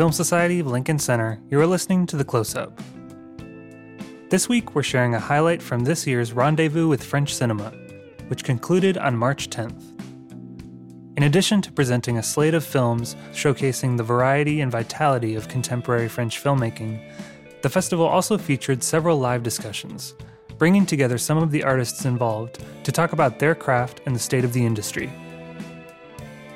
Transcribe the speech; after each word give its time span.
Film 0.00 0.12
Society 0.12 0.60
of 0.60 0.66
Lincoln 0.66 0.98
Center, 0.98 1.38
you 1.50 1.60
are 1.60 1.66
listening 1.66 2.06
to 2.06 2.16
The 2.16 2.24
Close 2.24 2.56
Up. 2.56 2.80
This 4.30 4.48
week, 4.48 4.74
we're 4.74 4.82
sharing 4.82 5.14
a 5.14 5.20
highlight 5.20 5.60
from 5.60 5.80
this 5.80 6.06
year's 6.06 6.32
Rendezvous 6.32 6.88
with 6.88 7.04
French 7.04 7.34
Cinema, 7.34 7.70
which 8.28 8.42
concluded 8.42 8.96
on 8.96 9.14
March 9.14 9.50
10th. 9.50 9.82
In 11.18 11.24
addition 11.24 11.60
to 11.60 11.70
presenting 11.70 12.16
a 12.16 12.22
slate 12.22 12.54
of 12.54 12.64
films 12.64 13.14
showcasing 13.32 13.98
the 13.98 14.02
variety 14.02 14.62
and 14.62 14.72
vitality 14.72 15.34
of 15.34 15.48
contemporary 15.48 16.08
French 16.08 16.42
filmmaking, 16.42 16.98
the 17.60 17.68
festival 17.68 18.06
also 18.06 18.38
featured 18.38 18.82
several 18.82 19.18
live 19.18 19.42
discussions, 19.42 20.14
bringing 20.56 20.86
together 20.86 21.18
some 21.18 21.36
of 21.36 21.50
the 21.50 21.62
artists 21.62 22.06
involved 22.06 22.64
to 22.84 22.90
talk 22.90 23.12
about 23.12 23.38
their 23.38 23.54
craft 23.54 24.00
and 24.06 24.16
the 24.16 24.18
state 24.18 24.46
of 24.46 24.54
the 24.54 24.64
industry. 24.64 25.12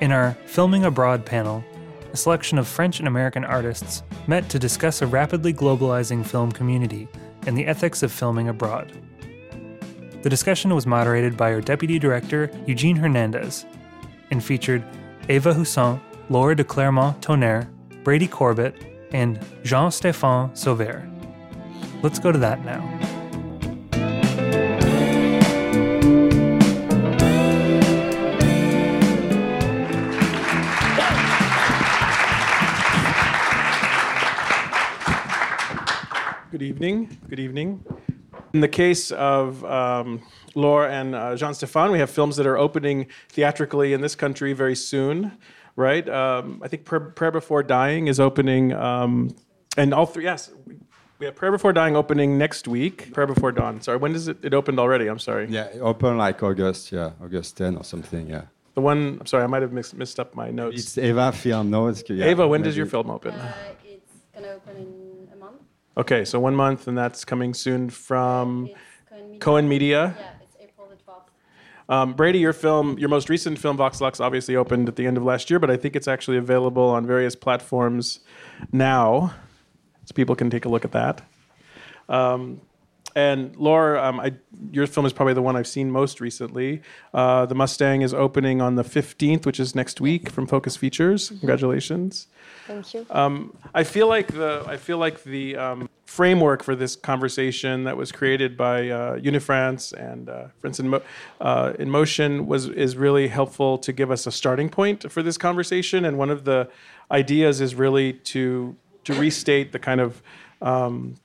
In 0.01 0.13
our 0.13 0.33
Filming 0.47 0.87
Abroad 0.87 1.27
panel, 1.27 1.63
a 2.15 2.17
selection 2.17 2.59
of 2.59 2.69
French 2.69 3.01
and 3.01 3.09
American 3.09 3.45
artists 3.45 4.05
met 4.29 4.49
to 4.49 4.57
discuss 4.57 5.03
a 5.03 5.07
rapidly 5.07 5.53
globalizing 5.53 6.25
film 6.25 6.53
community 6.53 7.09
and 7.45 7.59
the 7.59 7.67
ethics 7.67 8.05
of 8.05 8.13
filming 8.13 8.49
abroad. 8.49 8.93
The 10.23 10.31
discussion 10.31 10.73
was 10.73 10.87
moderated 10.87 11.37
by 11.37 11.53
our 11.53 11.61
deputy 11.61 11.99
director, 11.99 12.53
Eugene 12.69 12.95
Hernandez, 12.95 13.67
and 14.31 14.43
featured 14.43 14.85
Eva 15.29 15.53
Husson, 15.53 16.01
Laura 16.31 16.55
de 16.55 16.63
Clermont 16.63 17.21
Tonnerre, 17.21 17.69
Brady 18.05 18.29
Corbet, 18.29 18.77
and 19.13 19.41
Jean 19.65 19.91
Stéphane 19.91 20.53
Sauvaire. 20.53 21.11
Let's 22.01 22.21
go 22.21 22.31
to 22.31 22.39
that 22.39 22.65
now. 22.65 23.14
Good 36.55 36.63
evening. 36.63 37.19
Good 37.29 37.41
evening. 37.41 37.85
In 38.53 38.61
the 38.61 38.69
case 38.69 39.11
of 39.11 39.65
um, 39.65 40.23
Laure 40.55 40.87
and 40.89 41.13
uh, 41.13 41.35
Jean 41.35 41.51
Stéphane, 41.51 41.91
we 41.91 41.99
have 41.99 42.09
films 42.09 42.37
that 42.37 42.47
are 42.47 42.57
opening 42.57 43.09
theatrically 43.29 43.93
in 43.93 44.03
this 44.03 44.15
country 44.15 44.53
very 44.53 44.77
soon, 44.77 45.37
right? 45.75 46.09
Um, 46.09 46.63
I 46.65 46.69
think 46.69 46.85
Prayer, 46.85 47.01
Prayer, 47.01 47.33
Before 47.33 47.65
Dying 47.65 48.07
is 48.07 48.21
opening, 48.21 48.73
um, 48.73 49.35
and 49.77 49.93
all 49.93 50.07
three, 50.07 50.23
yes, 50.23 50.53
we 51.19 51.27
have 51.27 51.35
Prayer 51.35 51.51
Before 51.51 51.73
Dying 51.73 51.97
opening 51.97 52.39
next 52.39 52.69
week. 52.69 53.13
Prayer 53.13 53.27
Before 53.27 53.51
Dawn. 53.51 53.81
Sorry, 53.81 53.99
when 53.99 54.13
does 54.13 54.29
it? 54.29 54.37
It 54.45 54.55
opened 54.55 54.79
already. 54.79 55.09
I'm 55.09 55.19
sorry. 55.19 55.49
Yeah, 55.51 55.67
open 55.81 56.17
like 56.19 56.41
August. 56.41 56.93
Yeah, 56.93 57.15
August 57.21 57.57
10 57.57 57.79
or 57.79 57.83
something. 57.83 58.31
Yeah. 58.31 58.43
The 58.75 58.81
one. 58.81 59.19
I'm 59.19 59.27
sorry, 59.27 59.43
I 59.43 59.49
might 59.49 59.63
have 59.63 59.73
mixed, 59.73 59.95
missed 59.95 60.21
up 60.21 60.37
my 60.37 60.53
notes. 60.53 60.81
It's 60.81 60.99
Eva 60.99 61.33
Film 61.33 61.71
knows. 61.71 62.05
Yeah, 62.09 62.31
Eva, 62.31 62.47
when 62.47 62.61
maybe. 62.61 62.69
does 62.69 62.77
your 62.77 62.87
film 62.87 63.11
open? 63.11 63.35
Uh, 63.35 63.53
it's 63.85 64.13
gonna 64.33 64.53
open 64.55 64.77
in 64.77 64.94
Okay, 65.97 66.25
so 66.25 66.41
one 66.41 66.57
month, 66.57 66.89
and 66.89 66.99
that's 66.99 67.25
coming 67.25 67.55
soon 67.55 67.89
from 67.89 68.69
Cohen 69.09 69.23
Media. 69.23 69.39
Cohen 69.39 69.69
Media. 69.69 70.17
Yeah, 70.19 70.31
it's 70.43 70.57
April 70.61 70.89
the 70.89 70.97
12th. 70.97 71.95
Um, 71.95 72.15
Brady, 72.15 72.41
your 72.41 72.53
film, 72.53 72.99
your 72.99 73.09
most 73.09 73.29
recent 73.29 73.61
film, 73.61 73.77
Vox 73.77 74.01
Lux, 74.01 74.19
obviously 74.19 74.57
opened 74.57 74.89
at 74.89 74.97
the 74.97 75.07
end 75.07 75.17
of 75.17 75.23
last 75.23 75.51
year, 75.51 75.61
but 75.61 75.71
I 75.71 75.77
think 75.77 75.95
it's 75.95 76.09
actually 76.09 76.37
available 76.37 76.83
on 76.83 77.07
various 77.07 77.37
platforms 77.37 78.21
now, 78.73 79.35
so 80.05 80.13
people 80.15 80.35
can 80.35 80.51
take 80.51 80.65
a 80.65 80.69
look 80.69 80.85
at 80.85 80.93
that. 80.93 81.23
Um, 82.09 82.61
and 83.15 83.55
Laura, 83.57 84.03
um, 84.03 84.19
I, 84.19 84.33
your 84.73 84.87
film 84.87 85.07
is 85.07 85.13
probably 85.13 85.35
the 85.35 85.43
one 85.43 85.55
I've 85.55 85.69
seen 85.69 85.91
most 85.91 86.21
recently. 86.21 86.83
Uh, 87.13 87.47
the 87.47 87.55
Mustang 87.55 88.03
is 88.03 88.13
opening 88.13 88.61
on 88.61 88.75
the 88.75 88.83
15th, 88.83 89.47
which 89.47 89.61
is 89.61 89.75
next 89.75 90.01
week 90.01 90.31
from 90.31 90.47
Focus 90.47 90.77
Features. 90.77 91.29
Congratulations. 91.29 92.27
Thank 92.67 92.93
you. 92.93 93.07
Um, 93.11 93.57
I 93.73 93.85
feel 93.85 94.09
like 94.09 94.29
the 94.33 94.65
I 94.67 94.77
feel 94.79 94.99
like 94.99 95.23
the 95.23 95.57
um, 95.57 95.89
framework 96.07 96.63
for 96.63 96.75
this 96.75 96.97
conversation 96.97 97.85
that 97.85 97.97
was 97.97 98.11
created 98.11 98.57
by 98.57 98.89
uh, 98.89 99.17
Unifrance 99.19 99.93
and 99.93 100.29
uh, 100.29 100.47
France 100.61 100.81
in, 100.81 100.89
Mo- 100.89 101.03
uh, 101.41 101.73
in 101.79 101.91
Motion 101.91 102.47
was 102.47 102.69
is 102.69 102.97
really 102.97 103.29
helpful 103.29 103.79
to 103.79 103.93
give 103.93 104.11
us 104.11 104.27
a 104.27 104.33
starting 104.33 104.69
point 104.69 105.11
for 105.13 105.23
this 105.23 105.39
conversation. 105.39 106.05
And 106.05 106.19
one 106.19 106.31
of 106.31 106.45
the 106.45 106.69
ideas 107.11 107.61
is 107.61 107.75
really 107.75 108.15
to 108.15 108.75
to 109.05 109.15
restate 109.15 109.73
the 109.73 109.79
kind 109.79 110.01
of 110.01 110.23
um, 110.63 111.17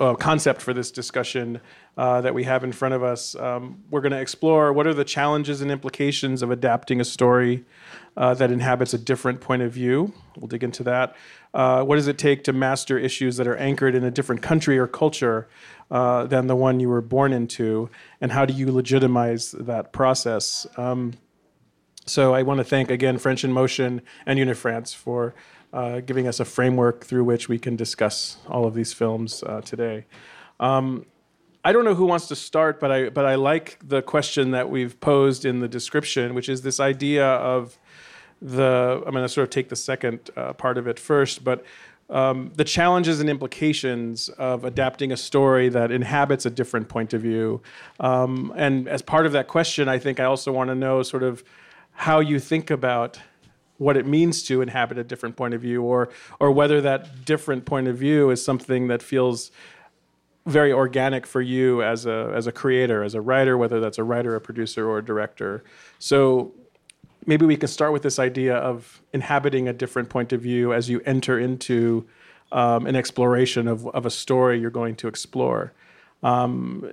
uh, 0.00 0.14
concept 0.14 0.60
for 0.60 0.74
this 0.74 0.90
discussion 0.90 1.60
uh, 1.96 2.20
that 2.20 2.34
we 2.34 2.44
have 2.44 2.64
in 2.64 2.72
front 2.72 2.94
of 2.94 3.02
us. 3.02 3.34
Um, 3.36 3.82
we're 3.90 4.00
going 4.02 4.12
to 4.12 4.20
explore 4.20 4.72
what 4.72 4.86
are 4.86 4.94
the 4.94 5.04
challenges 5.04 5.62
and 5.62 5.70
implications 5.70 6.42
of 6.42 6.50
adapting 6.50 7.00
a 7.00 7.04
story 7.04 7.64
uh, 8.16 8.34
that 8.34 8.50
inhabits 8.50 8.92
a 8.92 8.98
different 8.98 9.40
point 9.40 9.62
of 9.62 9.72
view. 9.72 10.12
We'll 10.36 10.48
dig 10.48 10.64
into 10.64 10.82
that. 10.84 11.16
Uh, 11.54 11.82
what 11.84 11.96
does 11.96 12.08
it 12.08 12.18
take 12.18 12.44
to 12.44 12.52
master 12.52 12.98
issues 12.98 13.36
that 13.38 13.46
are 13.46 13.56
anchored 13.56 13.94
in 13.94 14.04
a 14.04 14.10
different 14.10 14.42
country 14.42 14.78
or 14.78 14.86
culture 14.86 15.48
uh, 15.90 16.26
than 16.26 16.46
the 16.46 16.56
one 16.56 16.80
you 16.80 16.88
were 16.88 17.00
born 17.00 17.32
into? 17.32 17.88
And 18.20 18.32
how 18.32 18.44
do 18.44 18.52
you 18.52 18.70
legitimize 18.70 19.52
that 19.52 19.92
process? 19.92 20.66
Um, 20.76 21.14
so 22.04 22.34
I 22.34 22.42
want 22.42 22.58
to 22.58 22.64
thank 22.64 22.90
again 22.90 23.18
French 23.18 23.42
in 23.42 23.52
Motion 23.52 24.00
and 24.26 24.38
Unifrance 24.38 24.94
for 24.94 25.34
uh, 25.72 26.00
giving 26.00 26.26
us 26.26 26.40
a 26.40 26.44
framework 26.44 27.04
through 27.04 27.24
which 27.24 27.48
we 27.48 27.58
can 27.58 27.76
discuss 27.76 28.38
all 28.48 28.66
of 28.66 28.74
these 28.74 28.92
films 28.92 29.42
uh, 29.42 29.60
today. 29.60 30.06
Um, 30.60 31.06
I 31.64 31.72
don't 31.72 31.84
know 31.84 31.94
who 31.94 32.06
wants 32.06 32.28
to 32.28 32.36
start, 32.36 32.78
but 32.78 32.92
I 32.92 33.08
but 33.08 33.26
I 33.26 33.34
like 33.34 33.78
the 33.82 34.00
question 34.00 34.52
that 34.52 34.70
we've 34.70 34.98
posed 35.00 35.44
in 35.44 35.58
the 35.58 35.66
description, 35.66 36.34
which 36.34 36.48
is 36.48 36.62
this 36.62 36.78
idea 36.78 37.26
of 37.26 37.76
the. 38.40 39.02
I'm 39.04 39.12
going 39.12 39.24
to 39.24 39.28
sort 39.28 39.42
of 39.42 39.50
take 39.50 39.68
the 39.68 39.76
second 39.76 40.30
uh, 40.36 40.52
part 40.52 40.78
of 40.78 40.86
it 40.86 40.98
first, 40.98 41.44
but. 41.44 41.64
Um, 42.08 42.52
the 42.54 42.62
challenges 42.62 43.18
and 43.18 43.28
implications 43.28 44.28
of 44.28 44.64
adapting 44.64 45.10
a 45.10 45.16
story 45.16 45.68
that 45.70 45.90
inhabits 45.90 46.46
a 46.46 46.50
different 46.50 46.88
point 46.88 47.12
of 47.12 47.20
view. 47.20 47.62
Um, 47.98 48.52
and 48.54 48.86
as 48.86 49.02
part 49.02 49.26
of 49.26 49.32
that 49.32 49.48
question, 49.48 49.88
I 49.88 49.98
think 49.98 50.20
I 50.20 50.24
also 50.24 50.52
want 50.52 50.70
to 50.70 50.76
know 50.76 51.02
sort 51.02 51.24
of 51.24 51.42
how 51.90 52.20
you 52.20 52.38
think 52.38 52.70
about 52.70 53.18
what 53.78 53.96
it 53.96 54.06
means 54.06 54.42
to 54.44 54.62
inhabit 54.62 54.98
a 54.98 55.04
different 55.04 55.36
point 55.36 55.54
of 55.54 55.60
view 55.60 55.82
or 55.82 56.08
or 56.40 56.50
whether 56.50 56.80
that 56.80 57.24
different 57.24 57.64
point 57.64 57.88
of 57.88 57.96
view 57.96 58.30
is 58.30 58.44
something 58.44 58.88
that 58.88 59.02
feels 59.02 59.50
very 60.46 60.72
organic 60.72 61.26
for 61.26 61.40
you 61.40 61.82
as 61.82 62.06
a 62.06 62.32
as 62.34 62.46
a 62.46 62.52
creator 62.52 63.02
as 63.02 63.14
a 63.14 63.20
writer 63.20 63.58
whether 63.58 63.80
that's 63.80 63.98
a 63.98 64.04
writer 64.04 64.34
a 64.34 64.40
producer 64.40 64.88
or 64.88 64.98
a 64.98 65.04
director. 65.04 65.62
So 65.98 66.52
maybe 67.26 67.44
we 67.44 67.56
can 67.56 67.68
start 67.68 67.92
with 67.92 68.02
this 68.02 68.18
idea 68.18 68.56
of 68.56 69.02
inhabiting 69.12 69.68
a 69.68 69.72
different 69.72 70.08
point 70.08 70.32
of 70.32 70.40
view 70.40 70.72
as 70.72 70.88
you 70.88 71.00
enter 71.04 71.38
into 71.38 72.06
um, 72.52 72.86
an 72.86 72.94
exploration 72.94 73.66
of, 73.66 73.86
of 73.88 74.06
a 74.06 74.10
story 74.10 74.60
you're 74.60 74.70
going 74.70 74.94
to 74.96 75.08
explore. 75.08 75.72
Um, 76.22 76.92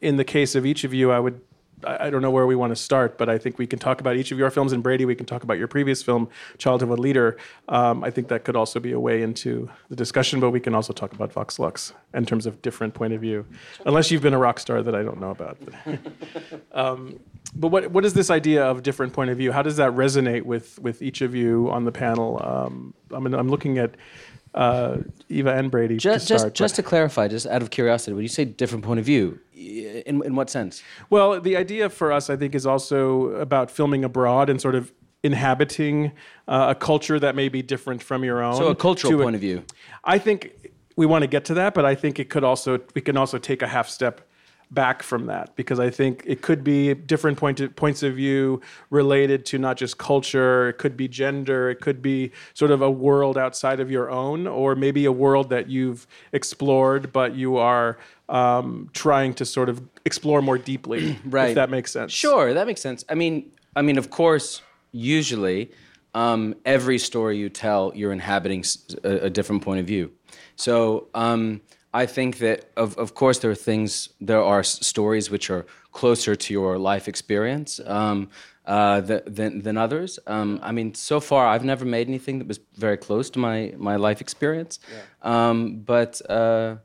in 0.00 0.16
the 0.16 0.24
case 0.24 0.54
of 0.54 0.66
each 0.66 0.84
of 0.84 0.92
you 0.92 1.10
i 1.10 1.18
would 1.18 1.40
I 1.86 2.10
don't 2.10 2.22
know 2.22 2.30
where 2.30 2.46
we 2.46 2.54
want 2.54 2.70
to 2.70 2.76
start, 2.76 3.18
but 3.18 3.28
I 3.28 3.38
think 3.38 3.58
we 3.58 3.66
can 3.66 3.78
talk 3.78 4.00
about 4.00 4.16
each 4.16 4.32
of 4.32 4.38
your 4.38 4.50
films. 4.50 4.72
And 4.72 4.82
Brady, 4.82 5.04
we 5.04 5.14
can 5.14 5.26
talk 5.26 5.42
about 5.42 5.58
your 5.58 5.68
previous 5.68 6.02
film, 6.02 6.28
Childhood 6.58 6.90
of 6.90 6.98
a 6.98 7.00
Leader. 7.00 7.36
Um, 7.68 8.04
I 8.04 8.10
think 8.10 8.28
that 8.28 8.44
could 8.44 8.56
also 8.56 8.80
be 8.80 8.92
a 8.92 9.00
way 9.00 9.22
into 9.22 9.70
the 9.88 9.96
discussion, 9.96 10.40
but 10.40 10.50
we 10.50 10.60
can 10.60 10.74
also 10.74 10.92
talk 10.92 11.12
about 11.12 11.32
Vox 11.32 11.58
Lux 11.58 11.92
in 12.12 12.26
terms 12.26 12.46
of 12.46 12.62
different 12.62 12.94
point 12.94 13.12
of 13.12 13.20
view, 13.20 13.46
unless 13.86 14.10
you've 14.10 14.22
been 14.22 14.34
a 14.34 14.38
rock 14.38 14.58
star 14.58 14.82
that 14.82 14.94
I 14.94 15.02
don't 15.02 15.20
know 15.20 15.30
about. 15.30 15.58
um, 16.72 17.18
but 17.54 17.68
what 17.68 17.90
what 17.90 18.04
is 18.04 18.14
this 18.14 18.30
idea 18.30 18.64
of 18.64 18.82
different 18.82 19.12
point 19.12 19.30
of 19.30 19.38
view? 19.38 19.52
How 19.52 19.62
does 19.62 19.76
that 19.76 19.92
resonate 19.92 20.42
with 20.42 20.78
with 20.80 21.02
each 21.02 21.20
of 21.20 21.34
you 21.34 21.70
on 21.70 21.84
the 21.84 21.92
panel? 21.92 22.40
Um, 22.44 22.94
I 23.12 23.20
mean, 23.20 23.34
I'm 23.34 23.48
looking 23.48 23.78
at 23.78 23.94
uh, 24.54 24.98
Eva 25.28 25.54
and 25.54 25.70
Brady. 25.70 25.96
Just, 25.96 26.28
to 26.28 26.38
start, 26.38 26.54
just, 26.54 26.58
just 26.58 26.76
to 26.76 26.82
clarify, 26.82 27.28
just 27.28 27.46
out 27.46 27.62
of 27.62 27.70
curiosity, 27.70 28.14
when 28.14 28.22
you 28.22 28.28
say 28.28 28.44
different 28.44 28.84
point 28.84 29.00
of 29.00 29.06
view, 29.06 29.38
in, 29.54 30.24
in 30.24 30.34
what 30.34 30.50
sense? 30.50 30.82
Well, 31.10 31.40
the 31.40 31.56
idea 31.56 31.90
for 31.90 32.12
us, 32.12 32.30
I 32.30 32.36
think, 32.36 32.54
is 32.54 32.66
also 32.66 33.30
about 33.30 33.70
filming 33.70 34.04
abroad 34.04 34.48
and 34.48 34.60
sort 34.60 34.74
of 34.74 34.92
inhabiting 35.22 36.12
uh, 36.48 36.66
a 36.70 36.74
culture 36.74 37.18
that 37.18 37.34
may 37.34 37.48
be 37.48 37.62
different 37.62 38.02
from 38.02 38.24
your 38.24 38.42
own. 38.42 38.56
So 38.56 38.68
a 38.68 38.74
cultural 38.74 39.20
point 39.20 39.34
a, 39.34 39.38
of 39.38 39.40
view. 39.40 39.64
I 40.04 40.18
think 40.18 40.70
we 40.96 41.06
want 41.06 41.22
to 41.22 41.26
get 41.26 41.44
to 41.46 41.54
that, 41.54 41.74
but 41.74 41.84
I 41.84 41.94
think 41.94 42.18
it 42.18 42.28
could 42.30 42.44
also 42.44 42.80
we 42.94 43.00
can 43.00 43.16
also 43.16 43.38
take 43.38 43.62
a 43.62 43.66
half 43.66 43.88
step 43.88 44.20
back 44.70 45.02
from 45.02 45.26
that 45.26 45.54
because 45.56 45.78
I 45.78 45.90
think 45.90 46.22
it 46.26 46.42
could 46.42 46.64
be 46.64 46.94
different 46.94 47.38
point 47.38 47.60
of, 47.60 47.74
points 47.76 48.02
of 48.02 48.14
view 48.14 48.60
related 48.90 49.44
to 49.46 49.58
not 49.58 49.76
just 49.76 49.98
culture, 49.98 50.68
it 50.68 50.78
could 50.78 50.96
be 50.96 51.08
gender, 51.08 51.70
it 51.70 51.80
could 51.80 52.02
be 52.02 52.32
sort 52.54 52.70
of 52.70 52.82
a 52.82 52.90
world 52.90 53.38
outside 53.38 53.80
of 53.80 53.90
your 53.90 54.10
own, 54.10 54.46
or 54.46 54.74
maybe 54.74 55.04
a 55.04 55.12
world 55.12 55.50
that 55.50 55.68
you've 55.68 56.06
explored 56.32 57.12
but 57.12 57.34
you 57.34 57.56
are 57.56 57.98
um, 58.28 58.90
trying 58.92 59.34
to 59.34 59.44
sort 59.44 59.68
of 59.68 59.82
explore 60.04 60.42
more 60.42 60.58
deeply. 60.58 61.18
right. 61.24 61.50
If 61.50 61.54
that 61.56 61.70
makes 61.70 61.92
sense. 61.92 62.12
Sure, 62.12 62.54
that 62.54 62.66
makes 62.66 62.80
sense. 62.80 63.04
I 63.08 63.14
mean, 63.14 63.50
I 63.76 63.82
mean, 63.82 63.98
of 63.98 64.10
course, 64.10 64.62
usually. 64.92 65.70
Um, 66.16 66.54
every 66.64 66.98
story 66.98 67.38
you 67.38 67.48
tell, 67.48 67.90
you're 67.96 68.12
inhabiting 68.12 68.64
a, 69.02 69.26
a, 69.26 69.30
different 69.30 69.62
point 69.62 69.80
of 69.80 69.86
view. 69.86 70.12
So 70.54 71.08
um, 71.12 71.60
I 71.94 72.06
think 72.06 72.38
that, 72.38 72.58
of, 72.76 72.98
of 72.98 73.14
course, 73.14 73.38
there 73.38 73.52
are 73.52 73.54
things, 73.70 74.08
there 74.20 74.42
are 74.42 74.64
stories 74.64 75.30
which 75.30 75.48
are 75.48 75.64
closer 75.92 76.34
to 76.34 76.52
your 76.52 76.76
life 76.76 77.06
experience 77.06 77.80
um, 77.86 78.28
uh, 78.66 79.00
th- 79.00 79.22
than, 79.26 79.62
than 79.62 79.76
others. 79.76 80.18
Um, 80.26 80.58
I 80.60 80.72
mean, 80.72 80.94
so 80.94 81.20
far, 81.20 81.46
I've 81.46 81.64
never 81.64 81.84
made 81.84 82.08
anything 82.08 82.40
that 82.40 82.48
was 82.48 82.58
very 82.74 82.96
close 82.96 83.30
to 83.30 83.38
my, 83.38 83.74
my 83.76 83.94
life 83.94 84.20
experience. 84.20 84.80
Um, 85.22 85.82
but, 85.86 86.20
uh, 86.28 86.76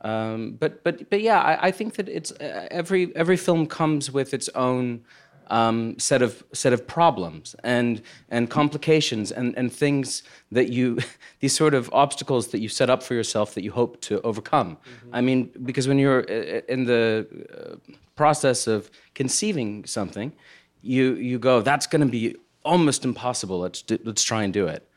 um, 0.00 0.56
but, 0.60 0.84
but, 0.84 1.10
but 1.10 1.20
yeah, 1.20 1.40
I, 1.40 1.68
I 1.68 1.70
think 1.72 1.94
that 1.96 2.08
it's, 2.08 2.30
uh, 2.30 2.68
every, 2.70 3.14
every 3.16 3.36
film 3.36 3.66
comes 3.66 4.12
with 4.12 4.32
its 4.32 4.48
own 4.54 5.02
um, 5.48 5.98
set 5.98 6.22
of 6.22 6.42
set 6.52 6.72
of 6.72 6.86
problems 6.86 7.54
and 7.62 8.02
and 8.28 8.50
complications 8.50 9.32
and 9.32 9.56
and 9.56 9.72
things 9.72 10.22
that 10.50 10.68
you 10.68 10.98
these 11.40 11.54
sort 11.54 11.74
of 11.74 11.90
obstacles 11.92 12.48
that 12.48 12.60
you 12.60 12.68
set 12.68 12.90
up 12.90 13.02
for 13.02 13.14
yourself 13.14 13.54
that 13.54 13.62
you 13.62 13.72
hope 13.72 14.00
to 14.00 14.20
overcome. 14.22 14.76
I 15.12 15.20
mean, 15.20 15.50
because 15.64 15.88
when 15.88 15.98
you're 15.98 16.20
uh, 16.20 16.60
in 16.68 16.84
the 16.84 17.26
uh, 17.26 17.92
process 18.16 18.66
of 18.66 18.90
conceiving 19.14 19.84
something, 19.84 20.32
you 20.80 21.14
you 21.14 21.38
go 21.38 21.62
that's 21.62 21.86
going 21.86 22.02
to 22.02 22.10
be 22.10 22.36
almost 22.64 23.04
impossible. 23.04 23.58
Let's 23.60 23.82
do, 23.82 23.98
let's 24.04 24.22
try 24.22 24.44
and 24.44 24.52
do 24.52 24.66
it. 24.66 24.88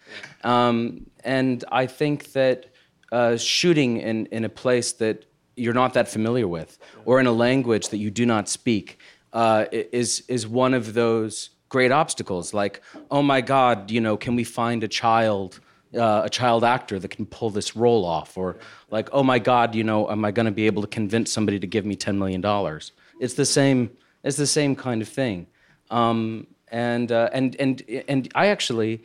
Um, 0.43 1.07
and 1.23 1.63
I 1.71 1.87
think 1.87 2.33
that 2.33 2.67
uh, 3.11 3.37
shooting 3.37 3.97
in 3.97 4.27
in 4.27 4.45
a 4.45 4.49
place 4.49 4.93
that 4.93 5.25
you're 5.55 5.73
not 5.73 5.93
that 5.93 6.07
familiar 6.07 6.47
with, 6.47 6.77
or 7.05 7.19
in 7.19 7.27
a 7.27 7.31
language 7.31 7.89
that 7.89 7.97
you 7.97 8.11
do 8.11 8.25
not 8.25 8.49
speak, 8.49 8.99
uh, 9.35 9.65
is 9.71 10.23
is 10.27 10.47
one 10.47 10.73
of 10.73 10.93
those 10.93 11.49
great 11.69 11.91
obstacles. 11.91 12.53
Like, 12.53 12.81
oh 13.11 13.21
my 13.21 13.41
God, 13.41 13.91
you 13.91 13.99
know, 13.99 14.15
can 14.15 14.35
we 14.35 14.45
find 14.45 14.81
a 14.83 14.87
child, 14.87 15.59
uh, 15.93 16.21
a 16.23 16.29
child 16.29 16.63
actor 16.63 16.97
that 16.99 17.09
can 17.09 17.25
pull 17.25 17.49
this 17.49 17.75
role 17.75 18.05
off? 18.05 18.37
Or 18.37 18.57
like, 18.89 19.09
oh 19.11 19.23
my 19.23 19.39
God, 19.39 19.75
you 19.75 19.83
know, 19.83 20.09
am 20.09 20.23
I 20.23 20.31
going 20.31 20.45
to 20.45 20.53
be 20.53 20.67
able 20.67 20.81
to 20.83 20.87
convince 20.87 21.31
somebody 21.31 21.59
to 21.59 21.67
give 21.67 21.85
me 21.85 21.95
ten 21.97 22.17
million 22.17 22.41
dollars? 22.41 22.93
It's 23.19 23.33
the 23.33 23.45
same. 23.45 23.91
It's 24.23 24.37
the 24.37 24.47
same 24.47 24.75
kind 24.75 25.01
of 25.01 25.09
thing. 25.09 25.47
Um, 25.91 26.47
and 26.69 27.11
uh, 27.11 27.29
and 27.33 27.55
and 27.59 27.83
and 28.07 28.31
I 28.35 28.47
actually, 28.47 29.03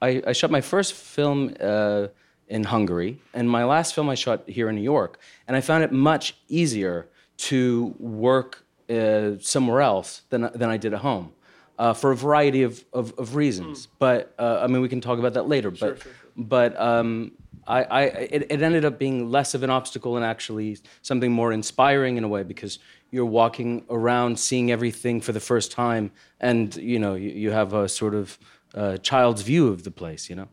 I, 0.00 0.22
I 0.26 0.32
shot 0.32 0.50
my 0.50 0.62
first 0.62 0.94
film. 0.94 1.54
Uh, 1.60 2.08
in 2.48 2.62
Hungary, 2.62 3.18
and 3.34 3.50
my 3.50 3.64
last 3.64 3.92
film 3.92 4.08
I 4.08 4.14
shot 4.14 4.48
here 4.48 4.68
in 4.68 4.76
New 4.76 4.88
York. 4.96 5.18
And 5.48 5.56
I 5.56 5.60
found 5.60 5.82
it 5.82 5.90
much 5.90 6.36
easier 6.48 7.08
to 7.38 7.92
work 7.98 8.65
uh, 8.90 9.38
somewhere 9.40 9.80
else 9.80 10.22
than, 10.30 10.50
than 10.54 10.68
I 10.70 10.76
did 10.76 10.94
at 10.94 11.00
home 11.00 11.32
uh, 11.78 11.92
for 11.92 12.12
a 12.12 12.16
variety 12.16 12.62
of, 12.62 12.84
of, 12.92 13.12
of 13.18 13.34
reasons. 13.36 13.88
But 13.98 14.34
uh, 14.38 14.60
I 14.62 14.66
mean, 14.66 14.82
we 14.82 14.88
can 14.88 15.00
talk 15.00 15.18
about 15.18 15.34
that 15.34 15.48
later. 15.48 15.70
But, 15.70 16.02
but 16.36 16.78
um, 16.80 17.32
I, 17.66 17.82
I, 17.82 18.02
it, 18.04 18.46
it 18.50 18.62
ended 18.62 18.84
up 18.84 18.98
being 18.98 19.30
less 19.30 19.54
of 19.54 19.62
an 19.62 19.70
obstacle 19.70 20.16
and 20.16 20.24
actually 20.24 20.78
something 21.02 21.32
more 21.32 21.52
inspiring 21.52 22.16
in 22.16 22.24
a 22.24 22.28
way 22.28 22.42
because 22.42 22.78
you're 23.10 23.24
walking 23.26 23.84
around 23.90 24.38
seeing 24.38 24.70
everything 24.70 25.20
for 25.20 25.32
the 25.32 25.40
first 25.40 25.72
time 25.72 26.10
and 26.40 26.76
you 26.76 26.98
know 26.98 27.14
you, 27.14 27.30
you 27.30 27.50
have 27.50 27.72
a 27.72 27.88
sort 27.88 28.14
of 28.14 28.38
uh, 28.74 28.96
child's 28.98 29.42
view 29.42 29.68
of 29.68 29.84
the 29.84 29.90
place 29.90 30.28
you 30.28 30.36
know 30.36 30.48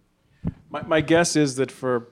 My, 0.70 0.82
my 0.84 1.02
guess 1.02 1.36
is 1.36 1.56
that 1.58 1.72
for 1.72 2.08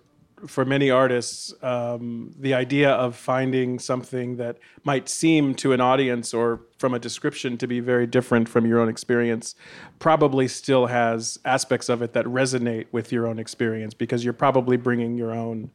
for 0.47 0.65
many 0.65 0.89
artists, 0.89 1.53
um, 1.63 2.33
the 2.37 2.53
idea 2.53 2.91
of 2.91 3.15
finding 3.15 3.79
something 3.79 4.37
that 4.37 4.57
might 4.83 5.09
seem 5.09 5.55
to 5.55 5.73
an 5.73 5.81
audience 5.81 6.33
or 6.33 6.61
from 6.77 6.93
a 6.93 6.99
description 6.99 7.57
to 7.57 7.67
be 7.67 7.79
very 7.79 8.07
different 8.07 8.49
from 8.49 8.65
your 8.65 8.79
own 8.79 8.89
experience 8.89 9.55
probably 9.99 10.47
still 10.47 10.87
has 10.87 11.37
aspects 11.45 11.89
of 11.89 12.01
it 12.01 12.13
that 12.13 12.25
resonate 12.25 12.87
with 12.91 13.11
your 13.11 13.27
own 13.27 13.39
experience 13.39 13.93
because 13.93 14.23
you're 14.23 14.33
probably 14.33 14.77
bringing 14.77 15.17
your 15.17 15.31
own 15.31 15.69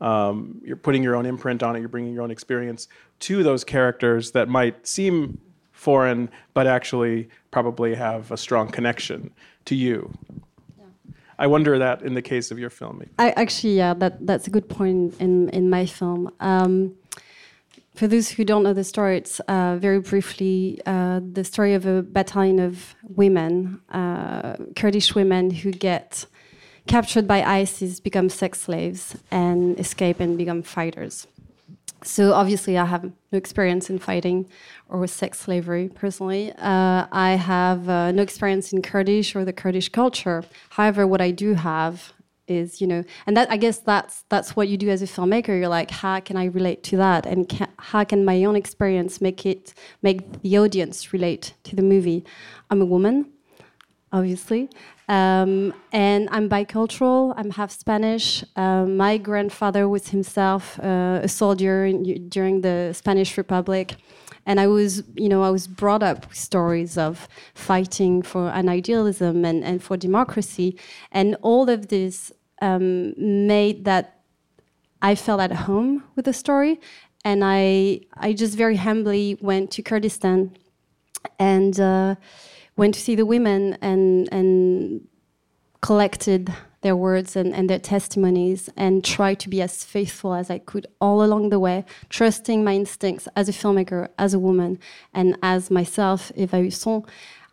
um, 0.00 0.60
you're 0.64 0.76
putting 0.76 1.02
your 1.02 1.14
own 1.14 1.26
imprint 1.26 1.62
on 1.62 1.76
it 1.76 1.80
you're 1.80 1.88
bringing 1.88 2.12
your 2.12 2.24
own 2.24 2.30
experience 2.32 2.88
to 3.20 3.44
those 3.44 3.62
characters 3.62 4.32
that 4.32 4.48
might 4.48 4.84
seem 4.84 5.40
foreign 5.70 6.28
but 6.54 6.66
actually 6.66 7.28
probably 7.52 7.94
have 7.94 8.32
a 8.32 8.36
strong 8.36 8.68
connection 8.68 9.30
to 9.64 9.76
you 9.76 10.12
I 11.38 11.46
wonder 11.46 11.78
that 11.78 12.02
in 12.02 12.14
the 12.14 12.22
case 12.22 12.50
of 12.50 12.58
your 12.58 12.70
film. 12.70 13.02
I 13.18 13.30
actually, 13.30 13.76
yeah, 13.76 13.94
that 13.94 14.26
that's 14.26 14.46
a 14.46 14.50
good 14.50 14.68
point 14.68 15.14
in 15.20 15.48
in 15.50 15.70
my 15.70 15.86
film. 15.86 16.32
Um, 16.40 16.94
for 17.94 18.06
those 18.06 18.30
who 18.30 18.44
don't 18.44 18.62
know 18.62 18.72
the 18.72 18.84
story, 18.84 19.18
it's 19.18 19.40
uh, 19.40 19.76
very 19.76 20.00
briefly 20.00 20.80
uh, 20.86 21.20
the 21.32 21.44
story 21.44 21.74
of 21.74 21.84
a 21.84 22.02
battalion 22.02 22.58
of 22.58 22.94
women, 23.02 23.80
uh, 23.90 24.56
Kurdish 24.76 25.14
women 25.14 25.50
who 25.50 25.72
get 25.72 26.26
captured 26.86 27.28
by 27.28 27.42
ISIS, 27.42 28.00
become 28.00 28.28
sex 28.28 28.60
slaves, 28.60 29.16
and 29.30 29.78
escape 29.78 30.20
and 30.20 30.38
become 30.38 30.62
fighters. 30.62 31.26
So 32.04 32.32
obviously, 32.32 32.76
I 32.76 32.84
have 32.84 33.04
no 33.04 33.12
experience 33.32 33.88
in 33.90 33.98
fighting 33.98 34.48
or 34.88 34.98
with 34.98 35.10
sex 35.10 35.38
slavery 35.40 35.88
personally. 35.88 36.52
Uh, 36.58 37.06
I 37.12 37.32
have 37.32 37.88
uh, 37.88 38.12
no 38.12 38.22
experience 38.22 38.72
in 38.72 38.82
Kurdish 38.82 39.36
or 39.36 39.44
the 39.44 39.52
Kurdish 39.52 39.88
culture. 39.88 40.44
However, 40.70 41.06
what 41.06 41.20
I 41.20 41.30
do 41.30 41.54
have 41.54 42.12
is, 42.48 42.80
you 42.80 42.86
know, 42.86 43.04
and 43.26 43.36
that 43.36 43.50
I 43.50 43.56
guess 43.56 43.78
that's 43.78 44.24
that's 44.28 44.56
what 44.56 44.68
you 44.68 44.76
do 44.76 44.90
as 44.90 45.00
a 45.02 45.06
filmmaker. 45.06 45.48
You're 45.48 45.68
like, 45.68 45.90
how 45.90 46.20
can 46.20 46.36
I 46.36 46.46
relate 46.46 46.82
to 46.84 46.96
that, 46.96 47.24
and 47.26 47.48
ca 47.48 47.66
how 47.78 48.04
can 48.04 48.24
my 48.24 48.44
own 48.44 48.56
experience 48.56 49.20
make 49.20 49.46
it 49.46 49.74
make 50.02 50.42
the 50.42 50.58
audience 50.58 51.12
relate 51.12 51.54
to 51.64 51.76
the 51.76 51.82
movie? 51.82 52.24
I'm 52.70 52.82
a 52.82 52.86
woman 52.86 53.32
obviously. 54.12 54.68
Um, 55.12 55.74
and 55.92 56.26
I'm 56.32 56.48
bicultural. 56.48 57.34
I'm 57.36 57.50
half 57.50 57.70
Spanish. 57.70 58.42
Um, 58.56 58.96
my 58.96 59.18
grandfather 59.18 59.86
was 59.86 60.08
himself 60.08 60.80
uh, 60.80 61.20
a 61.22 61.28
soldier 61.28 61.84
in, 61.84 62.30
during 62.30 62.62
the 62.62 62.94
Spanish 62.94 63.36
Republic, 63.36 63.96
and 64.46 64.58
I 64.58 64.68
was, 64.68 65.02
you 65.14 65.28
know, 65.28 65.42
I 65.42 65.50
was 65.50 65.66
brought 65.66 66.02
up 66.02 66.28
with 66.28 66.38
stories 66.38 66.96
of 66.96 67.28
fighting 67.52 68.22
for 68.22 68.48
an 68.48 68.70
idealism 68.70 69.44
and, 69.44 69.62
and 69.62 69.82
for 69.82 69.98
democracy, 69.98 70.78
and 71.10 71.36
all 71.42 71.68
of 71.68 71.88
this 71.88 72.32
um, 72.62 73.12
made 73.46 73.84
that 73.84 74.22
I 75.02 75.14
felt 75.14 75.42
at 75.42 75.52
home 75.52 76.04
with 76.16 76.24
the 76.24 76.32
story, 76.32 76.80
and 77.22 77.42
I 77.44 78.00
I 78.16 78.32
just 78.32 78.56
very 78.56 78.76
humbly 78.76 79.36
went 79.42 79.72
to 79.72 79.82
Kurdistan, 79.82 80.56
and. 81.38 81.78
Uh, 81.78 82.14
went 82.76 82.94
to 82.94 83.00
see 83.00 83.14
the 83.14 83.26
women 83.26 83.78
and 83.80 84.28
and 84.32 85.06
collected 85.80 86.52
their 86.82 86.96
words 86.96 87.36
and, 87.36 87.54
and 87.54 87.70
their 87.70 87.78
testimonies 87.78 88.68
and 88.76 89.04
tried 89.04 89.38
to 89.40 89.48
be 89.48 89.62
as 89.62 89.84
faithful 89.84 90.34
as 90.34 90.50
I 90.50 90.58
could 90.58 90.86
all 91.00 91.22
along 91.22 91.50
the 91.50 91.58
way, 91.58 91.84
trusting 92.08 92.62
my 92.64 92.74
instincts 92.74 93.28
as 93.36 93.48
a 93.48 93.52
filmmaker, 93.52 94.08
as 94.18 94.34
a 94.34 94.38
woman, 94.38 94.78
and 95.14 95.36
as 95.42 95.70
myself, 95.70 96.32
Eva 96.34 96.62
Husson. 96.62 97.04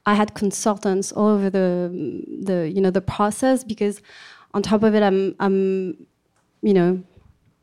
I 0.05 0.15
had 0.15 0.33
consultants 0.33 1.11
all 1.11 1.27
over 1.27 1.49
the 1.49 2.23
the 2.41 2.71
you 2.73 2.81
know 2.81 2.89
the 2.89 3.01
process 3.01 3.63
because 3.63 4.01
on 4.53 4.63
top 4.63 4.81
of 4.81 4.95
it 4.95 5.03
I'm 5.03 5.35
I'm 5.39 6.07
you 6.61 6.73
know 6.73 7.03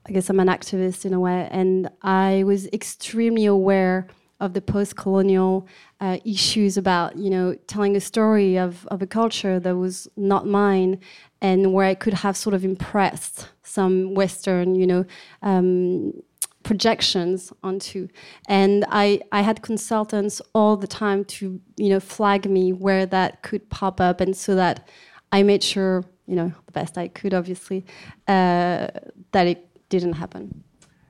I 0.06 0.12
guess 0.12 0.30
I'm 0.30 0.38
an 0.38 0.46
activist 0.46 1.04
in 1.04 1.12
a 1.12 1.18
way 1.18 1.48
and 1.50 1.88
I 2.02 2.44
was 2.44 2.68
extremely 2.68 3.46
aware 3.46 4.06
of 4.40 4.52
the 4.52 4.60
post-colonial 4.60 5.66
uh, 6.00 6.18
issues 6.24 6.76
about 6.76 7.16
you 7.16 7.30
know 7.30 7.54
telling 7.66 7.96
a 7.96 8.00
story 8.00 8.58
of, 8.58 8.86
of 8.88 9.00
a 9.02 9.06
culture 9.06 9.58
that 9.58 9.76
was 9.76 10.08
not 10.16 10.46
mine 10.46 11.00
and 11.40 11.72
where 11.72 11.86
I 11.86 11.94
could 11.94 12.14
have 12.14 12.36
sort 12.36 12.54
of 12.54 12.64
impressed 12.64 13.48
some 13.62 14.14
Western 14.14 14.74
you 14.74 14.86
know 14.86 15.04
um, 15.42 16.12
projections 16.62 17.52
onto 17.62 18.08
and 18.48 18.84
I, 18.90 19.20
I 19.30 19.42
had 19.42 19.62
consultants 19.62 20.42
all 20.54 20.76
the 20.76 20.88
time 20.88 21.24
to 21.24 21.60
you 21.76 21.88
know 21.88 22.00
flag 22.00 22.50
me 22.50 22.72
where 22.72 23.06
that 23.06 23.42
could 23.42 23.70
pop 23.70 24.00
up 24.00 24.20
and 24.20 24.36
so 24.36 24.54
that 24.56 24.88
I 25.32 25.42
made 25.42 25.62
sure 25.62 26.04
you 26.26 26.36
know 26.36 26.52
the 26.66 26.72
best 26.72 26.98
I 26.98 27.08
could 27.08 27.32
obviously 27.32 27.86
uh, 28.28 28.88
that 29.32 29.46
it 29.46 29.68
didn't 29.88 30.14
happen. 30.14 30.64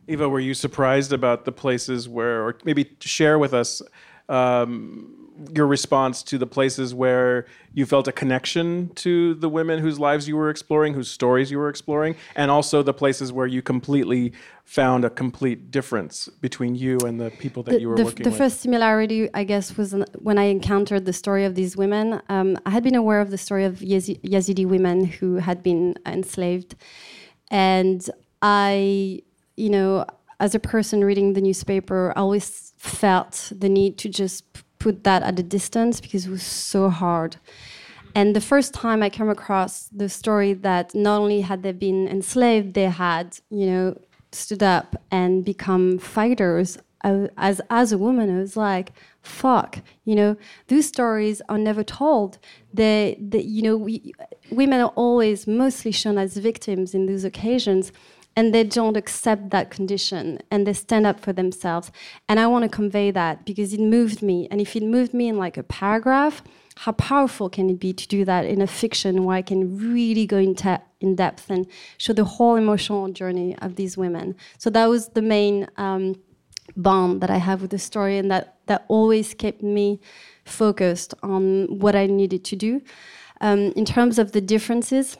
Eva, 0.08 0.28
were 0.28 0.40
you 0.40 0.54
surprised 0.54 1.12
about 1.12 1.44
the 1.44 1.52
places 1.52 2.08
where, 2.08 2.46
or 2.46 2.56
maybe 2.64 2.96
share 3.00 3.38
with 3.38 3.52
us 3.52 3.82
um, 4.28 5.26
your 5.54 5.66
response 5.66 6.22
to 6.22 6.38
the 6.38 6.46
places 6.46 6.94
where 6.94 7.46
you 7.74 7.84
felt 7.84 8.08
a 8.08 8.12
connection 8.12 8.88
to 8.94 9.34
the 9.34 9.48
women 9.48 9.78
whose 9.78 9.98
lives 9.98 10.26
you 10.26 10.36
were 10.36 10.48
exploring, 10.48 10.94
whose 10.94 11.10
stories 11.10 11.50
you 11.50 11.58
were 11.58 11.68
exploring, 11.68 12.16
and 12.34 12.50
also 12.50 12.82
the 12.82 12.94
places 12.94 13.32
where 13.32 13.46
you 13.46 13.60
completely 13.62 14.32
found 14.64 15.04
a 15.04 15.10
complete 15.10 15.70
difference 15.70 16.28
between 16.40 16.74
you 16.74 16.98
and 17.00 17.20
the 17.20 17.30
people 17.32 17.62
that 17.62 17.72
the, 17.72 17.80
you 17.80 17.88
were 17.88 17.96
the, 17.96 18.04
working 18.04 18.24
the 18.24 18.30
with? 18.30 18.38
first 18.38 18.60
similarity, 18.60 19.28
I 19.34 19.44
guess, 19.44 19.76
was 19.76 19.94
when 20.14 20.38
I 20.38 20.44
encountered 20.44 21.04
the 21.04 21.12
story 21.12 21.44
of 21.44 21.54
these 21.54 21.76
women. 21.76 22.20
Um, 22.28 22.56
I 22.64 22.70
had 22.70 22.82
been 22.82 22.94
aware 22.94 23.20
of 23.20 23.30
the 23.30 23.38
story 23.38 23.64
of 23.64 23.80
Yazi- 23.80 24.20
Yazidi 24.22 24.66
women 24.66 25.04
who 25.04 25.36
had 25.36 25.62
been 25.62 25.96
enslaved, 26.06 26.76
and 27.50 28.08
I, 28.40 29.22
you 29.56 29.70
know, 29.70 30.06
as 30.40 30.54
a 30.54 30.60
person 30.60 31.04
reading 31.04 31.32
the 31.32 31.40
newspaper, 31.40 32.12
I 32.16 32.20
always 32.20 32.72
felt 32.76 33.52
the 33.56 33.68
need 33.68 33.98
to 33.98 34.08
just 34.08 34.44
put 34.78 35.04
that 35.04 35.22
at 35.22 35.38
a 35.38 35.42
distance 35.42 36.00
because 36.00 36.26
it 36.26 36.30
was 36.30 36.42
so 36.42 36.90
hard. 36.90 37.36
And 38.14 38.34
the 38.34 38.40
first 38.40 38.72
time 38.72 39.02
I 39.02 39.10
came 39.10 39.28
across 39.28 39.88
the 39.88 40.08
story 40.08 40.54
that 40.54 40.94
not 40.94 41.20
only 41.20 41.42
had 41.42 41.62
they 41.62 41.72
been 41.72 42.08
enslaved, 42.08 42.74
they 42.74 42.84
had, 42.84 43.38
you 43.50 43.66
know, 43.66 43.98
stood 44.32 44.62
up 44.62 44.96
and 45.10 45.44
become 45.44 45.98
fighters 45.98 46.78
as 47.36 47.60
as 47.70 47.92
a 47.92 47.98
woman 47.98 48.34
I 48.34 48.40
was 48.40 48.56
like 48.56 48.92
fuck 49.22 49.78
you 50.04 50.14
know? 50.14 50.36
Those 50.68 50.86
stories 50.86 51.42
are 51.48 51.58
never 51.58 51.82
told. 51.82 52.38
They, 52.72 53.18
they 53.20 53.42
you 53.42 53.62
know 53.62 53.76
we, 53.76 54.14
women 54.50 54.80
are 54.80 54.92
always 54.94 55.46
mostly 55.46 55.90
shown 55.90 56.16
as 56.16 56.36
victims 56.36 56.94
in 56.94 57.06
those 57.06 57.24
occasions 57.24 57.92
and 58.36 58.54
they 58.54 58.62
don't 58.62 58.96
accept 58.96 59.50
that 59.50 59.70
condition 59.70 60.38
and 60.50 60.66
they 60.66 60.74
stand 60.74 61.06
up 61.06 61.18
for 61.20 61.32
themselves. 61.32 61.90
And 62.28 62.38
i 62.38 62.46
want 62.46 62.64
to 62.64 62.68
convey 62.68 63.10
that 63.10 63.44
because 63.44 63.72
it 63.72 63.80
moved 63.80 64.22
me. 64.22 64.46
And 64.50 64.60
if 64.60 64.76
it 64.76 64.82
moved 64.82 65.14
me 65.14 65.28
in 65.28 65.38
like 65.38 65.56
a 65.56 65.62
paragraph 65.62 66.42
how 66.80 66.92
powerful 66.92 67.48
can 67.48 67.70
it 67.70 67.80
be 67.80 67.92
to 67.94 68.06
do 68.06 68.24
that 68.26 68.44
in 68.44 68.60
a 68.60 68.66
fiction 68.66 69.24
where 69.24 69.36
i 69.36 69.42
can 69.42 69.78
really 69.78 70.26
go 70.26 70.36
in, 70.36 70.54
in 71.00 71.16
depth 71.16 71.48
and 71.48 71.66
show 71.96 72.12
the 72.12 72.24
whole 72.24 72.56
emotional 72.56 73.08
journey 73.10 73.56
of 73.58 73.76
these 73.76 73.96
women? 73.96 74.36
So 74.58 74.70
that 74.70 74.86
was 74.86 75.08
the 75.08 75.22
main 75.22 75.68
um, 75.76 76.16
bond 76.76 77.20
that 77.22 77.30
i 77.30 77.38
have 77.38 77.62
with 77.62 77.70
the 77.70 77.78
story 77.78 78.18
and 78.18 78.30
that 78.30 78.58
that 78.66 78.84
always 78.88 79.32
kept 79.32 79.62
me 79.62 80.00
focused 80.44 81.14
on 81.22 81.78
what 81.78 81.96
i 81.96 82.06
needed 82.06 82.44
to 82.44 82.56
do. 82.56 82.82
Um, 83.40 83.72
in 83.76 83.84
terms 83.84 84.18
of 84.18 84.32
the 84.32 84.40
differences 84.40 85.16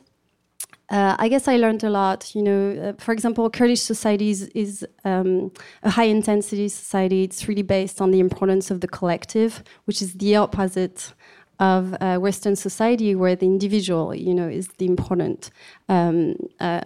uh, 0.89 1.17
I 1.19 1.29
guess 1.29 1.49
I 1.49 1.57
learned 1.57 1.83
a 1.85 1.91
lot. 1.91 2.35
You 2.35 2.43
know, 2.43 2.95
uh, 2.99 3.03
for 3.03 3.13
example, 3.13 3.49
Kurdish 3.51 3.83
society 3.83 4.31
is, 4.31 4.43
is 4.55 4.87
um, 5.05 5.51
a 5.83 5.91
high 5.91 6.05
intensity 6.05 6.69
society. 6.69 7.25
It's 7.25 7.49
really 7.49 7.63
based 7.63 8.01
on 8.01 8.11
the 8.11 8.21
importance 8.21 8.71
of 8.71 8.81
the 8.81 8.89
collective, 8.89 9.65
which 9.87 10.01
is 10.01 10.15
the 10.15 10.37
opposite 10.37 11.13
of 11.59 11.97
uh, 12.01 12.19
Western 12.19 12.55
society, 12.55 13.15
where 13.15 13.35
the 13.35 13.47
individual, 13.47 14.15
you 14.15 14.35
know, 14.35 14.49
is 14.49 14.69
the 14.79 14.87
important 14.87 15.51
um, 15.89 16.37
uh, 16.61 16.81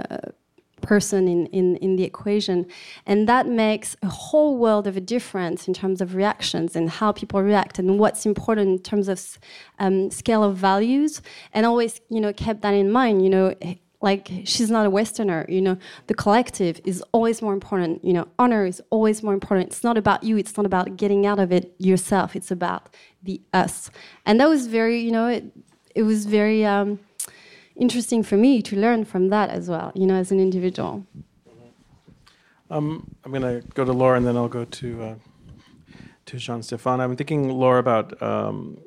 person 0.80 1.28
in, 1.28 1.46
in, 1.46 1.76
in 1.76 1.96
the 1.96 2.04
equation. 2.04 2.66
And 3.04 3.28
that 3.28 3.46
makes 3.46 3.96
a 4.02 4.06
whole 4.08 4.56
world 4.56 4.86
of 4.86 4.96
a 4.96 5.00
difference 5.00 5.68
in 5.68 5.74
terms 5.74 6.00
of 6.00 6.14
reactions 6.14 6.74
and 6.74 6.88
how 6.88 7.12
people 7.12 7.42
react 7.42 7.78
and 7.78 7.98
what's 7.98 8.24
important 8.24 8.68
in 8.68 8.78
terms 8.78 9.08
of 9.08 9.38
um, 9.78 10.10
scale 10.10 10.42
of 10.42 10.56
values. 10.56 11.20
And 11.52 11.66
always, 11.66 12.00
you 12.08 12.20
know, 12.20 12.32
kept 12.32 12.62
that 12.62 12.72
in 12.72 12.90
mind, 12.90 13.22
you 13.22 13.28
know, 13.28 13.54
like 14.02 14.30
she's 14.44 14.70
not 14.70 14.86
a 14.86 14.90
westerner 14.90 15.44
you 15.48 15.60
know? 15.60 15.76
The 16.06 16.14
collective 16.14 16.80
is 16.84 17.02
always 17.12 17.42
more 17.42 17.52
important 17.52 18.04
you 18.04 18.12
know? 18.12 18.28
Honor 18.38 18.66
is 18.66 18.82
always 18.90 19.22
more 19.22 19.34
important. 19.34 19.68
It's 19.68 19.84
not 19.84 19.96
about 19.96 20.22
you 20.22 20.36
it's 20.36 20.56
not 20.56 20.66
about 20.66 20.96
getting 20.96 21.26
out 21.26 21.38
of 21.38 21.52
it 21.52 21.74
yourself. 21.78 22.34
It's 22.34 22.50
about 22.50 22.94
the 23.22 23.40
us. 23.52 23.90
And 24.26 24.40
that 24.40 24.48
was 24.48 24.66
very 24.66 25.00
you 25.00 25.10
know 25.10 25.26
it, 25.26 25.44
it 25.94 26.02
was 26.02 26.26
very 26.26 26.64
um, 26.64 27.00
interesting 27.76 28.22
for 28.22 28.36
me 28.36 28.62
to 28.62 28.76
learn 28.76 29.04
from 29.04 29.28
that 29.28 29.50
as 29.50 29.68
well 29.68 29.92
you 29.94 30.06
know 30.06 30.14
as 30.14 30.30
an 30.30 30.40
individual. 30.40 31.06
Um, 32.70 33.16
i'm 33.24 33.32
going 33.32 33.42
to 33.42 33.66
go 33.74 33.84
to 33.84 33.92
laura 33.92 34.16
and 34.16 34.24
then 34.24 34.36
i'll 34.36 34.46
go 34.46 34.64
to 34.64 35.02
uh, 35.02 35.14
to 36.26 36.36
jean 36.36 36.60
stéphane 36.60 37.00
i'm 37.00 37.16
thinking 37.16 37.48
laura 37.48 37.80
about 37.80 38.22
um, 38.22 38.78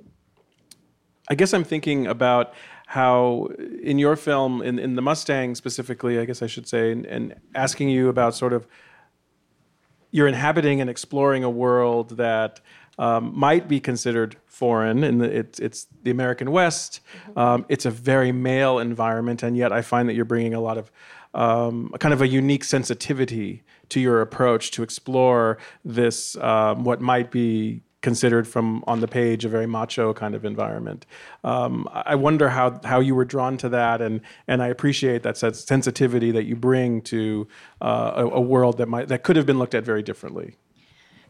i 1.28 1.36
guess 1.36 1.54
i'm 1.54 1.66
thinking 1.66 2.08
about 2.08 2.54
how 2.94 3.48
in 3.82 3.98
your 3.98 4.16
film, 4.16 4.62
in, 4.62 4.78
in 4.78 4.96
the 4.96 5.02
Mustang 5.02 5.56
specifically, 5.56 6.20
I 6.20 6.26
guess 6.26 6.44
I 6.44 6.48
should 6.48 6.68
say, 6.68 6.92
and, 6.92 7.08
and 7.08 7.34
asking 7.56 7.90
you 7.90 8.08
about 8.08 8.36
sort 8.36 8.54
of 8.54 8.68
you're 10.12 10.28
inhabiting 10.28 10.80
and 10.80 10.92
exploring 10.92 11.44
a 11.44 11.50
world 11.50 12.18
that 12.18 12.62
um, 13.00 13.32
might 13.36 13.68
be 13.68 13.80
considered 13.80 14.38
foreign, 14.46 15.04
and 15.04 15.24
it's 15.24 15.60
it's 15.60 15.88
the 16.04 16.12
American 16.12 16.52
West. 16.52 17.00
Mm-hmm. 17.00 17.40
Um, 17.40 17.66
it's 17.68 17.88
a 17.88 17.90
very 17.90 18.32
male 18.32 18.78
environment, 18.78 19.42
and 19.42 19.58
yet 19.58 19.72
I 19.74 19.82
find 19.82 20.08
that 20.08 20.14
you're 20.14 20.24
bringing 20.24 20.54
a 20.54 20.62
lot 20.62 20.78
of 20.78 20.92
um, 21.34 21.90
a 21.96 21.98
kind 21.98 22.14
of 22.14 22.22
a 22.22 22.28
unique 22.28 22.64
sensitivity 22.64 23.64
to 23.90 24.00
your 24.00 24.22
approach 24.22 24.70
to 24.70 24.84
explore 24.84 25.58
this 25.84 26.38
um, 26.38 26.84
what 26.84 27.02
might 27.02 27.32
be 27.32 27.82
considered 28.04 28.48
from 28.48 28.84
on 28.86 29.00
the 29.00 29.08
page 29.08 29.46
a 29.46 29.50
very 29.50 29.66
macho 29.66 30.14
kind 30.14 30.36
of 30.36 30.46
environment. 30.46 31.08
Um, 31.44 31.88
I 31.92 32.14
wonder 32.14 32.50
how 32.50 32.80
how 32.84 33.00
you 33.00 33.16
were 33.16 33.26
drawn 33.26 33.58
to 33.58 33.70
that, 33.70 34.02
and 34.02 34.22
and 34.48 34.62
I 34.62 34.68
appreciate 34.68 35.24
that 35.24 35.38
sensitivity 35.38 36.30
that 36.32 36.44
you 36.44 36.56
bring 36.56 37.02
to 37.14 37.48
uh, 37.82 38.12
a, 38.16 38.26
a, 38.42 38.42
world 38.42 38.78
that 38.78 38.88
might 38.88 39.08
that 39.08 39.24
could 39.24 39.38
have 39.38 39.48
been 39.48 39.58
looked 39.58 39.74
at 39.74 39.84
very 39.84 40.04
differently. 40.04 40.58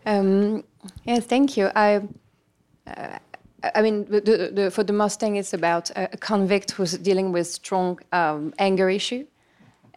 Um, 0.05 0.65
yeah, 1.05 1.21
thank 1.21 1.55
you. 1.55 1.71
I. 1.75 2.01
Uh, 2.85 3.19
I 3.75 3.81
mean, 3.81 4.03
the, 4.09 4.51
the, 4.53 4.71
for 4.71 4.83
the 4.83 4.91
Mustang, 4.91 5.37
it's 5.37 5.53
about 5.53 5.89
a, 5.95 6.17
convict 6.17 6.71
who's 6.71 6.97
dealing 6.97 7.31
with 7.31 7.47
strong 7.47 7.97
um, 8.11 8.53
anger 8.59 8.89
issue, 8.89 9.25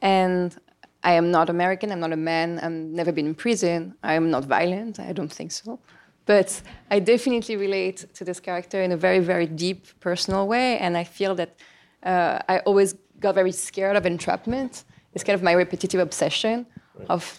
and 0.00 0.56
I 1.02 1.14
am 1.14 1.33
not 1.33 1.50
American. 1.50 1.90
I'm 1.90 1.99
not 1.99 2.12
a 2.12 2.16
man. 2.16 2.61
I've 2.61 2.71
never 2.71 3.11
been 3.11 3.26
in 3.26 3.35
prison. 3.35 3.97
I 4.04 4.14
am 4.14 4.30
not 4.30 4.45
violent. 4.45 5.00
I 5.00 5.12
don't 5.12 5.33
think 5.33 5.50
so. 5.50 5.80
But 6.26 6.61
I 6.90 6.99
definitely 6.99 7.56
relate 7.56 8.06
to 8.14 8.25
this 8.25 8.40
character 8.40 8.83
in 8.83 8.92
a 8.92 8.97
very, 8.97 9.21
very 9.21 9.47
deep, 9.47 9.87
personal 10.00 10.47
way. 10.49 10.78
And 10.78 10.97
I 10.97 11.04
feel 11.04 11.35
that 11.37 11.56
uh, 12.02 12.40
I 12.49 12.59
always 12.61 12.95
got 13.21 13.35
very 13.35 13.52
scared 13.52 13.97
of 13.97 14.04
entrapment. 14.04 14.85
It's 15.14 15.25
kind 15.25 15.35
of 15.35 15.42
my 15.42 15.52
repetitive 15.52 16.00
obsession 16.00 16.66
right. 16.99 17.06
of, 17.09 17.38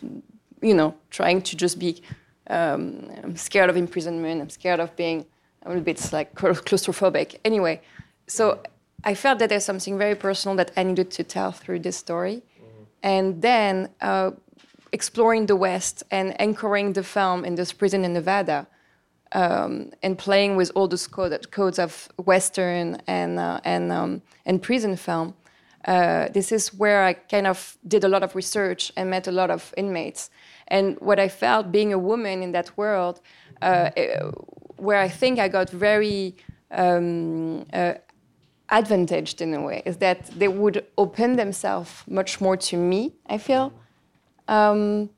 you 0.62 0.74
know, 0.74 0.96
trying 1.10 1.42
to 1.44 1.56
just 1.56 1.78
be 1.80 2.02
um, 2.50 3.12
I'm 3.24 3.36
scared 3.36 3.70
of 3.70 3.78
imprisonment. 3.78 4.42
I'm 4.42 4.50
scared 4.50 4.80
of 4.80 4.96
being 4.96 5.26
a 5.64 5.68
little 5.68 5.84
bit 5.84 6.14
like 6.14 6.34
claustrophobic. 6.36 7.40
Anyway, 7.44 7.82
so 8.28 8.62
I 9.04 9.16
felt 9.16 9.40
that 9.40 9.50
there's 9.50 9.66
something 9.66 9.98
very 9.98 10.16
personal 10.16 10.56
that 10.58 10.72
I 10.78 10.84
needed 10.84 11.12
to 11.12 11.24
tell 11.24 11.52
through 11.52 11.80
this 11.80 11.98
story. 11.98 12.38
Mm-hmm. 12.38 12.84
And 13.04 13.42
then 13.42 13.90
uh, 14.02 14.32
exploring 14.92 15.48
the 15.48 15.56
West 15.56 16.04
and 16.10 16.40
anchoring 16.40 16.94
the 16.94 17.04
film 17.04 17.44
in 17.44 17.56
this 17.56 17.74
prison 17.74 18.06
in 18.06 18.14
Nevada 18.14 18.68
um, 19.32 19.92
and 20.04 20.18
playing 20.18 20.56
with 20.56 20.72
all 20.76 20.88
those 20.88 21.08
code, 21.08 21.52
codes 21.52 21.80
of 21.80 22.10
Western 22.18 23.02
and 23.08 23.40
uh, 23.40 23.60
and 23.64 23.92
um, 23.92 24.22
and 24.46 24.62
prison 24.62 24.96
film. 24.96 25.34
Uh, 25.86 26.28
this 26.34 26.52
is 26.52 26.74
where 26.74 27.04
I 27.04 27.14
kind 27.14 27.48
of 27.48 27.78
did 27.88 28.04
a 28.04 28.10
lot 28.10 28.22
of 28.24 28.36
research 28.36 28.92
and 28.98 29.10
met 29.10 29.28
a 29.28 29.32
lot 29.32 29.50
of 29.50 29.74
inmates. 29.78 30.30
And 30.68 30.98
what 31.00 31.18
I 31.18 31.30
felt 31.30 31.72
being 31.72 31.94
a 31.94 31.98
woman 31.98 32.44
in 32.44 32.52
that 32.52 32.78
world, 32.78 33.22
uh, 33.62 33.92
where 34.76 35.00
I 35.00 35.08
think 35.08 35.40
I 35.40 35.48
got 35.48 35.70
very 35.70 36.36
um, 36.72 37.66
uh, 37.72 37.94
advantaged 38.70 39.42
in 39.42 39.54
a 39.54 39.62
way, 39.62 39.82
is 39.86 39.98
that 39.98 40.26
they 40.38 40.50
would 40.50 40.86
open 40.98 41.38
themselves 41.38 42.04
much 42.06 42.42
more 42.42 42.58
to 42.58 42.76
me. 42.76 43.14
I 43.28 43.38
feel 43.38 43.72
um, 44.50 45.10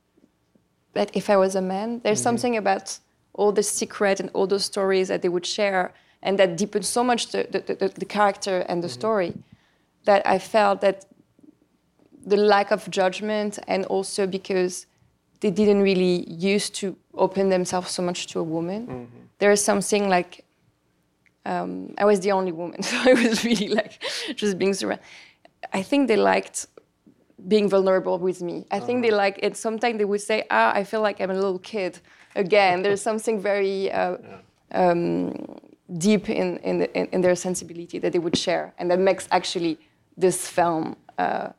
that 0.94 1.10
if 1.16 1.32
I 1.32 1.38
was 1.38 1.56
a 1.56 1.62
man, 1.62 2.02
there's 2.04 2.20
mm-hmm. 2.20 2.24
something 2.24 2.58
about 2.58 3.00
all 3.40 3.52
the 3.54 3.64
secret 3.64 4.20
and 4.20 4.30
all 4.34 4.48
those 4.54 4.66
stories 4.66 5.08
that 5.08 5.22
they 5.22 5.32
would 5.36 5.46
share, 5.46 5.94
and 6.22 6.38
that 6.40 6.58
deepened 6.58 6.86
so 6.86 7.02
much 7.04 7.22
the, 7.34 7.48
the, 7.54 7.76
the, 7.82 7.88
the 8.04 8.10
character 8.18 8.58
and 8.70 8.84
the 8.84 8.88
mm-hmm. 8.88 9.00
story 9.00 9.34
that 10.04 10.22
I 10.28 10.38
felt 10.40 10.82
that 10.82 11.06
the 12.32 12.38
lack 12.38 12.72
of 12.72 12.82
judgment 12.90 13.58
and 13.68 13.86
also 13.86 14.28
because 14.28 14.86
they 15.40 15.52
didn't 15.52 15.82
really 15.82 16.30
used 16.30 16.76
to 16.82 16.96
open 17.14 17.48
themselves 17.50 17.92
so 17.92 18.02
much 18.04 18.28
to 18.32 18.40
a 18.40 18.44
woman. 18.44 18.82
Mm-hmm. 18.88 19.20
There 19.40 19.52
is 19.52 19.64
something 19.64 20.10
like 20.10 20.44
um, 21.46 21.94
I 21.98 22.04
was 22.04 22.20
the 22.20 22.34
only 22.34 22.52
woman, 22.52 22.84
so 22.90 22.98
I 23.10 23.14
was 23.14 23.46
really 23.46 23.70
like 23.70 24.04
just 24.36 24.60
being 24.60 24.74
surrounded. 24.74 25.06
I 25.72 25.82
think 25.82 26.10
they 26.10 26.18
liked 26.18 26.68
being 27.48 27.70
vulnerable 27.70 28.18
with 28.20 28.42
me. 28.42 28.66
I 28.70 28.78
uh-huh. 28.78 28.86
think 28.86 29.02
they 29.02 29.10
uh-huh. 29.10 29.26
like 29.26 29.40
it. 29.42 29.56
Sometimes 29.56 29.98
they 29.98 30.06
would 30.12 30.22
say, 30.22 30.38
"Ah, 30.52 30.72
I 30.80 30.84
feel 30.84 31.02
like 31.08 31.22
I'm 31.22 31.32
a 31.32 31.42
little 31.46 31.60
kid." 31.60 32.00
Again, 32.36 32.82
there's 32.82 33.02
something 33.02 33.40
very 33.40 33.92
uh, 33.92 34.18
um, 34.72 35.60
deep 35.98 36.30
in, 36.30 36.58
in, 36.58 36.80
the, 36.80 37.14
in, 37.14 37.22
their 37.22 37.36
sensibility 37.36 38.00
that 38.00 38.14
they 38.14 38.20
would 38.20 38.38
share, 38.38 38.74
and 38.78 38.92
that 38.92 39.00
makes 39.00 39.28
actually 39.32 39.80
this 40.18 40.48
film 40.48 40.96
uh, 41.18 41.50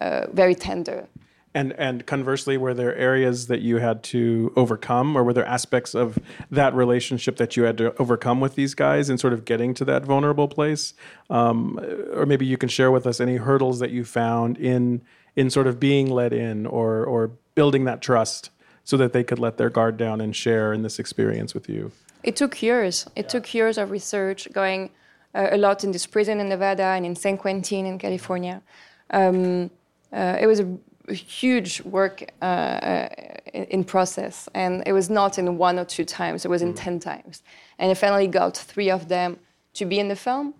uh, 0.00 0.26
very 0.32 0.54
tender. 0.54 1.08
And, 1.54 1.72
and 1.72 2.06
conversely, 2.06 2.56
were 2.58 2.74
there 2.74 2.94
areas 2.94 3.46
that 3.46 3.62
you 3.62 3.78
had 3.78 4.02
to 4.04 4.52
overcome, 4.54 5.16
or 5.16 5.24
were 5.24 5.32
there 5.32 5.46
aspects 5.46 5.94
of 5.94 6.18
that 6.50 6.74
relationship 6.74 7.36
that 7.38 7.56
you 7.56 7.62
had 7.62 7.78
to 7.78 7.94
overcome 7.98 8.40
with 8.40 8.54
these 8.54 8.74
guys 8.74 9.08
in 9.08 9.16
sort 9.16 9.32
of 9.32 9.44
getting 9.44 9.72
to 9.74 9.84
that 9.86 10.04
vulnerable 10.04 10.46
place? 10.46 10.92
Um, 11.30 11.80
or 12.12 12.26
maybe 12.26 12.44
you 12.44 12.58
can 12.58 12.68
share 12.68 12.90
with 12.90 13.06
us 13.06 13.18
any 13.18 13.36
hurdles 13.36 13.78
that 13.78 13.90
you 13.90 14.04
found 14.04 14.58
in 14.58 15.02
in 15.36 15.50
sort 15.50 15.66
of 15.66 15.80
being 15.80 16.10
let 16.10 16.32
in 16.32 16.66
or 16.66 17.04
or 17.04 17.32
building 17.54 17.84
that 17.84 18.02
trust 18.02 18.50
so 18.88 18.96
that 18.96 19.12
they 19.12 19.22
could 19.22 19.38
let 19.38 19.58
their 19.58 19.68
guard 19.68 19.98
down 19.98 20.18
and 20.22 20.34
share 20.34 20.72
in 20.72 20.80
this 20.80 20.98
experience 20.98 21.52
with 21.52 21.68
you? 21.68 21.92
It 22.22 22.36
took 22.36 22.62
years. 22.62 23.06
It 23.14 23.26
yeah. 23.26 23.34
took 23.34 23.52
years 23.52 23.76
of 23.76 23.90
research, 23.90 24.48
going 24.54 24.88
uh, 25.34 25.48
a 25.50 25.58
lot 25.58 25.84
in 25.84 25.92
this 25.92 26.06
prison 26.06 26.40
in 26.40 26.48
Nevada 26.48 26.84
and 26.96 27.04
in 27.04 27.14
San 27.14 27.36
Quentin 27.36 27.84
in 27.84 27.98
California. 27.98 28.62
Um, 29.10 29.70
uh, 30.10 30.38
it 30.40 30.46
was 30.46 30.60
a, 30.60 30.66
a 31.08 31.12
huge 31.12 31.82
work 31.82 32.32
uh, 32.40 32.44
uh 32.44 33.08
in, 33.52 33.64
in, 33.64 33.84
process, 33.84 34.48
and 34.54 34.82
it 34.86 34.94
was 34.94 35.10
not 35.10 35.38
in 35.38 35.58
one 35.58 35.78
or 35.78 35.84
two 35.84 36.06
times. 36.06 36.46
It 36.46 36.48
was 36.48 36.62
in 36.62 36.72
mm. 36.72 36.84
ten 36.84 36.98
times, 36.98 37.42
and 37.78 37.90
I 37.90 37.94
finally 37.94 38.26
got 38.26 38.56
three 38.56 38.90
of 38.90 39.08
them 39.08 39.36
to 39.74 39.84
be 39.84 39.98
in 39.98 40.08
the 40.08 40.16
film. 40.16 40.54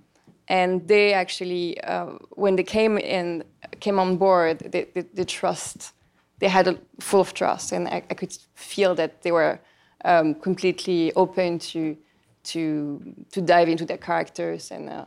And 0.48 0.86
they 0.86 1.14
actually, 1.14 1.80
uh, 1.82 2.10
when 2.44 2.56
they 2.56 2.64
came 2.64 2.98
in, 2.98 3.44
came 3.80 3.98
on 3.98 4.16
board, 4.16 4.58
the, 4.58 4.86
the, 4.94 5.02
the 5.14 5.24
trust 5.24 5.92
they 6.38 6.48
had 6.48 6.68
a 6.68 6.78
full 7.00 7.20
of 7.20 7.34
trust, 7.34 7.72
and 7.72 7.88
I, 7.88 8.02
I 8.10 8.14
could 8.14 8.36
feel 8.54 8.94
that 8.94 9.22
they 9.22 9.32
were 9.32 9.58
um, 10.04 10.34
completely 10.34 11.12
open 11.14 11.58
to 11.58 11.96
to 12.44 13.14
to 13.32 13.40
dive 13.40 13.68
into 13.68 13.84
their 13.84 13.98
characters, 13.98 14.70
and 14.70 14.88
uh, 14.88 15.04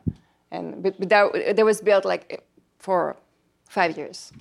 and 0.52 0.84
but, 0.84 1.00
but 1.00 1.10
that, 1.10 1.56
that 1.56 1.66
was 1.66 1.82
built 1.82 2.06
like 2.06 2.44
for 2.80 3.16
five 3.70 3.98
years 3.98 4.32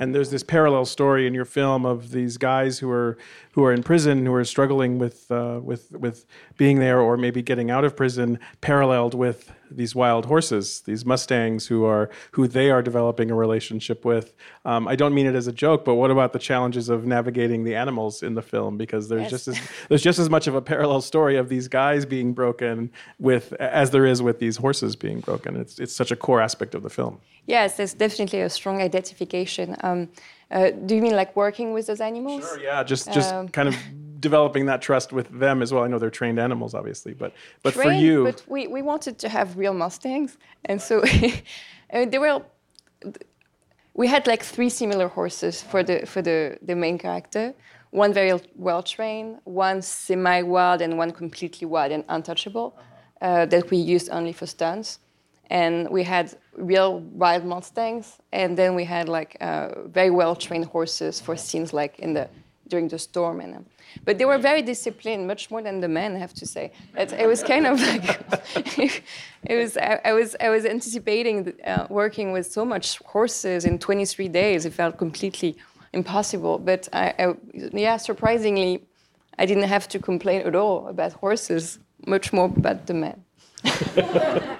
and 0.00 0.14
there's 0.14 0.30
this 0.30 0.42
parallel 0.42 0.86
story 0.86 1.26
in 1.26 1.34
your 1.34 1.44
film 1.44 1.84
of 1.84 2.10
these 2.10 2.38
guys 2.38 2.78
who 2.78 2.90
are 2.90 3.18
who 3.52 3.64
are 3.64 3.72
in 3.72 3.82
prison 3.82 4.24
who 4.24 4.34
are 4.34 4.44
struggling 4.44 4.98
with 4.98 5.30
uh, 5.30 5.60
with 5.62 5.92
with 5.92 6.24
being 6.56 6.80
there 6.80 7.00
or 7.00 7.16
maybe 7.16 7.42
getting 7.42 7.70
out 7.70 7.84
of 7.84 7.94
prison 7.94 8.40
paralleled 8.60 9.14
with 9.14 9.52
these 9.70 9.94
wild 9.94 10.26
horses 10.26 10.80
these 10.86 11.04
mustangs 11.04 11.66
who 11.66 11.84
are 11.84 12.10
who 12.32 12.48
they 12.48 12.70
are 12.70 12.82
developing 12.82 13.30
a 13.30 13.34
relationship 13.34 14.04
with 14.04 14.34
um, 14.64 14.88
I 14.88 14.96
don't 14.96 15.14
mean 15.14 15.26
it 15.26 15.34
as 15.34 15.46
a 15.46 15.52
joke 15.52 15.84
but 15.84 15.94
what 15.94 16.10
about 16.10 16.32
the 16.32 16.38
challenges 16.38 16.88
of 16.88 17.06
navigating 17.06 17.62
the 17.64 17.76
animals 17.76 18.22
in 18.22 18.34
the 18.34 18.42
film 18.42 18.78
because 18.78 19.08
there's 19.08 19.22
yes. 19.22 19.30
just 19.30 19.48
as 19.48 19.60
there's 19.88 20.02
just 20.02 20.18
as 20.18 20.30
much 20.30 20.46
of 20.46 20.54
a 20.54 20.62
parallel 20.62 21.02
story 21.02 21.36
of 21.36 21.48
these 21.48 21.68
guys 21.68 22.06
being 22.06 22.32
broken 22.32 22.90
with 23.18 23.52
as 23.54 23.90
there 23.90 24.06
is 24.06 24.22
with 24.22 24.38
these 24.38 24.56
horses 24.56 24.96
being 24.96 25.20
broken 25.20 25.56
it's 25.56 25.78
it's 25.78 25.94
such 25.94 26.10
a 26.10 26.16
core 26.16 26.40
aspect 26.40 26.74
of 26.74 26.82
the 26.82 26.90
film 26.90 27.20
Yes, 27.50 27.76
there's 27.76 27.94
definitely 27.94 28.42
a 28.42 28.48
strong 28.48 28.80
identification. 28.80 29.76
Um, 29.82 29.89
uh, 30.50 30.70
do 30.86 30.94
you 30.96 31.02
mean 31.02 31.16
like 31.22 31.36
working 31.36 31.72
with 31.72 31.86
those 31.86 32.00
animals? 32.00 32.42
Sure, 32.42 32.60
yeah, 32.60 32.82
just 32.82 33.12
just 33.12 33.32
um, 33.34 33.48
kind 33.48 33.68
of 33.68 33.76
developing 34.20 34.66
that 34.66 34.80
trust 34.82 35.12
with 35.12 35.28
them 35.38 35.62
as 35.62 35.72
well. 35.72 35.84
I 35.84 35.88
know 35.88 35.98
they're 35.98 36.18
trained 36.22 36.38
animals, 36.38 36.74
obviously, 36.74 37.14
but 37.14 37.32
but 37.62 37.74
trained, 37.74 37.98
for 37.98 38.04
you, 38.04 38.24
but 38.24 38.42
we, 38.46 38.66
we 38.66 38.82
wanted 38.82 39.18
to 39.18 39.28
have 39.28 39.56
real 39.56 39.74
mustangs, 39.74 40.38
and 40.64 40.80
so 40.80 41.02
I 41.92 41.98
mean, 41.98 42.10
they 42.10 42.18
were. 42.18 42.42
We 43.94 44.06
had 44.06 44.26
like 44.26 44.42
three 44.42 44.70
similar 44.70 45.08
horses 45.08 45.62
for 45.62 45.82
the 45.82 46.06
for 46.06 46.22
the 46.22 46.58
the 46.62 46.74
main 46.74 46.98
character. 46.98 47.54
One 47.90 48.12
very 48.12 48.32
well 48.54 48.82
trained, 48.82 49.38
one 49.44 49.82
semi 49.82 50.42
wild, 50.42 50.80
and 50.80 50.96
one 50.98 51.10
completely 51.12 51.66
wild 51.66 51.92
and 51.92 52.04
untouchable. 52.08 52.76
Uh, 53.20 53.44
that 53.44 53.70
we 53.70 53.76
used 53.76 54.08
only 54.10 54.32
for 54.32 54.46
stunts 54.46 54.98
and 55.50 55.88
we 55.90 56.04
had 56.04 56.32
real 56.56 57.00
wild 57.00 57.44
mustangs 57.44 58.18
and 58.32 58.56
then 58.56 58.74
we 58.74 58.84
had 58.84 59.08
like 59.08 59.36
uh, 59.40 59.82
very 59.86 60.10
well 60.10 60.34
trained 60.36 60.66
horses 60.66 61.20
for 61.20 61.36
scenes 61.36 61.72
like 61.72 61.98
in 61.98 62.14
the 62.14 62.28
during 62.68 62.86
the 62.86 62.98
storm 62.98 63.40
and 63.40 63.54
uh, 63.56 63.58
but 64.04 64.16
they 64.18 64.24
were 64.24 64.38
very 64.38 64.62
disciplined 64.62 65.26
much 65.26 65.50
more 65.50 65.60
than 65.60 65.80
the 65.80 65.88
men 65.88 66.14
i 66.14 66.18
have 66.18 66.32
to 66.32 66.46
say. 66.46 66.70
It, 66.96 67.12
it 67.12 67.26
was 67.26 67.42
kind 67.42 67.66
of 67.66 67.80
like 67.80 68.22
it 69.52 69.56
was 69.56 69.76
I, 69.76 70.00
I, 70.04 70.12
was 70.12 70.36
i 70.40 70.48
was 70.48 70.64
anticipating 70.64 71.52
uh, 71.66 71.86
working 71.90 72.30
with 72.30 72.46
so 72.46 72.64
much 72.64 72.98
horses 72.98 73.64
in 73.64 73.78
23 73.78 74.28
days. 74.28 74.64
It 74.64 74.72
felt 74.72 74.96
completely 74.98 75.56
impossible. 75.92 76.58
But 76.58 76.88
I, 76.92 77.14
I, 77.18 77.34
yeah 77.72 77.96
surprisingly 77.96 78.84
i 79.38 79.46
didn't 79.46 79.68
have 79.68 79.88
to 79.88 79.98
complain 79.98 80.42
at 80.42 80.54
all 80.54 80.86
about 80.86 81.12
horses 81.14 81.80
much 82.06 82.32
more 82.32 82.46
about 82.46 82.86
the 82.86 82.94
men 82.94 83.24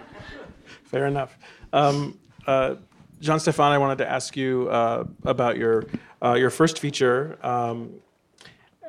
Fair 0.90 1.06
enough. 1.06 1.38
Um, 1.72 2.18
uh, 2.48 2.74
Jean 3.20 3.36
Stéphane, 3.36 3.70
I 3.70 3.78
wanted 3.78 3.98
to 3.98 4.10
ask 4.10 4.36
you 4.36 4.68
uh, 4.68 5.04
about 5.24 5.56
your 5.56 5.84
uh, 6.20 6.34
your 6.34 6.50
first 6.50 6.80
feature, 6.80 7.38
um, 7.46 7.94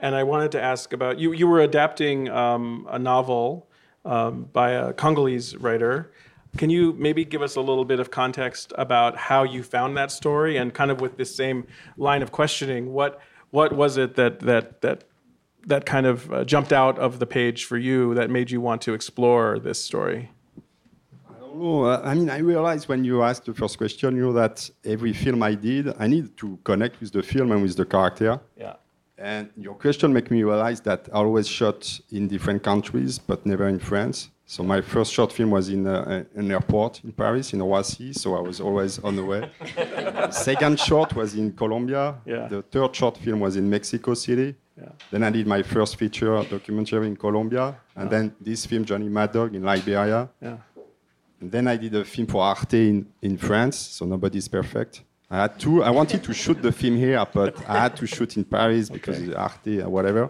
and 0.01 0.15
I 0.15 0.23
wanted 0.23 0.51
to 0.53 0.61
ask 0.61 0.93
about 0.93 1.19
you. 1.19 1.31
You 1.31 1.47
were 1.47 1.59
adapting 1.59 2.27
um, 2.29 2.87
a 2.89 2.97
novel 2.97 3.67
um, 4.03 4.49
by 4.51 4.71
a 4.71 4.93
Congolese 4.93 5.55
writer. 5.57 6.11
Can 6.57 6.71
you 6.71 6.93
maybe 6.93 7.23
give 7.23 7.43
us 7.43 7.55
a 7.55 7.61
little 7.61 7.85
bit 7.85 7.99
of 7.99 8.09
context 8.09 8.73
about 8.79 9.15
how 9.15 9.43
you 9.43 9.61
found 9.61 9.95
that 9.97 10.11
story, 10.11 10.57
and 10.57 10.73
kind 10.73 10.89
of 10.89 11.01
with 11.01 11.17
this 11.17 11.35
same 11.35 11.67
line 11.97 12.23
of 12.23 12.31
questioning, 12.31 12.93
what 12.93 13.21
what 13.51 13.73
was 13.73 13.97
it 13.97 14.15
that 14.15 14.39
that 14.39 14.81
that 14.81 15.03
that 15.67 15.85
kind 15.85 16.07
of 16.07 16.33
uh, 16.33 16.43
jumped 16.45 16.73
out 16.73 16.97
of 16.97 17.19
the 17.19 17.27
page 17.27 17.65
for 17.65 17.77
you 17.77 18.15
that 18.15 18.31
made 18.31 18.49
you 18.49 18.59
want 18.59 18.81
to 18.81 18.95
explore 18.95 19.59
this 19.59 19.83
story? 19.83 20.31
I 21.87 22.13
mean, 22.13 22.29
I 22.29 22.39
realized 22.39 22.87
when 22.87 23.03
you 23.03 23.23
asked 23.23 23.45
the 23.45 23.53
first 23.53 23.77
question, 23.77 24.15
you 24.15 24.23
know, 24.23 24.33
that 24.33 24.69
every 24.83 25.13
film 25.13 25.43
I 25.43 25.55
did, 25.55 25.93
I 25.99 26.07
need 26.07 26.35
to 26.37 26.57
connect 26.63 26.99
with 26.99 27.11
the 27.11 27.23
film 27.23 27.51
and 27.51 27.61
with 27.61 27.75
the 27.75 27.85
character. 27.85 28.39
Yeah. 28.57 28.75
And 29.17 29.51
your 29.55 29.75
question 29.75 30.11
made 30.13 30.31
me 30.31 30.43
realize 30.43 30.81
that 30.81 31.07
I 31.13 31.17
always 31.17 31.47
shot 31.47 31.99
in 32.11 32.27
different 32.27 32.63
countries, 32.63 33.19
but 33.19 33.45
never 33.45 33.67
in 33.67 33.79
France. 33.79 34.29
So 34.47 34.63
my 34.63 34.81
first 34.81 35.13
short 35.13 35.31
film 35.31 35.51
was 35.51 35.69
in 35.69 35.87
uh, 35.87 36.25
an 36.35 36.51
airport 36.51 37.01
in 37.03 37.11
Paris, 37.11 37.53
in 37.53 37.59
Roissy. 37.59 38.13
So 38.13 38.35
I 38.35 38.41
was 38.41 38.59
always 38.59 38.99
on 38.99 39.15
the 39.15 39.23
way. 39.23 39.49
Second 40.31 40.79
short 40.79 41.15
was 41.15 41.35
in 41.35 41.53
Colombia. 41.53 42.15
Yeah. 42.25 42.47
The 42.47 42.61
third 42.63 42.95
short 42.95 43.17
film 43.17 43.39
was 43.39 43.55
in 43.55 43.69
Mexico 43.69 44.13
City. 44.13 44.55
Yeah. 44.77 44.89
Then 45.11 45.23
I 45.23 45.29
did 45.29 45.47
my 45.47 45.61
first 45.61 45.95
feature 45.97 46.43
documentary 46.43 47.07
in 47.07 47.15
Colombia, 47.15 47.77
and 47.95 48.09
then 48.09 48.35
this 48.41 48.65
film, 48.65 48.83
Johnny 48.83 49.07
Mad 49.07 49.31
Dog, 49.31 49.53
in 49.53 49.63
Liberia. 49.63 50.27
Yeah. 50.41 50.57
And 51.41 51.51
then 51.51 51.67
I 51.67 51.75
did 51.75 51.95
a 51.95 52.05
film 52.05 52.27
for 52.27 52.43
Arte 52.43 52.89
in, 52.89 53.07
in 53.21 53.35
France, 53.35 53.75
so 53.77 54.05
nobody's 54.05 54.47
perfect. 54.47 55.01
I 55.29 55.37
had 55.37 55.59
to. 55.61 55.83
I 55.83 55.89
wanted 55.89 56.23
to 56.23 56.33
shoot 56.33 56.61
the 56.61 56.71
film 56.71 56.97
here, 56.97 57.25
but 57.33 57.57
I 57.67 57.79
had 57.79 57.95
to 57.97 58.05
shoot 58.05 58.37
in 58.37 58.43
Paris 58.43 58.89
because 58.89 59.17
okay. 59.17 59.33
Arte 59.33 59.81
or 59.81 59.89
whatever. 59.89 60.29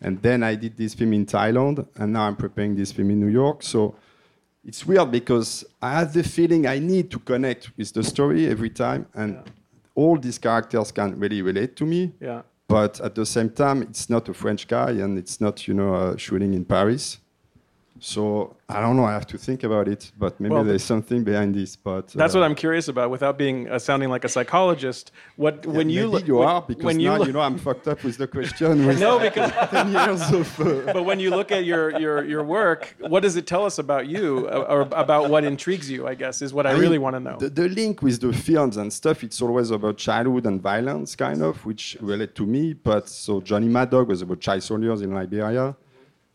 And 0.00 0.22
then 0.22 0.44
I 0.44 0.54
did 0.54 0.76
this 0.76 0.94
film 0.94 1.12
in 1.14 1.26
Thailand, 1.26 1.86
and 1.96 2.12
now 2.12 2.22
I'm 2.22 2.36
preparing 2.36 2.76
this 2.76 2.92
film 2.92 3.10
in 3.10 3.18
New 3.18 3.32
York. 3.32 3.64
So 3.64 3.96
it's 4.64 4.86
weird 4.86 5.10
because 5.10 5.64
I 5.82 5.94
have 5.94 6.12
the 6.12 6.22
feeling 6.22 6.66
I 6.66 6.78
need 6.78 7.10
to 7.10 7.18
connect 7.18 7.76
with 7.76 7.92
the 7.92 8.04
story 8.04 8.46
every 8.46 8.70
time, 8.70 9.06
and 9.14 9.34
yeah. 9.34 9.52
all 9.96 10.18
these 10.18 10.38
characters 10.38 10.92
can 10.92 11.18
really 11.18 11.42
relate 11.42 11.74
to 11.76 11.84
me. 11.84 12.12
Yeah. 12.20 12.42
But 12.68 13.00
at 13.00 13.14
the 13.14 13.26
same 13.26 13.50
time, 13.50 13.82
it's 13.82 14.08
not 14.10 14.28
a 14.28 14.34
French 14.34 14.68
guy, 14.68 14.90
and 14.90 15.18
it's 15.18 15.40
not 15.40 15.66
you 15.66 15.74
know 15.74 15.94
uh, 15.94 16.16
shooting 16.16 16.54
in 16.54 16.64
Paris. 16.64 17.18
So 18.00 18.56
I 18.68 18.80
don't 18.80 18.96
know. 18.96 19.04
I 19.04 19.12
have 19.12 19.26
to 19.28 19.38
think 19.38 19.64
about 19.64 19.88
it, 19.88 20.12
but 20.18 20.38
maybe 20.38 20.54
well, 20.54 20.64
there's 20.64 20.84
something 20.84 21.24
behind 21.24 21.54
this. 21.54 21.74
But 21.74 22.08
that's 22.08 22.34
uh, 22.34 22.38
what 22.38 22.44
I'm 22.44 22.54
curious 22.54 22.88
about, 22.88 23.10
without 23.10 23.38
being 23.38 23.68
uh, 23.68 23.78
sounding 23.78 24.08
like 24.08 24.24
a 24.24 24.28
psychologist. 24.28 25.10
What 25.36 25.64
yeah, 25.64 25.70
when 25.72 25.90
you 25.90 26.06
look, 26.06 26.26
you 26.26 26.38
are 26.40 26.62
because 26.62 26.84
when 26.84 27.00
you 27.00 27.08
now 27.08 27.24
you 27.24 27.32
know 27.32 27.40
I'm 27.40 27.58
fucked 27.58 27.88
up 27.88 28.04
with 28.04 28.16
the 28.18 28.26
question. 28.28 28.86
With 28.86 29.00
no, 29.00 29.18
because 29.18 29.50
ten 29.70 29.92
years 29.92 30.22
of. 30.30 30.60
Uh, 30.60 30.92
but 30.92 31.04
when 31.04 31.18
you 31.18 31.30
look 31.30 31.50
at 31.50 31.64
your, 31.64 31.98
your 31.98 32.24
your 32.24 32.44
work, 32.44 32.94
what 33.00 33.20
does 33.20 33.36
it 33.36 33.46
tell 33.46 33.64
us 33.64 33.78
about 33.78 34.06
you, 34.06 34.48
uh, 34.48 34.66
or 34.68 34.82
about 34.82 35.30
what 35.30 35.44
intrigues 35.44 35.90
you? 35.90 36.06
I 36.06 36.14
guess 36.14 36.42
is 36.42 36.52
what 36.52 36.66
I, 36.66 36.70
I 36.70 36.72
really 36.74 36.98
want 36.98 37.16
to 37.16 37.20
know. 37.20 37.38
The, 37.38 37.50
the, 37.50 37.68
link 37.68 38.02
with 38.02 38.20
the 38.20 38.32
films 38.32 38.76
and 38.76 38.92
stuff, 38.92 39.24
it's 39.24 39.42
always 39.42 39.70
about 39.70 39.96
childhood 39.96 40.46
and 40.46 40.60
violence, 40.60 41.16
kind 41.16 41.42
of, 41.42 41.64
which 41.64 41.96
relate 42.00 42.34
to 42.36 42.46
me. 42.46 42.74
But 42.74 43.08
so 43.08 43.40
Johnny 43.40 43.68
Mad 43.68 43.90
Dog 43.90 44.08
was 44.08 44.22
about 44.22 44.40
child 44.40 44.62
soldiers 44.62 45.02
in 45.02 45.12
Liberia. 45.12 45.76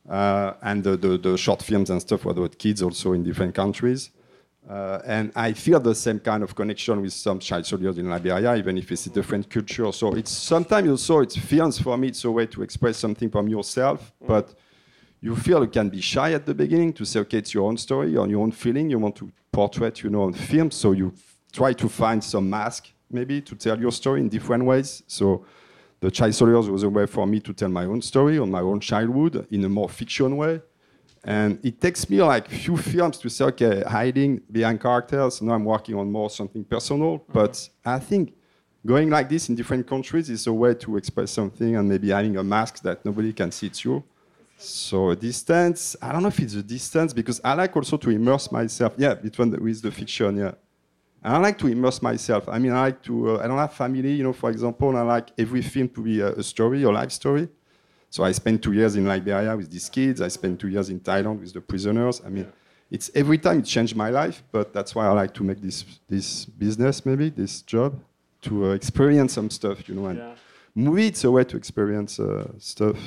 Uh, 0.09 0.53
and 0.61 0.83
the, 0.83 0.97
the, 0.97 1.17
the, 1.17 1.37
short 1.37 1.61
films 1.61 1.89
and 1.89 2.01
stuff 2.01 2.25
about 2.25 2.57
kids 2.57 2.81
also 2.81 3.13
in 3.13 3.23
different 3.23 3.55
countries. 3.55 4.09
Uh, 4.69 4.99
and 5.05 5.31
I 5.35 5.53
feel 5.53 5.79
the 5.79 5.95
same 5.95 6.19
kind 6.19 6.43
of 6.43 6.55
connection 6.55 7.01
with 7.01 7.13
some 7.13 7.39
child 7.39 7.65
soldiers 7.65 7.97
in 7.97 8.09
Liberia, 8.09 8.55
even 8.55 8.77
if 8.77 8.91
it's 8.91 9.05
a 9.05 9.09
different 9.09 9.49
culture. 9.49 9.91
So 9.91 10.13
it's 10.13 10.31
sometimes 10.31 10.89
also 10.89 11.19
it's 11.19 11.37
films 11.37 11.79
for 11.79 11.97
me. 11.97 12.09
It's 12.09 12.23
a 12.25 12.31
way 12.31 12.47
to 12.47 12.63
express 12.63 12.97
something 12.97 13.29
from 13.29 13.47
yourself, 13.47 14.11
mm. 14.21 14.27
but 14.27 14.53
you 15.21 15.37
feel 15.37 15.61
you 15.61 15.69
can 15.69 15.89
be 15.89 16.01
shy 16.01 16.33
at 16.33 16.45
the 16.45 16.53
beginning 16.53 16.91
to 16.93 17.05
say, 17.05 17.21
okay, 17.21 17.37
it's 17.37 17.53
your 17.53 17.67
own 17.67 17.77
story 17.77 18.15
or 18.17 18.27
your 18.27 18.41
own 18.41 18.51
feeling. 18.51 18.89
You 18.89 18.99
want 18.99 19.15
to 19.17 19.31
portray, 19.53 19.91
you 19.95 20.09
know, 20.09 20.23
on 20.23 20.33
film. 20.33 20.69
So 20.69 20.91
you 20.91 21.13
try 21.53 21.71
to 21.73 21.87
find 21.87 22.21
some 22.21 22.49
mask 22.49 22.89
maybe 23.09 23.41
to 23.41 23.55
tell 23.55 23.79
your 23.79 23.91
story 23.91 24.19
in 24.19 24.27
different 24.27 24.65
ways. 24.65 25.03
So 25.07 25.45
the 26.03 26.11
Child 26.11 26.35
Soldiers 26.35 26.69
was 26.69 26.83
a 26.83 26.89
way 26.89 27.05
for 27.05 27.25
me 27.25 27.39
to 27.39 27.53
tell 27.53 27.69
my 27.69 27.85
own 27.85 28.01
story 28.01 28.37
on 28.37 28.51
my 28.51 28.59
own 28.59 28.81
childhood 28.81 29.47
in 29.51 29.63
a 29.63 29.69
more 29.69 29.87
fiction 29.87 30.35
way. 30.35 30.61
And 31.23 31.57
it 31.63 31.79
takes 31.79 32.09
me 32.09 32.21
like 32.21 32.49
few 32.49 32.75
films 32.75 33.17
to 33.19 33.29
say, 33.29 33.45
okay, 33.45 33.83
hiding 33.87 34.41
behind 34.51 34.81
characters. 34.81 35.41
Now 35.41 35.53
I'm 35.53 35.63
working 35.63 35.95
on 35.95 36.11
more 36.11 36.29
something 36.29 36.65
personal. 36.65 37.19
Mm-hmm. 37.19 37.31
But 37.31 37.69
I 37.85 37.99
think 37.99 38.33
going 38.85 39.09
like 39.11 39.29
this 39.29 39.47
in 39.47 39.55
different 39.55 39.87
countries 39.87 40.29
is 40.29 40.45
a 40.45 40.51
way 40.51 40.73
to 40.73 40.97
express 40.97 41.31
something 41.31 41.77
and 41.77 41.87
maybe 41.87 42.09
having 42.09 42.35
a 42.35 42.43
mask 42.43 42.81
that 42.83 43.05
nobody 43.05 43.31
can 43.31 43.49
see 43.49 43.69
through. 43.69 44.03
So 44.57 45.11
a 45.11 45.15
distance, 45.15 45.95
I 46.01 46.11
don't 46.11 46.21
know 46.21 46.27
if 46.27 46.39
it's 46.39 46.55
a 46.55 46.63
distance 46.63 47.13
because 47.13 47.39
I 47.45 47.53
like 47.53 47.73
also 47.77 47.95
to 47.95 48.09
immerse 48.09 48.51
myself. 48.51 48.91
Yeah, 48.97 49.13
between 49.13 49.51
the, 49.51 49.57
with 49.57 49.81
the 49.81 49.91
fiction, 49.91 50.35
yeah. 50.35 50.51
I 51.23 51.37
like 51.37 51.57
to 51.59 51.67
immerse 51.67 52.01
myself. 52.01 52.49
I 52.49 52.59
mean, 52.59 52.73
I 52.73 52.81
like 52.81 53.01
to, 53.03 53.37
uh, 53.37 53.43
I 53.43 53.47
don't 53.47 53.57
have 53.57 53.73
family, 53.73 54.13
you 54.13 54.23
know, 54.23 54.33
for 54.33 54.49
example, 54.49 54.95
I 54.97 55.01
like 55.01 55.29
every 55.37 55.61
film 55.61 55.87
to 55.89 56.01
be 56.01 56.19
a, 56.19 56.33
a 56.33 56.43
story, 56.43 56.83
a 56.83 56.91
life 56.91 57.11
story. 57.11 57.47
So 58.09 58.23
I 58.23 58.31
spent 58.31 58.61
two 58.61 58.73
years 58.73 58.95
in 58.95 59.05
Liberia 59.05 59.55
with 59.55 59.71
these 59.71 59.89
kids. 59.89 60.21
I 60.21 60.27
spent 60.27 60.59
two 60.59 60.67
years 60.67 60.89
in 60.89 60.99
Thailand 60.99 61.39
with 61.39 61.53
the 61.53 61.61
prisoners. 61.61 62.21
I 62.25 62.29
mean, 62.29 62.45
it's 62.91 63.09
every 63.15 63.39
time 63.39 63.59
it 63.59 63.65
changed 63.65 63.95
my 63.95 64.09
life, 64.09 64.43
but 64.51 64.71
that's 64.73 64.93
why 64.93 65.07
I 65.07 65.11
like 65.11 65.33
to 65.35 65.43
make 65.43 65.61
this, 65.61 65.83
this 66.07 66.45
business, 66.45 67.05
maybe, 67.05 67.29
this 67.29 67.61
job, 67.63 67.99
to 68.41 68.67
uh, 68.67 68.69
experience 68.73 69.33
some 69.33 69.49
stuff, 69.49 69.89
you 69.89 69.95
know. 69.95 70.05
And 70.07 70.19
yeah. 70.19 70.35
movie, 70.75 71.07
it's 71.07 71.23
a 71.23 71.31
way 71.31 71.43
to 71.45 71.57
experience 71.57 72.19
uh, 72.19 72.51
stuff. 72.59 72.97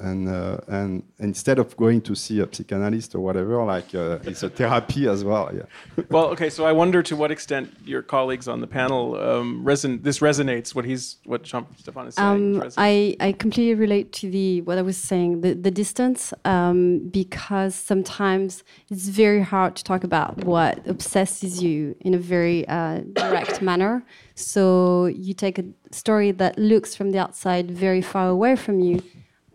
And 0.00 0.28
uh, 0.28 0.58
and 0.68 1.02
instead 1.18 1.58
of 1.58 1.76
going 1.76 2.00
to 2.02 2.14
see 2.14 2.40
a 2.40 2.46
psychanalyst 2.46 3.14
or 3.14 3.20
whatever, 3.20 3.62
like 3.64 3.94
uh, 3.94 4.18
it's 4.22 4.42
a 4.42 4.48
therapy 4.48 5.08
as 5.08 5.24
well. 5.24 5.50
Yeah. 5.52 6.04
well, 6.10 6.26
okay. 6.26 6.50
So 6.50 6.64
I 6.64 6.72
wonder 6.72 7.02
to 7.02 7.16
what 7.16 7.30
extent 7.30 7.74
your 7.84 8.02
colleagues 8.02 8.46
on 8.46 8.60
the 8.60 8.66
panel 8.66 9.16
um, 9.16 9.64
reson- 9.64 10.02
this 10.02 10.20
resonates. 10.20 10.74
What 10.74 10.84
he's 10.84 11.16
what 11.24 11.42
Jean 11.42 11.66
Stéphane 11.82 12.08
is 12.08 12.14
saying. 12.14 12.62
Um, 12.62 12.70
I 12.76 13.16
I 13.20 13.32
completely 13.32 13.74
relate 13.74 14.12
to 14.14 14.30
the 14.30 14.60
what 14.62 14.78
I 14.78 14.82
was 14.82 14.96
saying 14.96 15.40
the 15.40 15.54
the 15.54 15.70
distance 15.70 16.32
um, 16.44 17.08
because 17.08 17.74
sometimes 17.74 18.62
it's 18.90 19.08
very 19.08 19.42
hard 19.42 19.74
to 19.76 19.84
talk 19.84 20.04
about 20.04 20.44
what 20.44 20.86
obsesses 20.86 21.62
you 21.62 21.96
in 22.00 22.14
a 22.14 22.18
very 22.18 22.66
uh, 22.68 23.00
direct 23.14 23.60
manner. 23.70 24.04
So 24.36 25.06
you 25.06 25.34
take 25.34 25.58
a 25.58 25.64
story 25.90 26.30
that 26.30 26.56
looks 26.56 26.94
from 26.94 27.10
the 27.10 27.18
outside 27.18 27.68
very 27.70 28.02
far 28.02 28.28
away 28.28 28.54
from 28.54 28.78
you 28.78 29.02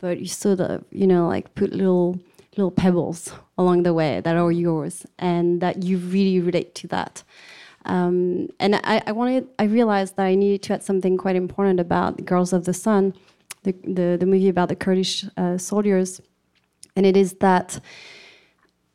but 0.03 0.19
you 0.19 0.27
sort 0.27 0.59
of, 0.59 0.83
you 0.91 1.07
know, 1.07 1.29
like 1.29 1.55
put 1.55 1.71
little 1.71 2.19
little 2.57 2.71
pebbles 2.71 3.31
along 3.57 3.83
the 3.83 3.93
way 3.93 4.19
that 4.19 4.35
are 4.35 4.51
yours 4.51 5.05
and 5.17 5.61
that 5.61 5.81
you 5.81 5.97
really 5.97 6.41
relate 6.41 6.75
to 6.75 6.87
that. 6.89 7.23
Um, 7.85 8.49
and 8.59 8.75
I, 8.75 9.01
I, 9.07 9.11
wanted, 9.13 9.47
I 9.57 9.63
realized 9.63 10.17
that 10.17 10.25
I 10.25 10.35
needed 10.35 10.61
to 10.63 10.73
add 10.73 10.83
something 10.83 11.17
quite 11.17 11.37
important 11.37 11.79
about 11.79 12.25
Girls 12.25 12.51
of 12.53 12.65
the 12.65 12.73
Sun, 12.73 13.13
the, 13.63 13.73
the, 13.97 14.17
the 14.19 14.25
movie 14.25 14.49
about 14.49 14.69
the 14.69 14.75
Kurdish 14.75 15.25
uh, 15.37 15.57
soldiers. 15.57 16.21
And 16.95 17.05
it 17.05 17.17
is 17.17 17.33
that 17.39 17.79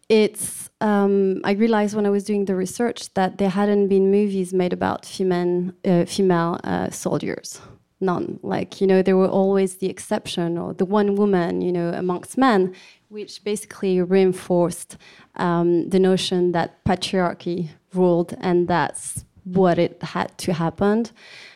it's, 0.09 0.71
um, 0.81 1.41
I 1.43 1.53
realized 1.53 1.97
when 1.97 2.07
I 2.07 2.11
was 2.11 2.23
doing 2.23 2.45
the 2.45 2.55
research 2.55 3.13
that 3.15 3.39
there 3.39 3.51
hadn't 3.51 3.89
been 3.89 4.11
movies 4.11 4.53
made 4.53 4.73
about 4.73 5.05
female, 5.05 5.73
uh, 5.85 6.05
female 6.05 6.61
uh, 6.63 6.91
soldiers 6.91 7.61
none. 8.01 8.39
Like, 8.43 8.81
you 8.81 8.87
know, 8.87 9.03
there 9.03 9.17
were 9.17 9.29
always 9.29 9.77
the 9.77 9.89
exception 9.89 10.57
or 10.59 10.73
the 10.75 10.85
one 10.85 11.17
woman, 11.17 11.61
you 11.61 11.73
know, 11.73 11.91
amongst 11.91 12.39
men, 12.39 12.75
which 13.09 13.43
basically 13.45 14.01
reinforced 14.01 14.97
um, 15.37 15.89
the 15.89 15.99
notion 15.99 16.53
that 16.53 16.85
patriarchy 16.85 17.71
ruled 17.95 18.37
and 18.41 18.69
that's 18.69 19.25
what 19.45 19.79
it 19.79 20.03
had 20.03 20.37
to 20.37 20.53
happen 20.53 21.07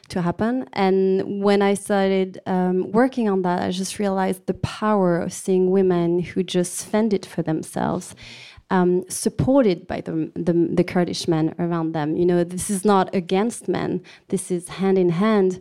to 0.08 0.22
happen 0.22 0.66
and 0.72 1.42
when 1.42 1.60
i 1.60 1.74
started 1.74 2.40
um, 2.46 2.90
working 2.90 3.28
on 3.28 3.42
that 3.42 3.62
i 3.62 3.70
just 3.70 3.98
realized 3.98 4.46
the 4.46 4.54
power 4.54 5.18
of 5.18 5.32
seeing 5.32 5.70
women 5.70 6.18
who 6.20 6.42
just 6.42 6.86
fended 6.86 7.26
for 7.26 7.42
themselves 7.42 8.14
um, 8.70 9.04
supported 9.10 9.86
by 9.86 10.00
the, 10.00 10.32
the, 10.34 10.54
the, 10.54 10.82
Kurdish 10.82 11.28
men 11.28 11.54
around 11.58 11.92
them. 11.92 12.16
You 12.16 12.24
know, 12.24 12.42
this 12.42 12.70
is 12.70 12.86
not 12.86 13.14
against 13.14 13.68
men, 13.68 14.02
this 14.28 14.50
is 14.50 14.66
hand 14.68 14.96
in 14.96 15.10
hand. 15.10 15.60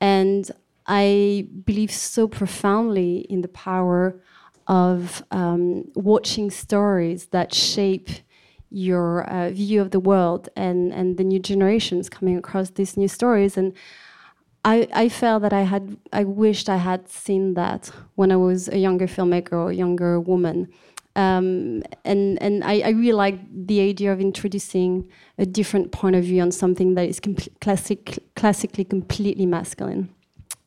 And 0.00 0.50
I 0.86 1.46
believe 1.64 1.92
so 1.92 2.26
profoundly 2.26 3.18
in 3.28 3.42
the 3.42 3.48
power 3.48 4.20
of 4.66 5.22
um, 5.30 5.90
watching 5.94 6.50
stories 6.50 7.26
that 7.26 7.52
shape 7.52 8.08
your 8.70 9.24
uh, 9.24 9.50
view 9.50 9.80
of 9.80 9.90
the 9.90 10.00
world 10.00 10.48
and, 10.56 10.92
and 10.92 11.16
the 11.16 11.24
new 11.24 11.40
generations 11.40 12.08
coming 12.08 12.36
across 12.36 12.70
these 12.70 12.96
new 12.96 13.08
stories. 13.08 13.56
And 13.56 13.72
I, 14.64 14.88
I 14.92 15.08
felt 15.08 15.42
that 15.42 15.52
I 15.52 15.62
had, 15.62 15.96
I 16.12 16.24
wished 16.24 16.68
I 16.68 16.76
had 16.76 17.08
seen 17.08 17.54
that 17.54 17.90
when 18.14 18.30
I 18.30 18.36
was 18.36 18.68
a 18.68 18.78
younger 18.78 19.06
filmmaker 19.06 19.52
or 19.52 19.70
a 19.70 19.74
younger 19.74 20.20
woman. 20.20 20.68
Um, 21.16 21.82
and 22.04 22.40
and 22.40 22.62
I, 22.62 22.80
I, 22.80 22.88
really 22.90 23.12
like 23.12 23.40
the 23.66 23.80
idea 23.80 24.12
of 24.12 24.20
introducing 24.20 25.10
a 25.38 25.44
different 25.44 25.90
point 25.90 26.14
of 26.14 26.22
view 26.22 26.40
on 26.40 26.52
something 26.52 26.94
that 26.94 27.08
is 27.08 27.20
classic, 27.60 28.20
classically 28.36 28.84
completely 28.84 29.44
masculine 29.44 30.08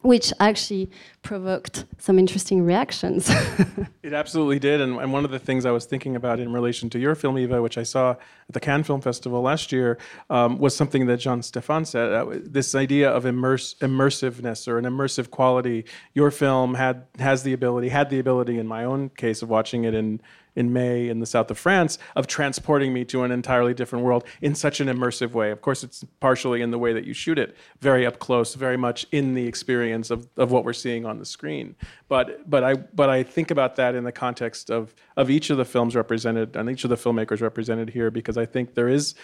which 0.03 0.33
actually 0.39 0.91
provoked 1.21 1.85
some 1.97 2.19
interesting 2.19 2.63
reactions. 2.63 3.29
it 4.03 4.13
absolutely 4.13 4.59
did. 4.59 4.81
And, 4.81 4.97
and, 4.99 5.13
one 5.13 5.23
of 5.23 5.31
the 5.31 5.39
things 5.39 5.65
I 5.65 5.71
was 5.71 5.85
thinking 5.85 6.15
about 6.15 6.39
in 6.39 6.51
relation 6.51 6.89
to 6.91 6.99
your 6.99 7.15
film, 7.15 7.37
Eva, 7.39 7.61
which 7.61 7.77
I 7.77 7.83
saw 7.83 8.11
at 8.11 8.19
the 8.49 8.59
Cannes 8.59 8.83
Film 8.83 8.99
Festival 8.99 9.41
last 9.41 9.71
year, 9.71 9.97
um, 10.29 10.57
was 10.59 10.75
something 10.75 11.05
that 11.07 11.17
Jean 11.17 11.39
Stéphane 11.39 11.87
said 11.87 12.11
uh, 12.11 12.25
this 12.43 12.75
idea 12.75 13.09
of 13.09 13.25
immerse, 13.25 13.75
immersiveness 13.75 14.67
or 14.67 14.77
an 14.77 14.85
immersive 14.85 15.31
quality. 15.31 15.85
Your 16.13 16.31
film 16.31 16.75
had 16.75 17.05
has 17.19 17.43
the 17.43 17.53
ability, 17.53 17.89
had 17.89 18.09
the 18.09 18.19
ability 18.19 18.59
in 18.59 18.67
my 18.67 18.83
own 18.83 19.09
case 19.09 19.41
of 19.41 19.49
watching 19.49 19.85
it 19.85 19.93
in 19.93 20.21
in 20.55 20.73
May 20.73 21.09
in 21.09 21.19
the 21.19 21.25
south 21.25 21.49
of 21.51 21.57
France 21.57 21.97
of 22.15 22.27
transporting 22.27 22.93
me 22.93 23.05
to 23.05 23.23
an 23.23 23.31
entirely 23.31 23.73
different 23.73 24.05
world 24.05 24.23
in 24.41 24.55
such 24.55 24.79
an 24.79 24.87
immersive 24.87 25.31
way. 25.31 25.51
Of 25.51 25.61
course, 25.61 25.83
it's 25.83 26.03
partially 26.19 26.61
in 26.61 26.71
the 26.71 26.79
way 26.79 26.93
that 26.93 27.05
you 27.05 27.13
shoot 27.13 27.39
it, 27.39 27.55
very 27.79 28.05
up 28.05 28.19
close, 28.19 28.55
very 28.55 28.77
much 28.77 29.05
in 29.11 29.33
the 29.33 29.47
experience 29.47 30.11
of, 30.11 30.27
of 30.37 30.51
what 30.51 30.65
we're 30.65 30.73
seeing 30.73 31.05
on 31.05 31.19
the 31.19 31.25
screen. 31.25 31.75
But 32.07 32.49
but 32.49 32.63
I 32.63 32.75
but 32.75 33.09
I 33.09 33.23
think 33.23 33.51
about 33.51 33.75
that 33.77 33.95
in 33.95 34.03
the 34.03 34.11
context 34.11 34.69
of 34.69 34.93
of 35.17 35.29
each 35.29 35.49
of 35.49 35.57
the 35.57 35.65
films 35.65 35.95
represented 35.95 36.55
and 36.55 36.69
each 36.69 36.83
of 36.83 36.89
the 36.89 36.95
filmmakers 36.95 37.41
represented 37.41 37.89
here 37.89 38.11
because 38.11 38.37
I 38.37 38.45
think 38.45 38.75
there 38.75 38.89
is 38.89 39.15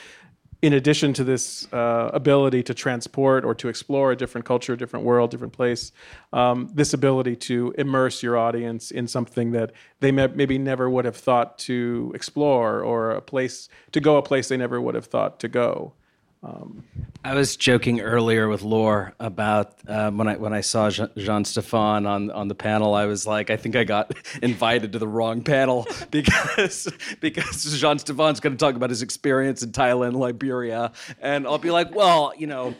in 0.61 0.73
addition 0.73 1.13
to 1.13 1.23
this 1.23 1.71
uh, 1.71 2.09
ability 2.13 2.63
to 2.63 2.73
transport 2.73 3.45
or 3.45 3.55
to 3.55 3.69
explore 3.69 4.11
a 4.11 4.15
different 4.15 4.45
culture, 4.45 4.75
different 4.75 5.05
world, 5.05 5.31
different 5.31 5.53
place, 5.53 5.93
um, 6.33 6.69
this 6.73 6.93
ability 6.93 7.35
to 7.35 7.73
immerse 7.77 8.21
your 8.21 8.37
audience 8.37 8.91
in 8.91 9.07
something 9.07 9.51
that 9.51 9.71
they 10.01 10.11
may, 10.11 10.27
maybe 10.27 10.57
never 10.57 10.89
would 10.89 11.05
have 11.05 11.15
thought 11.15 11.57
to 11.59 12.11
explore 12.13 12.81
or 12.81 13.11
a 13.11 13.21
place 13.21 13.69
to 13.93 14.01
go 14.01 14.17
a 14.17 14.21
place 14.21 14.49
they 14.49 14.57
never 14.57 14.81
would 14.81 14.95
have 14.95 15.05
thought 15.05 15.39
to 15.39 15.47
go. 15.47 15.93
Um, 16.41 16.85
I 17.21 17.33
was 17.33 17.57
joking 17.57 17.99
earlier 17.99 18.47
with 18.47 18.61
Laure 18.61 19.13
about 19.19 19.75
uh, 19.85 20.09
when 20.09 20.29
I 20.29 20.37
when 20.37 20.53
I 20.53 20.61
saw 20.61 20.89
Jean, 20.89 21.09
Stéphane 21.43 22.07
on 22.07 22.31
on 22.31 22.47
the 22.47 22.55
panel. 22.55 22.93
I 22.93 23.07
was 23.07 23.27
like, 23.27 23.49
I 23.49 23.57
think 23.57 23.75
I 23.75 23.83
got 23.83 24.13
invited 24.41 24.93
to 24.93 24.99
the 24.99 25.07
wrong 25.07 25.41
panel 25.41 25.85
because 26.11 26.87
because 27.19 27.77
Jean 27.77 27.97
Stéphane's 27.97 28.39
going 28.39 28.55
to 28.55 28.57
talk 28.57 28.75
about 28.75 28.89
his 28.89 29.01
experience 29.01 29.63
in 29.63 29.73
Thailand, 29.73 30.13
Liberia, 30.13 30.93
and 31.19 31.45
I'll 31.45 31.57
be 31.57 31.71
like, 31.71 31.93
well, 31.93 32.31
you 32.37 32.47
know, 32.47 32.73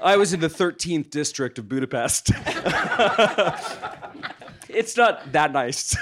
I 0.00 0.16
was 0.16 0.32
in 0.32 0.40
the 0.40 0.48
13th 0.48 1.10
district 1.10 1.58
of 1.58 1.68
Budapest. 1.68 2.30
it's 4.70 4.96
not 4.96 5.30
that 5.32 5.52
nice. 5.52 5.94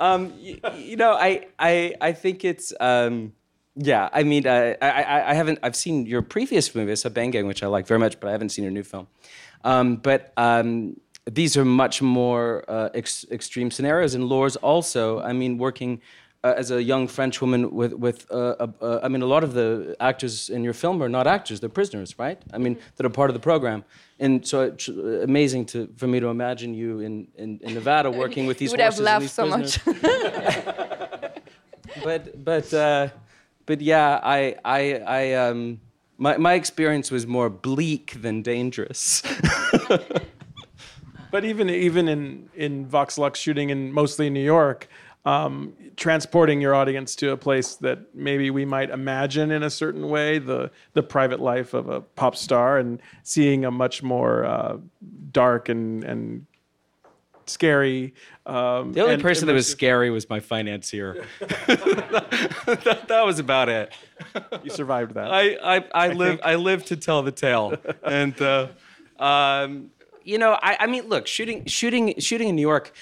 um, 0.00 0.32
you, 0.36 0.58
you, 0.76 0.96
know, 0.96 1.12
I 1.12 1.46
I 1.60 1.94
I 2.00 2.12
think 2.12 2.44
it's. 2.44 2.72
Um, 2.80 3.34
yeah, 3.76 4.08
I 4.12 4.22
mean, 4.22 4.46
uh, 4.46 4.74
I, 4.82 5.30
I 5.30 5.34
haven't. 5.34 5.58
I've 5.62 5.76
seen 5.76 6.04
your 6.06 6.20
previous 6.20 6.74
movie, 6.74 6.92
Sabengang, 6.92 7.46
which 7.46 7.62
I 7.62 7.68
like 7.68 7.86
very 7.86 8.00
much, 8.00 8.20
but 8.20 8.28
I 8.28 8.32
haven't 8.32 8.50
seen 8.50 8.64
your 8.64 8.72
new 8.72 8.82
film. 8.82 9.06
Um, 9.64 9.96
but 9.96 10.32
um, 10.36 11.00
these 11.24 11.56
are 11.56 11.64
much 11.64 12.02
more 12.02 12.64
uh, 12.68 12.90
ex- 12.94 13.24
extreme 13.30 13.70
scenarios, 13.70 14.14
and 14.14 14.24
Laure's 14.24 14.56
also. 14.56 15.20
I 15.20 15.32
mean, 15.32 15.56
working 15.56 16.02
uh, 16.44 16.52
as 16.54 16.70
a 16.70 16.82
young 16.82 17.08
French 17.08 17.40
woman 17.40 17.74
with 17.74 17.94
with. 17.94 18.30
Uh, 18.30 18.66
I 19.02 19.08
mean, 19.08 19.22
a 19.22 19.26
lot 19.26 19.42
of 19.42 19.54
the 19.54 19.96
actors 20.00 20.50
in 20.50 20.62
your 20.62 20.74
film 20.74 21.02
are 21.02 21.08
not 21.08 21.26
actors; 21.26 21.60
they're 21.60 21.70
prisoners, 21.70 22.18
right? 22.18 22.38
I 22.52 22.58
mean, 22.58 22.76
that 22.96 23.06
are 23.06 23.10
part 23.10 23.30
of 23.30 23.34
the 23.34 23.40
program. 23.40 23.84
And 24.18 24.46
so 24.46 24.60
it's 24.60 24.88
amazing 24.88 25.64
to 25.66 25.88
for 25.96 26.06
me 26.06 26.20
to 26.20 26.26
imagine 26.26 26.74
you 26.74 27.00
in 27.00 27.28
in, 27.36 27.58
in 27.62 27.72
Nevada 27.72 28.10
working 28.10 28.44
with 28.44 28.58
these. 28.62 28.70
You 28.70 28.74
would 28.74 28.80
have 28.80 28.98
laughed 28.98 29.30
so 29.30 29.46
much. 29.46 29.82
but 32.04 32.44
but 32.44 32.74
uh, 32.74 33.08
but 33.66 33.80
yeah, 33.80 34.20
I, 34.22 34.56
I, 34.64 34.94
I, 35.06 35.32
um, 35.34 35.80
my, 36.18 36.36
my 36.36 36.54
experience 36.54 37.10
was 37.10 37.26
more 37.26 37.50
bleak 37.50 38.20
than 38.22 38.42
dangerous. 38.42 39.22
but 41.30 41.44
even, 41.44 41.70
even 41.70 42.08
in, 42.08 42.50
in 42.54 42.86
Vox 42.86 43.18
Lux 43.18 43.38
shooting 43.38 43.70
in 43.70 43.92
mostly 43.92 44.30
New 44.30 44.44
York, 44.44 44.88
um, 45.24 45.74
transporting 45.96 46.60
your 46.60 46.74
audience 46.74 47.14
to 47.16 47.30
a 47.30 47.36
place 47.36 47.76
that 47.76 48.14
maybe 48.14 48.50
we 48.50 48.64
might 48.64 48.90
imagine 48.90 49.50
in 49.50 49.62
a 49.62 49.70
certain 49.70 50.08
way, 50.08 50.38
the 50.38 50.70
the 50.94 51.02
private 51.02 51.40
life 51.40 51.74
of 51.74 51.88
a 51.88 52.00
pop 52.00 52.34
star, 52.34 52.78
and 52.78 53.00
seeing 53.22 53.64
a 53.64 53.70
much 53.70 54.02
more 54.02 54.44
uh, 54.44 54.78
dark 55.30 55.68
and 55.68 56.02
and 56.02 56.46
scary. 57.50 58.14
Um, 58.44 58.92
the 58.92 59.02
only 59.02 59.18
person 59.18 59.46
that 59.46 59.52
was 59.52 59.68
scary 59.68 60.10
was 60.10 60.28
my 60.28 60.40
financier. 60.40 61.24
that, 61.40 63.04
that, 63.08 63.26
was 63.26 63.38
about 63.38 63.68
it. 63.68 63.92
You 64.62 64.70
survived 64.70 65.14
that. 65.14 65.32
I 65.32 65.54
I, 65.54 65.76
I, 65.76 65.84
I 65.94 66.08
live 66.12 66.40
I 66.42 66.54
live 66.56 66.84
to 66.86 66.96
tell 66.96 67.22
the 67.22 67.32
tale, 67.32 67.74
and 68.02 68.40
uh, 68.40 68.68
um, 69.18 69.90
you 70.24 70.38
know 70.38 70.58
I, 70.60 70.76
I 70.80 70.86
mean 70.86 71.08
look 71.08 71.26
shooting 71.26 71.66
shooting 71.66 72.18
shooting 72.18 72.48
in 72.48 72.56
New 72.56 72.62
York. 72.62 72.92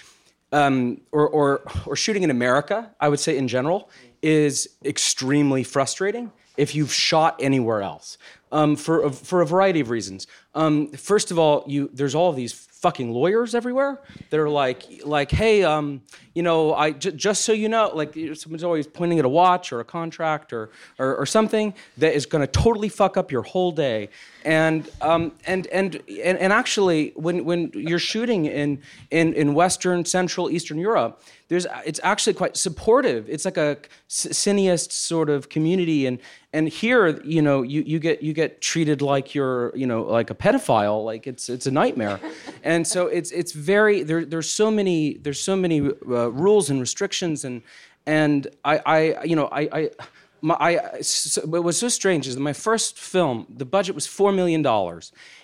Um, 0.53 1.01
or, 1.13 1.29
or, 1.29 1.63
or 1.87 1.95
shooting 1.95 2.25
in 2.25 2.31
America, 2.33 2.91
I 2.99 3.09
would 3.09 3.21
say 3.21 3.39
in 3.39 3.47
general, 3.47 3.89
is 4.21 4.69
extremely 4.85 5.63
frustrating 5.63 6.33
if 6.57 6.75
you've 6.75 6.93
shot 6.93 7.37
anywhere 7.41 7.83
else 7.83 8.19
um, 8.53 8.77
for, 8.77 9.05
a, 9.05 9.11
for 9.11 9.41
a 9.41 9.47
variety 9.47 9.81
of 9.81 9.91
reasons. 9.91 10.27
Um, 10.55 10.89
first 10.93 11.31
of 11.31 11.39
all, 11.39 11.65
you, 11.67 11.91
there's 11.93 12.15
all 12.15 12.31
of 12.31 12.37
these 12.37 12.53
fucking 12.81 13.13
lawyers 13.13 13.55
everywhere 13.55 14.01
that 14.31 14.41
are 14.41 14.49
like, 14.49 14.83
like, 15.05 15.31
hey, 15.31 15.63
um, 15.63 16.01
you 16.35 16.43
know, 16.43 16.73
I 16.73 16.93
j- 16.93 17.11
just 17.13 17.45
so 17.45 17.53
you 17.53 17.69
know, 17.69 17.91
like 17.93 18.17
someone's 18.35 18.65
always 18.65 18.87
pointing 18.87 19.19
at 19.19 19.25
a 19.25 19.29
watch 19.29 19.73
or 19.73 19.81
a 19.81 19.85
contract 19.85 20.53
or 20.53 20.71
or, 20.99 21.17
or 21.17 21.27
something 21.27 21.75
that 21.99 22.15
is 22.15 22.25
going 22.25 22.41
to 22.41 22.47
totally 22.47 22.89
fuck 22.89 23.17
up 23.17 23.31
your 23.31 23.43
whole 23.43 23.73
day. 23.73 24.09
And 24.45 24.89
um, 25.03 25.33
and, 25.47 25.67
and 25.67 25.97
and 26.09 26.39
and 26.39 26.53
actually, 26.53 27.13
when 27.17 27.45
when 27.45 27.71
you're 27.75 27.99
shooting 27.99 28.47
in 28.47 28.81
in 29.11 29.35
in 29.35 29.53
Western, 29.55 30.05
Central, 30.05 30.51
Eastern 30.51 30.79
Europe, 30.79 31.23
there's 31.49 31.67
it's 31.85 32.01
actually 32.03 32.35
quite 32.35 32.57
supportive. 32.57 33.29
It's 33.29 33.45
like 33.45 33.59
a 33.59 33.77
cineast 34.09 34.93
sort 34.93 35.29
of 35.29 35.51
community, 35.51 36.07
and 36.07 36.19
and 36.53 36.69
here, 36.69 37.21
you 37.23 37.43
know, 37.43 37.63
you, 37.63 37.83
you 37.83 38.01
get 38.01 38.23
you 38.23 38.33
get 38.33 38.61
treated 38.61 39.03
like 39.03 39.35
you're, 39.35 39.75
you 39.77 39.87
know, 39.87 40.03
like 40.03 40.31
a 40.31 40.35
pedophile. 40.35 41.05
Like 41.05 41.27
it's 41.27 41.49
it's 41.49 41.67
a 41.67 41.71
nightmare, 41.71 42.19
and 42.65 42.87
so 42.87 43.07
it's 43.07 43.31
it's 43.31 43.53
very 43.53 44.03
there. 44.03 44.25
There's 44.25 44.51
so 44.51 44.71
many 44.71 45.15
there's 45.15 45.41
so 45.41 45.55
many 45.55 45.81
uh, 45.81 46.31
rules 46.31 46.69
and 46.69 46.81
restrictions, 46.81 47.45
and 47.45 47.63
and 48.05 48.49
I 48.65 48.81
I 48.85 49.25
you 49.25 49.37
know 49.37 49.47
I 49.47 49.61
I. 49.73 49.91
My, 50.43 50.57
I, 50.59 51.01
so, 51.03 51.43
what 51.43 51.65
was 51.65 51.77
so 51.77 51.91
strange 51.91 52.27
is 52.27 52.35
that 52.35 52.41
my 52.41 52.55
first 52.55 52.99
film, 52.99 53.47
the 53.55 53.67
budget 53.67 53.95
was 53.95 54.07
$4 54.07 54.35
million, 54.35 54.65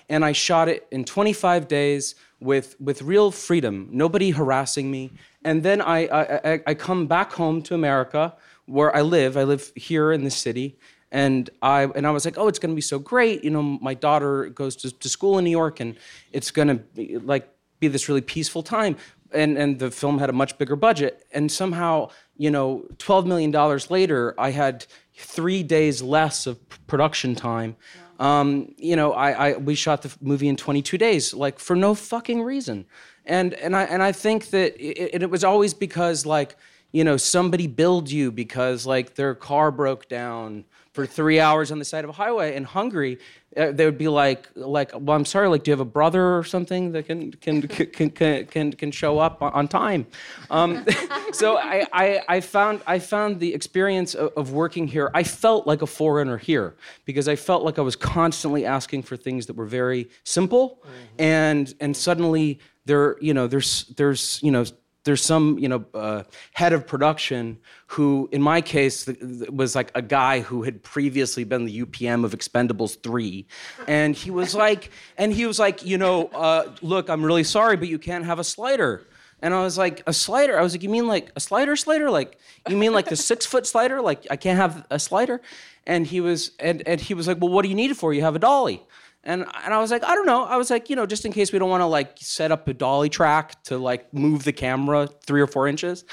and 0.09 0.25
I 0.25 0.33
shot 0.33 0.71
it 0.71 0.87
in 0.91 1.05
25 1.05 1.69
days 1.69 2.15
with, 2.41 2.81
with 2.81 3.03
real 3.03 3.31
freedom, 3.31 3.91
nobody 3.93 4.31
harassing 4.31 4.91
me. 4.91 5.13
And 5.45 5.63
then 5.63 5.83
I, 5.83 6.07
I, 6.07 6.61
I 6.67 6.73
come 6.73 7.07
back 7.07 7.35
home 7.35 7.61
to 7.65 7.75
America, 7.75 8.37
where 8.65 8.95
I 8.95 9.03
live. 9.03 9.37
I 9.37 9.45
live 9.45 9.71
here 9.75 10.13
in 10.13 10.25
the 10.25 10.31
city, 10.31 10.79
and 11.13 11.49
I 11.63 11.85
and 11.85 12.07
I 12.07 12.11
was 12.11 12.25
like, 12.25 12.37
oh, 12.39 12.49
it's 12.49 12.59
going 12.59 12.73
to 12.73 12.77
be 12.77 12.83
so 12.83 12.99
great. 12.99 13.45
You 13.45 13.51
know, 13.51 13.63
my 13.63 13.95
daughter 13.95 14.47
goes 14.47 14.77
to, 14.77 14.91
to 14.91 15.09
school 15.09 15.39
in 15.39 15.45
New 15.45 15.51
York, 15.51 15.81
and 15.81 15.97
it's 16.33 16.51
going 16.51 16.69
to 16.69 16.75
be 16.75 17.19
like 17.19 17.49
be 17.81 17.89
this 17.89 18.09
really 18.09 18.21
peaceful 18.21 18.63
time. 18.63 18.97
And 19.33 19.57
and 19.57 19.79
the 19.79 19.91
film 19.91 20.19
had 20.19 20.31
a 20.31 20.33
much 20.33 20.59
bigger 20.59 20.77
budget, 20.77 21.27
and 21.33 21.51
somehow, 21.51 22.11
you 22.37 22.51
know, 22.51 22.87
twelve 22.99 23.27
million 23.27 23.51
dollars 23.51 23.91
later, 23.91 24.35
I 24.39 24.51
had 24.51 24.87
three 25.17 25.63
days 25.63 26.03
less 26.03 26.47
of 26.47 26.59
production 26.87 27.35
time. 27.35 27.77
Um, 28.19 28.75
you 28.79 28.97
know, 28.97 29.13
I, 29.13 29.51
I 29.51 29.57
we 29.57 29.75
shot 29.75 30.03
the 30.03 30.15
movie 30.21 30.49
in 30.49 30.57
22 30.57 30.97
days, 30.97 31.35
like 31.35 31.59
for 31.59 31.77
no 31.77 31.95
fucking 31.95 32.43
reason. 32.43 32.87
And 33.25 33.55
and 33.55 33.77
I 33.77 33.85
and 33.85 34.03
I 34.03 34.13
think 34.13 34.51
that 34.51 34.77
it, 34.81 35.23
it 35.23 35.31
was 35.31 35.45
always 35.45 35.75
because 35.75 36.25
like 36.25 36.57
you 36.93 37.05
know 37.05 37.17
somebody 37.17 37.67
billed 37.67 38.11
you 38.11 38.31
because 38.33 38.87
like 38.87 39.17
their 39.17 39.35
car 39.35 39.71
broke 39.71 40.09
down 40.09 40.65
for 40.97 41.05
three 41.05 41.39
hours 41.39 41.71
on 41.71 41.79
the 41.79 41.85
side 41.85 42.05
of 42.05 42.11
a 42.11 42.13
highway 42.15 42.57
in 42.57 42.65
Hungary, 42.65 43.19
uh, 43.55 43.71
they 43.71 43.85
would 43.85 43.99
be 43.99 44.09
like, 44.09 44.49
like, 44.55 44.93
well, 44.95 45.15
I'm 45.15 45.27
sorry, 45.27 45.47
like, 45.47 45.63
do 45.63 45.71
you 45.71 45.73
have 45.73 45.81
a 45.81 45.85
brother 45.85 46.39
or 46.39 46.43
something 46.43 46.93
that 46.93 47.05
can 47.07 47.33
can 47.33 47.63
can 47.97 48.11
can 48.11 48.47
can, 48.47 48.73
can 48.73 48.91
show 48.91 49.19
up 49.19 49.43
on 49.43 49.69
time? 49.69 50.07
Um, 50.51 50.87
so 51.33 51.59
I, 51.59 51.87
I, 51.93 52.21
I 52.29 52.41
found 52.41 52.81
I 52.87 52.99
found 52.99 53.41
the 53.41 53.53
experience 53.53 54.15
of, 54.15 54.33
of, 54.39 54.53
working 54.53 54.89
here. 54.89 55.11
I 55.13 55.23
felt 55.23 55.67
like 55.67 55.83
a 55.83 55.87
foreigner 55.87 56.39
here 56.39 56.75
because 57.05 57.29
I 57.29 57.37
felt 57.37 57.63
like 57.63 57.79
I 57.79 57.83
was 57.83 57.95
constantly 57.95 58.65
asking 58.65 59.03
for 59.03 59.19
things 59.19 59.45
that 59.47 59.57
were 59.57 59.67
very 59.67 60.09
simple, 60.25 60.65
mm-hmm. 60.81 61.21
and 61.21 61.75
and 61.79 61.95
suddenly 61.95 62.59
there, 62.87 63.17
you 63.21 63.35
know, 63.35 63.47
there's 63.47 63.85
there's 63.99 64.41
you 64.43 64.51
know 64.51 64.65
there's 65.07 65.25
some 65.25 65.57
you 65.59 65.69
know 65.69 65.85
uh, 65.95 66.25
head 66.53 66.73
of 66.73 66.87
production 66.87 67.59
who 67.87 68.29
in 68.33 68.43
my 68.43 68.61
case 68.61 69.09
was 69.49 69.75
like 69.75 69.91
a 69.95 70.03
guy 70.03 70.41
who 70.41 70.65
had 70.65 70.83
previously 70.83 71.45
been 71.45 71.65
the 71.65 71.83
upm 71.83 72.25
of 72.25 72.33
expendables 72.33 73.01
3 73.03 73.47
and 73.87 74.15
he 74.15 74.31
was 74.31 74.55
like 74.55 74.91
and 75.17 75.33
he 75.33 75.47
was 75.47 75.59
like 75.59 75.87
you 75.87 75.97
know 75.97 76.27
uh, 76.27 76.71
look 76.83 77.09
i'm 77.09 77.25
really 77.25 77.45
sorry 77.45 77.77
but 77.77 77.89
you 77.89 77.99
can't 77.99 78.25
have 78.27 78.39
a 78.39 78.45
slider. 78.45 79.07
And 79.43 79.55
i 79.55 79.63
was 79.63 79.77
like 79.79 80.03
a 80.07 80.13
slider? 80.13 80.59
I 80.59 80.63
was 80.63 80.73
like 80.75 80.83
you 80.83 80.89
mean 80.89 81.07
like 81.07 81.31
a 81.37 81.41
slider 81.41 81.77
slider? 81.77 82.11
Like 82.11 82.39
you 82.69 82.77
mean 82.77 82.93
like 82.93 83.07
the 83.07 83.17
six 83.17 83.47
foot 83.47 83.67
slider? 83.67 84.01
Like 84.01 84.27
i 84.31 84.37
can't 84.37 84.59
have 84.59 84.87
a 84.91 84.99
slider? 84.99 85.41
And 85.87 86.07
he 86.07 86.21
was 86.21 86.53
and, 86.59 86.83
and 86.89 87.01
he 87.01 87.15
was 87.15 87.29
like 87.29 87.39
well 87.41 87.53
what 87.53 87.63
do 87.63 87.69
you 87.69 87.75
need 87.75 87.91
it 87.91 87.97
for? 87.97 88.13
You 88.13 88.23
have 88.23 88.35
a 88.35 88.41
dolly 88.41 88.83
and, 89.27 89.45
and 89.65 89.75
I 89.75 89.79
was 89.79 89.91
like, 89.91 90.05
I 90.05 90.15
don't 90.15 90.25
know. 90.25 90.45
I 90.45 90.57
was 90.57 90.71
like, 90.71 90.89
you 90.89 90.95
know, 90.95 91.05
just 91.05 91.25
in 91.25 91.33
case 91.33 91.53
we 91.53 91.59
don't 91.59 91.69
want 91.69 91.81
to 91.81 91.87
like 91.87 92.13
set 92.17 92.53
up 92.53 92.69
a 92.69 92.75
dolly 92.75 93.09
track 93.09 93.61
to 93.65 93.77
like 93.77 94.15
move 94.15 94.45
the 94.45 94.53
camera 94.53 95.09
three 95.27 95.41
or 95.41 95.49
four 95.49 95.67
inches. 95.67 96.05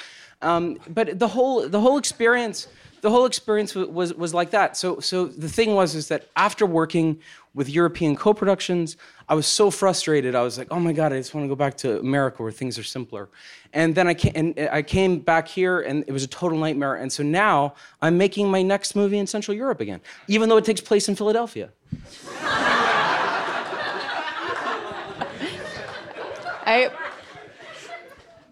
Um, 0.41 0.79
but 0.89 1.19
the 1.19 1.27
whole 1.27 1.69
the 1.69 1.79
whole 1.79 1.97
experience 1.97 2.67
the 3.01 3.09
whole 3.09 3.25
experience 3.25 3.75
was, 3.75 3.87
was, 3.89 4.13
was 4.13 4.33
like 4.33 4.49
that. 4.51 4.75
So 4.75 4.99
so 4.99 5.25
the 5.25 5.47
thing 5.47 5.75
was 5.75 5.93
is 5.93 6.07
that 6.07 6.27
after 6.35 6.65
working 6.65 7.19
with 7.53 7.69
European 7.69 8.15
co-productions, 8.15 8.97
I 9.29 9.35
was 9.35 9.45
so 9.45 9.69
frustrated. 9.69 10.33
I 10.33 10.41
was 10.41 10.57
like, 10.57 10.69
oh 10.71 10.79
my 10.79 10.91
god, 10.91 11.13
I 11.13 11.17
just 11.17 11.35
want 11.35 11.43
to 11.43 11.49
go 11.49 11.55
back 11.55 11.77
to 11.77 11.99
America 11.99 12.41
where 12.41 12.51
things 12.51 12.79
are 12.79 12.83
simpler. 12.83 13.29
And 13.73 13.93
then 13.93 14.07
I 14.07 14.15
came, 14.15 14.31
and 14.35 14.69
I 14.71 14.81
came 14.81 15.19
back 15.19 15.47
here, 15.47 15.81
and 15.81 16.03
it 16.07 16.11
was 16.11 16.23
a 16.23 16.27
total 16.27 16.57
nightmare. 16.57 16.95
And 16.95 17.13
so 17.13 17.21
now 17.21 17.75
I'm 18.01 18.17
making 18.17 18.49
my 18.49 18.63
next 18.63 18.95
movie 18.95 19.19
in 19.19 19.27
Central 19.27 19.55
Europe 19.55 19.81
again, 19.81 20.01
even 20.27 20.49
though 20.49 20.57
it 20.57 20.65
takes 20.65 20.81
place 20.81 21.07
in 21.07 21.15
Philadelphia. 21.15 21.69
I 26.65 26.91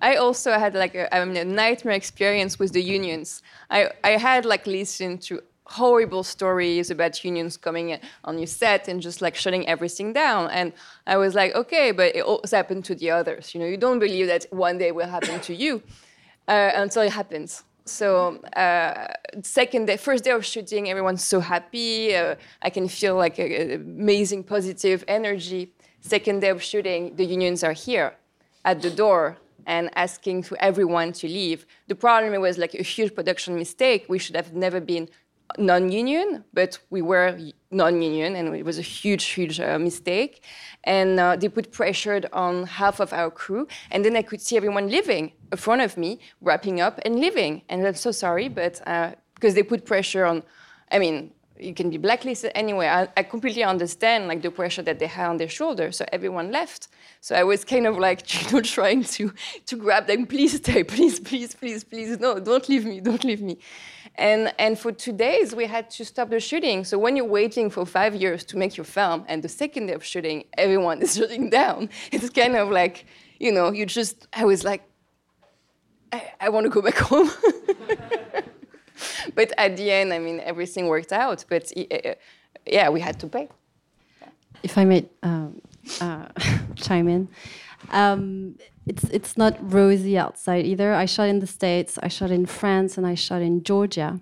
I 0.02 0.16
also 0.16 0.52
had 0.54 0.74
like 0.74 0.96
a, 0.96 1.14
I 1.16 1.24
mean, 1.26 1.38
a 1.38 1.46
nightmare 1.46 1.94
experience 1.94 2.58
with 2.58 2.74
the 2.74 2.82
unions. 2.82 3.44
I, 3.70 3.92
I 4.04 4.12
had 4.12 4.46
like 4.46 4.66
listened 4.66 5.22
to 5.24 5.42
horrible 5.66 6.24
stories 6.24 6.90
about 6.90 7.24
unions 7.24 7.56
coming 7.56 7.98
on 8.26 8.38
your 8.38 8.48
set 8.48 8.88
and 8.88 9.00
just 9.00 9.22
like 9.22 9.36
shutting 9.36 9.68
everything 9.68 10.12
down. 10.12 10.50
And 10.50 10.74
I 11.06 11.18
was 11.18 11.36
like, 11.36 11.54
okay, 11.54 11.92
but 11.92 12.16
it 12.16 12.24
also 12.24 12.58
happened 12.58 12.84
to 12.86 12.96
the 12.96 13.12
others. 13.12 13.54
You 13.54 13.60
know, 13.62 13.68
you 13.68 13.78
don't 13.78 14.00
believe 14.00 14.28
that 14.28 14.48
one 14.50 14.80
day 14.80 14.92
will 14.92 15.08
happen 15.08 15.40
to 15.42 15.56
you 15.56 15.84
uh, 16.48 16.72
until 16.76 17.04
it 17.04 17.12
happens. 17.12 17.64
So 17.86 18.38
uh, 18.56 19.08
second 19.44 19.86
day, 19.86 19.98
first 19.98 20.24
day 20.24 20.32
of 20.32 20.46
shooting, 20.46 20.90
everyone's 20.90 21.24
so 21.24 21.40
happy. 21.40 22.16
Uh, 22.16 22.36
I 22.62 22.70
can 22.70 22.88
feel 22.88 23.16
like 23.16 23.38
a, 23.40 23.74
a 23.74 23.76
amazing 23.76 24.44
positive 24.44 25.04
energy 25.08 25.74
second 26.02 26.42
day 26.42 26.50
of 26.50 26.62
shooting, 26.62 27.16
the 27.16 27.26
unions 27.26 27.64
are 27.64 27.74
here 27.74 28.16
at 28.66 28.82
the 28.82 28.90
door 28.90 29.38
and 29.66 29.90
asking 29.96 30.44
for 30.44 30.58
everyone 30.60 31.14
to 31.14 31.28
leave. 31.28 31.66
The 31.88 31.96
problem 31.96 32.40
was 32.42 32.58
like 32.58 32.74
a 32.74 32.84
huge 32.84 33.16
production 33.16 33.56
mistake. 33.56 34.06
We 34.10 34.20
should 34.20 34.36
have 34.36 34.54
never 34.54 34.80
been 34.80 35.10
non-union, 35.58 36.44
but 36.54 36.80
we 36.90 37.02
were 37.02 37.38
non-union, 37.72 38.36
and 38.36 38.56
it 38.56 38.66
was 38.66 38.80
a 38.80 38.82
huge, 38.82 39.26
huge 39.26 39.60
uh, 39.60 39.78
mistake. 39.80 40.44
And 40.84 41.20
uh, 41.20 41.36
they 41.36 41.50
put 41.50 41.72
pressure 41.72 42.22
on 42.34 42.66
half 42.66 43.00
of 43.00 43.14
our 43.14 43.30
crew, 43.30 43.68
and 43.92 44.04
then 44.04 44.16
I 44.16 44.22
could 44.22 44.42
see 44.42 44.58
everyone 44.58 44.88
leaving 44.90 45.34
in 45.52 45.58
front 45.58 45.82
of 45.82 45.98
me, 45.98 46.20
wrapping 46.42 46.82
up 46.82 47.00
and 47.06 47.20
leaving. 47.20 47.64
And 47.70 47.86
I'm 47.86 47.96
so 47.96 48.12
sorry, 48.12 48.48
but 48.48 48.82
uh, 48.88 49.12
because 49.36 49.54
they 49.54 49.64
put 49.64 49.86
pressure 49.86 50.26
on, 50.26 50.44
I 50.92 51.00
mean, 51.00 51.32
you 51.62 51.74
can 51.74 51.90
be 51.90 51.98
blacklisted 51.98 52.52
anyway. 52.56 52.88
I, 52.88 53.08
I, 53.16 53.24
completely 53.24 53.64
understand 53.64 54.28
like 54.28 54.42
the 54.42 54.50
pressure 54.50 54.82
that 54.82 54.98
they 55.00 55.08
had 55.08 55.30
on 55.30 55.38
their 55.38 55.50
shoulders. 55.50 55.98
So 55.98 56.06
everyone 56.12 56.52
left. 56.52 56.88
So 57.22 57.36
I 57.36 57.44
was 57.44 57.64
kind 57.64 57.86
of 57.86 57.98
like 57.98 58.20
you 58.42 58.52
know 58.52 58.62
trying 58.62 59.04
to 59.04 59.34
to 59.68 59.76
grab 59.76 60.08
them. 60.08 60.26
Please 60.26 60.56
stay. 60.58 60.84
Please, 60.84 61.20
please, 61.20 61.54
please, 61.54 61.84
please. 61.84 62.20
No, 62.20 62.40
don't 62.40 62.68
leave 62.68 62.86
me. 62.86 63.00
Don't 63.00 63.24
leave 63.24 63.42
me. 63.42 63.58
And 64.16 64.54
and 64.58 64.78
for 64.78 64.92
two 64.92 65.14
days 65.14 65.56
we 65.56 65.66
had 65.66 65.90
to 65.92 66.04
stop 66.04 66.30
the 66.30 66.40
shooting. 66.40 66.84
So 66.84 66.98
when 66.98 67.16
you're 67.16 67.34
waiting 67.40 67.70
for 67.70 67.86
five 67.86 68.16
years 68.16 68.44
to 68.46 68.58
make 68.58 68.76
your 68.76 68.86
film, 68.86 69.24
and 69.28 69.44
the 69.44 69.50
second 69.50 69.88
day 69.88 69.94
of 69.94 70.04
shooting, 70.04 70.46
everyone 70.58 71.02
is 71.02 71.16
shutting 71.18 71.50
down. 71.50 71.90
It's 72.12 72.30
kind 72.30 72.56
of 72.56 72.70
like 72.72 73.06
you 73.40 73.52
know 73.52 73.72
you 73.72 73.86
just. 73.86 74.28
I 74.34 74.46
was 74.46 74.64
like, 74.64 74.84
I, 76.12 76.32
I 76.40 76.50
want 76.50 76.66
to 76.66 76.70
go 76.70 76.82
back 76.82 76.98
home. 76.98 77.30
but 79.36 79.52
at 79.58 79.78
the 79.78 79.92
end, 79.92 80.14
I 80.14 80.20
mean, 80.20 80.40
everything 80.42 80.88
worked 80.88 81.12
out. 81.12 81.46
But 81.50 81.72
yeah, 82.66 82.90
we 82.90 83.00
had 83.00 83.20
to 83.20 83.28
pay. 83.28 83.50
If 84.64 84.78
I 84.78 84.86
may 84.86 85.10
um, 85.24 85.62
uh, 86.00 86.28
chime 86.76 87.08
in, 87.08 87.28
um, 87.90 88.56
it's 88.86 89.04
it's 89.06 89.38
not 89.38 89.58
rosy 89.74 90.18
outside 90.18 90.66
either. 90.66 90.94
I 90.94 91.06
shot 91.06 91.30
in 91.30 91.40
the 91.40 91.48
states, 91.48 91.98
I 92.02 92.08
shot 92.08 92.32
in 92.32 92.46
France, 92.46 92.98
and 92.98 93.06
I 93.08 93.16
shot 93.16 93.42
in 93.42 93.64
Georgia. 93.64 94.20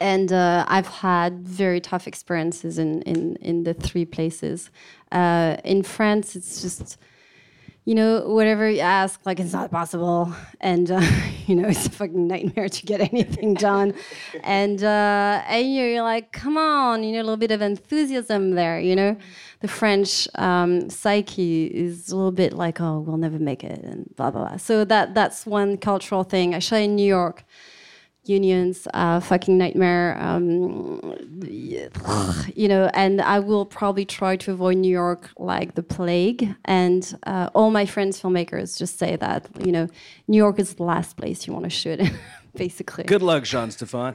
And 0.00 0.32
uh, 0.32 0.64
I've 0.68 0.86
had 0.86 1.46
very 1.46 1.80
tough 1.80 2.06
experiences 2.06 2.78
in, 2.78 3.02
in, 3.02 3.36
in 3.36 3.64
the 3.64 3.74
three 3.74 4.06
places. 4.06 4.70
Uh, 5.12 5.56
in 5.62 5.82
France, 5.82 6.36
it's 6.36 6.62
just 6.62 6.96
you 7.90 7.96
know, 7.96 8.20
whatever 8.20 8.70
you 8.70 8.78
ask, 8.78 9.18
like 9.26 9.40
it's 9.40 9.52
not 9.52 9.68
possible, 9.72 10.32
and 10.60 10.92
uh, 10.92 11.00
you 11.48 11.56
know, 11.56 11.66
it's 11.66 11.86
a 11.86 11.90
fucking 11.90 12.28
nightmare 12.28 12.68
to 12.68 12.86
get 12.86 13.00
anything 13.00 13.54
done, 13.54 13.94
and 14.44 14.84
uh, 14.84 15.42
and 15.48 15.74
you're 15.74 16.00
like, 16.00 16.30
come 16.30 16.56
on, 16.56 17.02
you 17.02 17.10
know, 17.10 17.18
a 17.18 17.24
little 17.24 17.36
bit 17.36 17.50
of 17.50 17.60
enthusiasm 17.60 18.52
there, 18.52 18.78
you 18.78 18.94
know. 18.94 19.16
The 19.58 19.66
French 19.66 20.28
um, 20.36 20.88
psyche 20.88 21.66
is 21.66 22.10
a 22.10 22.16
little 22.16 22.30
bit 22.30 22.52
like, 22.52 22.80
oh, 22.80 23.00
we'll 23.00 23.16
never 23.16 23.40
make 23.40 23.64
it, 23.64 23.82
and 23.82 24.08
blah 24.14 24.30
blah 24.30 24.46
blah. 24.46 24.56
So 24.58 24.84
that 24.84 25.14
that's 25.14 25.44
one 25.44 25.76
cultural 25.76 26.22
thing. 26.22 26.56
Shot 26.60 26.82
in 26.82 26.94
New 26.94 27.08
York. 27.08 27.44
Unions, 28.24 28.86
uh, 28.94 29.20
fucking 29.20 29.56
nightmare. 29.56 30.16
Um, 30.20 31.00
you 31.42 32.68
know, 32.68 32.90
and 32.94 33.20
I 33.20 33.38
will 33.38 33.64
probably 33.64 34.04
try 34.04 34.36
to 34.36 34.52
avoid 34.52 34.76
New 34.76 34.90
York 34.90 35.30
like 35.38 35.74
the 35.74 35.82
plague. 35.82 36.54
And 36.64 37.16
uh, 37.26 37.50
all 37.54 37.70
my 37.70 37.86
friends 37.86 38.20
filmmakers 38.20 38.78
just 38.78 38.98
say 38.98 39.16
that 39.16 39.48
you 39.64 39.72
know, 39.72 39.88
New 40.28 40.36
York 40.36 40.58
is 40.58 40.74
the 40.74 40.82
last 40.82 41.16
place 41.16 41.46
you 41.46 41.52
want 41.52 41.64
to 41.64 41.70
shoot. 41.70 42.00
Basically. 42.56 43.04
Good 43.04 43.22
luck, 43.22 43.44
Jean 43.44 43.68
Stéphane. 43.68 44.14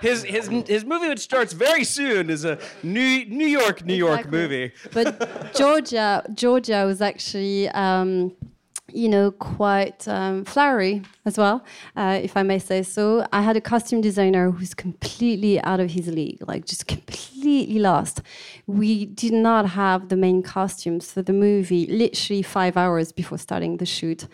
his, 0.02 0.22
his, 0.22 0.46
his 0.68 0.84
movie, 0.84 1.08
which 1.08 1.18
starts 1.18 1.52
very 1.52 1.82
soon, 1.82 2.30
is 2.30 2.44
a 2.44 2.60
New, 2.84 3.24
New 3.26 3.46
York, 3.46 3.84
New 3.84 3.96
York 3.96 4.30
movie. 4.30 4.70
but 4.92 5.52
Georgia, 5.56 6.24
Georgia 6.32 6.84
was 6.86 7.02
actually, 7.02 7.68
um, 7.70 8.36
you 8.92 9.08
know, 9.08 9.30
quite 9.30 10.06
um, 10.08 10.44
flowery 10.44 11.02
as 11.24 11.36
well, 11.36 11.64
uh, 11.96 12.18
if 12.22 12.36
I 12.36 12.42
may 12.42 12.58
say 12.58 12.82
so. 12.82 13.26
I 13.32 13.42
had 13.42 13.56
a 13.56 13.60
costume 13.60 14.00
designer 14.00 14.50
who's 14.50 14.74
completely 14.74 15.60
out 15.62 15.80
of 15.80 15.90
his 15.90 16.08
league, 16.08 16.38
like 16.48 16.64
just 16.64 16.86
completely 16.86 17.78
lost. 17.78 18.22
We 18.66 19.04
did 19.04 19.32
not 19.32 19.70
have 19.70 20.08
the 20.08 20.16
main 20.16 20.42
costumes 20.42 21.12
for 21.12 21.22
the 21.22 21.32
movie 21.32 21.86
literally 21.86 22.42
five 22.42 22.76
hours 22.76 23.12
before 23.12 23.38
starting 23.38 23.76
the 23.76 23.86
shoot. 23.86 24.26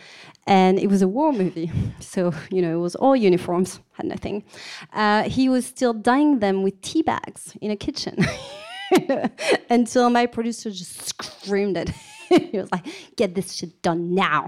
And 0.46 0.78
it 0.78 0.88
was 0.88 1.02
a 1.02 1.08
war 1.08 1.32
movie. 1.32 1.70
So, 2.00 2.32
you 2.50 2.62
know, 2.62 2.76
it 2.76 2.80
was 2.80 2.94
all 2.94 3.16
uniforms, 3.16 3.80
had 3.92 4.06
nothing. 4.06 4.44
Uh, 4.92 5.24
he 5.24 5.48
was 5.48 5.66
still 5.66 5.92
dyeing 5.92 6.38
them 6.38 6.62
with 6.62 6.80
tea 6.80 7.02
bags 7.02 7.56
in 7.60 7.72
a 7.72 7.76
kitchen. 7.76 8.16
until 9.70 10.10
my 10.10 10.26
producer 10.26 10.70
just 10.70 11.08
screamed 11.08 11.76
it. 11.76 11.90
he 12.50 12.58
was 12.58 12.70
like, 12.72 12.86
"Get 13.16 13.34
this 13.34 13.52
shit 13.52 13.82
done 13.82 14.14
now." 14.14 14.46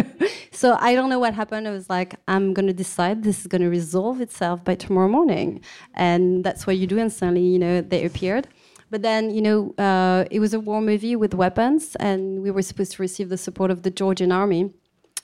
so 0.52 0.76
I 0.80 0.94
don't 0.94 1.10
know 1.10 1.18
what 1.18 1.34
happened. 1.34 1.66
I 1.68 1.70
was 1.70 1.90
like, 1.90 2.14
"I'm 2.28 2.54
gonna 2.54 2.72
decide 2.72 3.22
this 3.22 3.40
is 3.40 3.46
gonna 3.46 3.70
resolve 3.70 4.20
itself 4.20 4.64
by 4.64 4.74
tomorrow 4.74 5.08
morning," 5.08 5.60
and 5.94 6.44
that's 6.44 6.66
what 6.66 6.76
you 6.76 6.86
do. 6.86 6.98
And 6.98 7.12
suddenly, 7.12 7.42
you 7.42 7.58
know, 7.58 7.80
they 7.80 8.04
appeared. 8.04 8.48
But 8.90 9.02
then, 9.02 9.30
you 9.30 9.42
know, 9.42 9.74
uh, 9.76 10.24
it 10.30 10.38
was 10.38 10.54
a 10.54 10.60
war 10.60 10.80
movie 10.80 11.16
with 11.16 11.34
weapons, 11.34 11.96
and 11.96 12.42
we 12.42 12.50
were 12.50 12.62
supposed 12.62 12.92
to 12.92 13.02
receive 13.02 13.28
the 13.28 13.36
support 13.36 13.70
of 13.70 13.82
the 13.82 13.90
Georgian 13.90 14.30
army. 14.30 14.70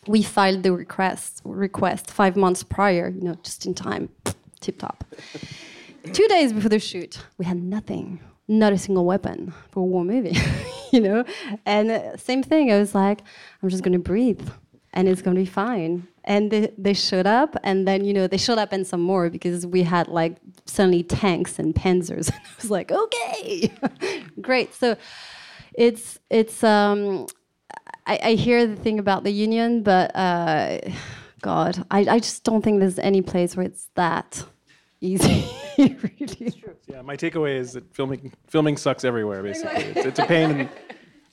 We 0.07 0.23
filed 0.23 0.63
the 0.63 0.73
request 0.73 1.41
request 1.45 2.11
five 2.11 2.37
months 2.37 2.63
prior, 2.63 3.11
you 3.11 3.23
know, 3.23 3.35
just 3.43 3.67
in 3.67 3.75
time, 3.75 4.09
tip 4.61 4.79
top. 4.79 5.05
Two 6.13 6.27
days 6.29 6.53
before 6.53 6.71
the 6.71 6.79
shoot, 6.79 7.23
we 7.39 7.45
had 7.45 7.63
nothing, 7.63 8.21
not 8.49 8.73
a 8.73 8.79
single 8.79 9.05
weapon 9.05 9.53
for 9.71 9.81
a 9.81 9.85
war 9.85 10.05
movie, 10.05 10.37
you 10.93 11.01
know? 11.01 11.25
And 11.67 12.19
same 12.21 12.43
thing, 12.43 12.73
I 12.73 12.79
was 12.79 12.95
like, 12.95 13.23
I'm 13.63 13.69
just 13.69 13.83
gonna 13.83 13.99
breathe 13.99 14.49
and 14.93 15.09
it's 15.09 15.23
gonna 15.23 15.37
be 15.37 15.47
fine. 15.47 16.09
And 16.25 16.51
they, 16.51 16.73
they 16.77 16.93
showed 16.93 17.27
up, 17.27 17.57
and 17.65 17.89
then, 17.89 18.05
you 18.05 18.13
know, 18.13 18.27
they 18.27 18.37
showed 18.37 18.59
up 18.59 18.73
and 18.73 18.87
some 18.87 19.01
more 19.01 19.31
because 19.31 19.67
we 19.67 19.85
had 19.85 20.07
like 20.07 20.37
suddenly 20.67 21.03
tanks 21.03 21.59
and 21.59 21.75
panzers. 21.75 22.31
And 22.35 22.41
I 22.45 22.51
was 22.61 22.71
like, 22.71 22.93
okay, 22.93 23.73
great. 24.41 24.75
So 24.75 24.97
it's, 25.75 26.19
it's, 26.29 26.63
um, 26.63 27.27
I, 28.07 28.19
I 28.23 28.33
hear 28.35 28.67
the 28.67 28.77
thing 28.77 28.99
about 28.99 29.25
the 29.25 29.31
union, 29.31 29.83
but 29.83 30.15
uh, 30.15 30.81
God, 31.41 31.87
I, 31.91 32.01
I 32.01 32.19
just 32.19 32.45
don't 32.45 32.63
think 32.63 32.81
there's 32.81 32.99
any 32.99 33.23
place 33.23 33.57
where 33.57 33.65
it's 33.65 33.89
that 33.95 34.45
easy. 35.01 35.47
really. 35.79 36.63
Yeah, 36.87 37.03
my 37.03 37.17
takeaway 37.17 37.57
is 37.57 37.73
that 37.73 37.95
filming 37.95 38.33
filming 38.47 38.77
sucks 38.77 39.05
everywhere. 39.05 39.43
Basically, 39.43 39.85
it's, 39.85 40.07
it's 40.07 40.19
a 40.19 40.27
pain. 40.27 40.51
And, 40.51 40.69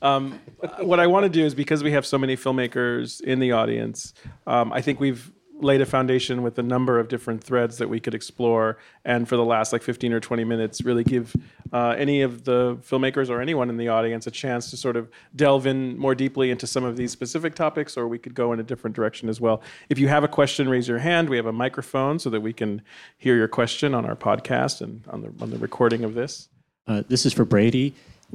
um, 0.02 0.40
what 0.80 1.00
I 1.00 1.08
want 1.08 1.24
to 1.24 1.30
do 1.30 1.44
is 1.44 1.56
because 1.56 1.84
we 1.84 1.92
have 1.92 2.06
so 2.06 2.18
many 2.18 2.36
filmmakers 2.36 3.20
in 3.22 3.40
the 3.40 3.52
audience, 3.52 4.14
um, 4.46 4.72
I 4.72 4.82
think 4.82 5.00
we've 5.00 5.32
laid 5.60 5.82
a 5.82 5.86
foundation 5.86 6.44
with 6.44 6.58
a 6.60 6.64
number 6.64 7.00
of 7.00 7.08
different 7.08 7.44
threads 7.44 7.78
that 7.78 7.90
we 7.90 8.00
could 8.00 8.14
explore. 8.14 8.78
And 9.06 9.28
for 9.28 9.36
the 9.36 9.44
last 9.44 9.74
like 9.74 9.82
15 9.82 10.14
or 10.14 10.20
20 10.20 10.44
minutes, 10.44 10.82
really 10.82 11.04
give 11.04 11.36
uh, 11.74 11.96
any 11.98 12.22
of 12.22 12.44
the 12.44 12.78
filmmakers 12.78 13.30
or 13.30 13.42
anyone 13.42 13.70
in 13.70 13.78
the 13.78 13.88
audience 13.88 14.28
a 14.28 14.32
chance 14.32 14.70
to 14.72 14.78
sort 14.78 14.96
of 14.96 15.10
delve 15.36 15.66
in 15.66 15.98
more 15.98 16.16
deeply 16.16 16.52
into 16.52 16.68
some 16.68 16.84
of 16.84 16.98
these 16.98 17.12
specific 17.12 17.56
topics, 17.56 17.98
or 17.98 18.08
we 18.08 18.18
could 18.18 18.34
go 18.34 18.54
in 18.54 18.60
a 18.60 18.64
different 18.64 18.96
direction 18.96 19.30
as 19.30 19.42
well. 19.42 19.62
If 19.90 20.00
you 20.00 20.08
have 20.08 20.24
a 20.24 20.28
question, 20.28 20.70
raise 20.70 20.88
your 20.88 21.00
hand. 21.00 21.30
We 21.30 21.38
have 21.38 21.48
a 21.48 21.54
microphone 21.54 22.20
so 22.20 22.30
that 22.30 22.42
we 22.42 22.54
can 22.54 22.82
hear 23.18 23.36
your 23.36 23.48
question 23.48 23.94
on 23.94 24.06
our 24.06 24.16
podcast 24.16 24.82
and 24.82 25.02
on 25.10 25.22
the 25.22 25.34
on 25.42 25.50
the 25.50 25.58
recording 25.58 26.04
of 26.04 26.14
this. 26.14 26.50
Uh, 26.88 27.04
this 27.08 27.26
is 27.26 27.34
for 27.34 27.46
Brady. 27.46 27.94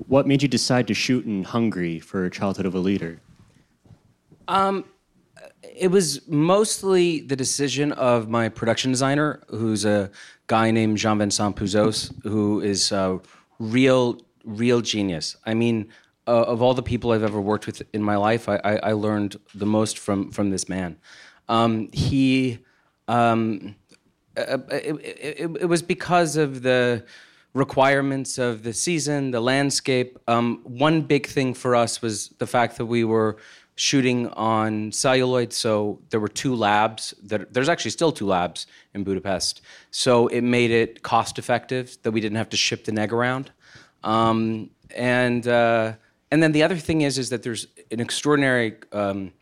What 0.09 0.27
made 0.27 0.43
you 0.43 0.49
decide 0.49 0.87
to 0.89 0.95
shoot 0.95 1.27
in 1.27 1.45
Hungary 1.45 2.01
for 2.01 2.29
Childhood 2.31 2.67
of 2.67 2.75
a 2.75 2.79
Leader? 2.79 3.21
It 5.63 5.89
was 5.91 6.27
mostly 6.29 7.21
the 7.21 7.37
decision 7.37 7.93
of 7.93 8.29
my 8.29 8.49
production 8.49 8.91
designer, 8.91 9.43
who's 9.49 9.85
a 9.85 10.11
guy 10.47 10.71
named 10.71 10.99
Jean 10.99 11.19
Vincent 11.19 11.57
Puzos, 11.57 12.13
who 12.25 12.61
is 12.61 12.93
a 12.93 13.21
real, 13.59 14.21
real 14.45 14.81
genius. 14.81 15.37
I 15.47 15.55
mean, 15.55 15.89
uh, 16.27 16.43
of 16.43 16.63
all 16.63 16.75
the 16.75 16.83
people 16.83 17.13
I've 17.13 17.23
ever 17.23 17.41
worked 17.41 17.67
with 17.67 17.83
in 17.93 18.03
my 18.03 18.17
life, 18.17 18.49
I, 18.49 18.57
I, 18.65 18.77
I 18.77 18.93
learned 18.93 19.37
the 19.55 19.67
most 19.67 19.99
from 19.99 20.31
from 20.31 20.51
this 20.51 20.69
man. 20.69 20.99
Um, 21.49 21.91
he, 21.93 22.59
um, 23.09 23.75
uh, 24.37 24.59
it, 24.71 24.95
it, 25.05 25.57
it 25.63 25.69
was 25.69 25.83
because 25.83 26.37
of 26.37 26.63
the 26.63 27.05
requirements 27.55 28.39
of 28.39 28.63
the 28.63 28.73
season, 28.73 29.31
the 29.31 29.41
landscape. 29.41 30.19
Um, 30.27 30.61
one 30.65 31.03
big 31.03 31.27
thing 31.27 31.55
for 31.55 31.77
us 31.77 32.01
was 32.01 32.29
the 32.39 32.47
fact 32.47 32.79
that 32.79 32.87
we 32.87 33.05
were 33.05 33.37
shooting 33.77 34.29
on 34.29 34.93
celluloid, 34.93 35.53
so 35.53 36.01
there 36.11 36.21
were 36.21 36.29
two 36.29 36.55
labs. 36.55 37.15
That 37.23 37.53
there's 37.53 37.69
actually 37.69 37.93
still 37.93 38.13
two 38.13 38.27
labs 38.27 38.67
in 38.95 39.05
Budapest, 39.05 39.63
so 39.91 40.27
it 40.29 40.43
made 40.43 40.71
it 40.71 41.03
cost 41.03 41.39
effective 41.39 41.97
that 42.03 42.13
we 42.13 42.21
didn't 42.21 42.37
have 42.37 42.51
to 42.51 42.57
ship 42.57 42.85
the 42.85 42.93
neg 42.93 43.13
around. 43.13 43.51
Um, 44.05 44.71
and 44.95 45.47
uh, 45.47 45.95
and 46.31 46.43
then 46.43 46.53
the 46.53 46.63
other 46.63 46.77
thing 46.77 47.03
is 47.03 47.19
is 47.19 47.31
that 47.31 47.43
there's 47.43 47.67
an 47.91 48.01
extraordinary 48.01 48.77
um, 48.93 49.33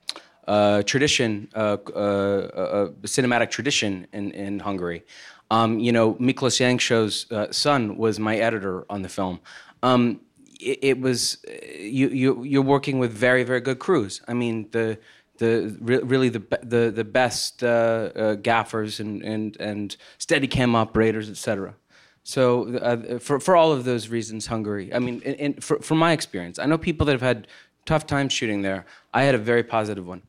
uh, 0.48 0.82
tradition, 0.82 1.48
uh, 1.54 1.76
uh, 1.94 1.98
uh, 1.98 2.88
cinematic 3.02 3.50
tradition 3.50 4.06
in, 4.12 4.32
in 4.32 4.58
Hungary. 4.58 5.04
Um, 5.50 5.78
you 5.78 5.92
know, 5.92 6.14
Miklós 6.14 6.58
Jancsó's 6.58 7.30
uh, 7.30 7.52
son 7.52 7.96
was 7.96 8.18
my 8.18 8.36
editor 8.36 8.84
on 8.90 9.02
the 9.02 9.08
film. 9.08 9.40
Um, 9.82 10.20
it, 10.60 10.78
it 10.82 11.00
was 11.00 11.44
you, 11.78 12.08
you 12.08 12.44
you're 12.44 12.62
working 12.62 12.98
with 12.98 13.12
very 13.12 13.44
very 13.44 13.60
good 13.60 13.78
crews. 13.78 14.20
I 14.28 14.34
mean 14.34 14.68
the 14.72 14.98
the 15.38 15.76
re- 15.80 16.02
really 16.02 16.28
the 16.28 16.42
the 16.62 16.92
the 16.94 17.04
best 17.04 17.64
uh, 17.64 17.66
uh, 18.14 18.34
gaffers 18.36 19.00
and 19.00 19.22
and 19.22 19.56
and 19.58 19.96
Steadicam 20.18 20.74
operators, 20.74 21.28
etc. 21.28 21.74
So 22.22 22.76
uh, 22.76 23.18
for 23.18 23.40
for 23.40 23.56
all 23.56 23.72
of 23.72 23.84
those 23.84 24.08
reasons, 24.08 24.46
Hungary. 24.46 24.94
I 24.94 24.98
mean, 24.98 25.20
in, 25.22 25.34
in, 25.34 25.54
for, 25.54 25.80
from 25.80 25.98
my 25.98 26.12
experience, 26.12 26.58
I 26.58 26.66
know 26.66 26.78
people 26.78 27.06
that 27.06 27.12
have 27.12 27.22
had 27.22 27.48
tough 27.86 28.06
times 28.06 28.32
shooting 28.32 28.62
there. 28.62 28.84
I 29.12 29.22
had 29.22 29.34
a 29.34 29.38
very 29.38 29.62
positive 29.62 30.06
one. 30.06 30.22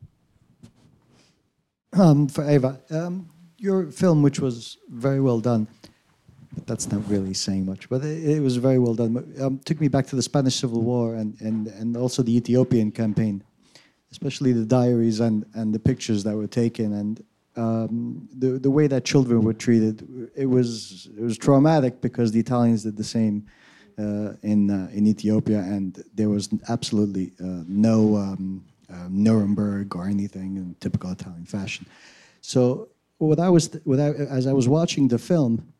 Um, 1.93 2.29
for 2.29 2.49
Eva, 2.49 2.79
um, 2.89 3.29
your 3.57 3.91
film, 3.91 4.21
which 4.21 4.39
was 4.39 4.77
very 4.89 5.19
well 5.19 5.41
done, 5.41 5.67
that's 6.65 6.91
not 6.91 7.07
really 7.09 7.33
saying 7.33 7.65
much, 7.65 7.89
but 7.89 8.03
it, 8.03 8.37
it 8.37 8.41
was 8.41 8.57
very 8.57 8.79
well 8.79 8.93
done. 8.93 9.33
Um, 9.39 9.59
took 9.59 9.79
me 9.79 9.87
back 9.87 10.05
to 10.07 10.15
the 10.15 10.21
Spanish 10.21 10.55
Civil 10.55 10.81
War 10.81 11.15
and, 11.15 11.39
and, 11.41 11.67
and 11.67 11.95
also 11.95 12.21
the 12.23 12.35
Ethiopian 12.35 12.91
campaign, 12.91 13.43
especially 14.11 14.51
the 14.51 14.65
diaries 14.65 15.19
and, 15.19 15.45
and 15.53 15.73
the 15.73 15.79
pictures 15.79 16.23
that 16.23 16.35
were 16.35 16.47
taken 16.47 16.93
and 16.93 17.23
um, 17.55 18.27
the, 18.37 18.59
the 18.59 18.71
way 18.71 18.87
that 18.87 19.05
children 19.05 19.43
were 19.43 19.53
treated. 19.53 20.29
It 20.35 20.45
was, 20.45 21.09
it 21.17 21.23
was 21.23 21.37
traumatic 21.37 22.01
because 22.01 22.31
the 22.31 22.39
Italians 22.39 22.83
did 22.83 22.97
the 22.97 23.03
same 23.03 23.45
uh, 23.97 24.33
in, 24.41 24.69
uh, 24.71 24.89
in 24.93 25.05
Ethiopia, 25.05 25.59
and 25.59 26.03
there 26.13 26.29
was 26.29 26.49
absolutely 26.69 27.33
uh, 27.39 27.63
no 27.67 28.15
um, 28.15 28.65
uh, 28.89 29.07
Nuremberg 29.09 29.95
or 29.95 30.07
anything 30.07 30.57
in 30.57 30.75
typical 30.79 31.11
Italian 31.11 31.45
fashion. 31.45 31.85
So 32.41 32.89
what 33.17 33.39
I 33.39 33.49
was, 33.49 33.69
what 33.83 33.99
I, 33.99 34.09
as 34.09 34.47
I 34.47 34.53
was 34.53 34.67
watching 34.67 35.07
the 35.07 35.19
film, 35.19 35.71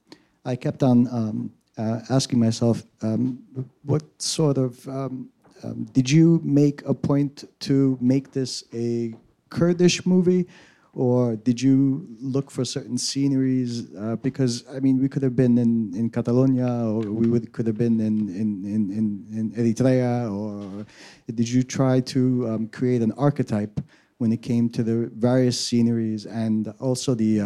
I 0.43 0.55
kept 0.55 0.81
on 0.83 1.07
um, 1.07 1.51
uh, 1.77 1.99
asking 2.09 2.39
myself, 2.39 2.83
um, 3.01 3.43
what 3.83 4.03
sort 4.21 4.57
of 4.57 4.87
um, 4.87 5.29
um, 5.63 5.85
did 5.93 6.09
you 6.09 6.41
make 6.43 6.81
a 6.85 6.93
point 6.93 7.43
to 7.61 7.97
make 8.01 8.31
this 8.31 8.63
a 8.73 9.13
Kurdish 9.49 10.05
movie, 10.05 10.47
or 10.93 11.35
did 11.35 11.61
you 11.61 12.07
look 12.19 12.49
for 12.49 12.65
certain 12.65 12.97
sceneries? 12.97 13.93
Uh, 13.95 14.15
because 14.17 14.65
I 14.75 14.79
mean, 14.79 14.99
we 14.99 15.07
could 15.07 15.23
have 15.23 15.35
been 15.35 15.57
in, 15.57 15.93
in 15.95 16.09
Catalonia, 16.09 16.67
or 16.67 16.99
we 17.01 17.27
would, 17.27 17.51
could 17.53 17.67
have 17.67 17.77
been 17.77 17.99
in, 17.99 18.29
in, 18.29 18.65
in, 18.65 19.25
in, 19.37 19.51
Eritrea, 19.51 20.31
or 20.31 20.85
did 21.33 21.47
you 21.47 21.63
try 21.63 21.99
to 21.99 22.49
um, 22.49 22.67
create 22.67 23.01
an 23.01 23.11
archetype 23.13 23.79
when 24.17 24.31
it 24.31 24.41
came 24.41 24.69
to 24.69 24.83
the 24.83 25.09
various 25.15 25.59
sceneries 25.59 26.25
and 26.25 26.73
also 26.79 27.13
the 27.15 27.41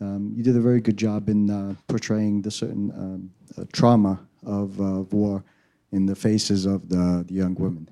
um, 0.00 0.32
you 0.36 0.42
did 0.42 0.56
a 0.56 0.60
very 0.60 0.80
good 0.80 0.96
job 0.96 1.28
in 1.28 1.50
uh, 1.50 1.74
portraying 1.88 2.42
the 2.42 2.50
certain 2.50 2.90
um, 2.92 3.30
uh, 3.56 3.64
trauma 3.72 4.20
of 4.44 4.80
uh, 4.80 5.02
war 5.10 5.42
in 5.92 6.06
the 6.06 6.14
faces 6.14 6.66
of 6.66 6.88
the, 6.88 7.24
the 7.26 7.34
young 7.34 7.54
women. 7.54 7.88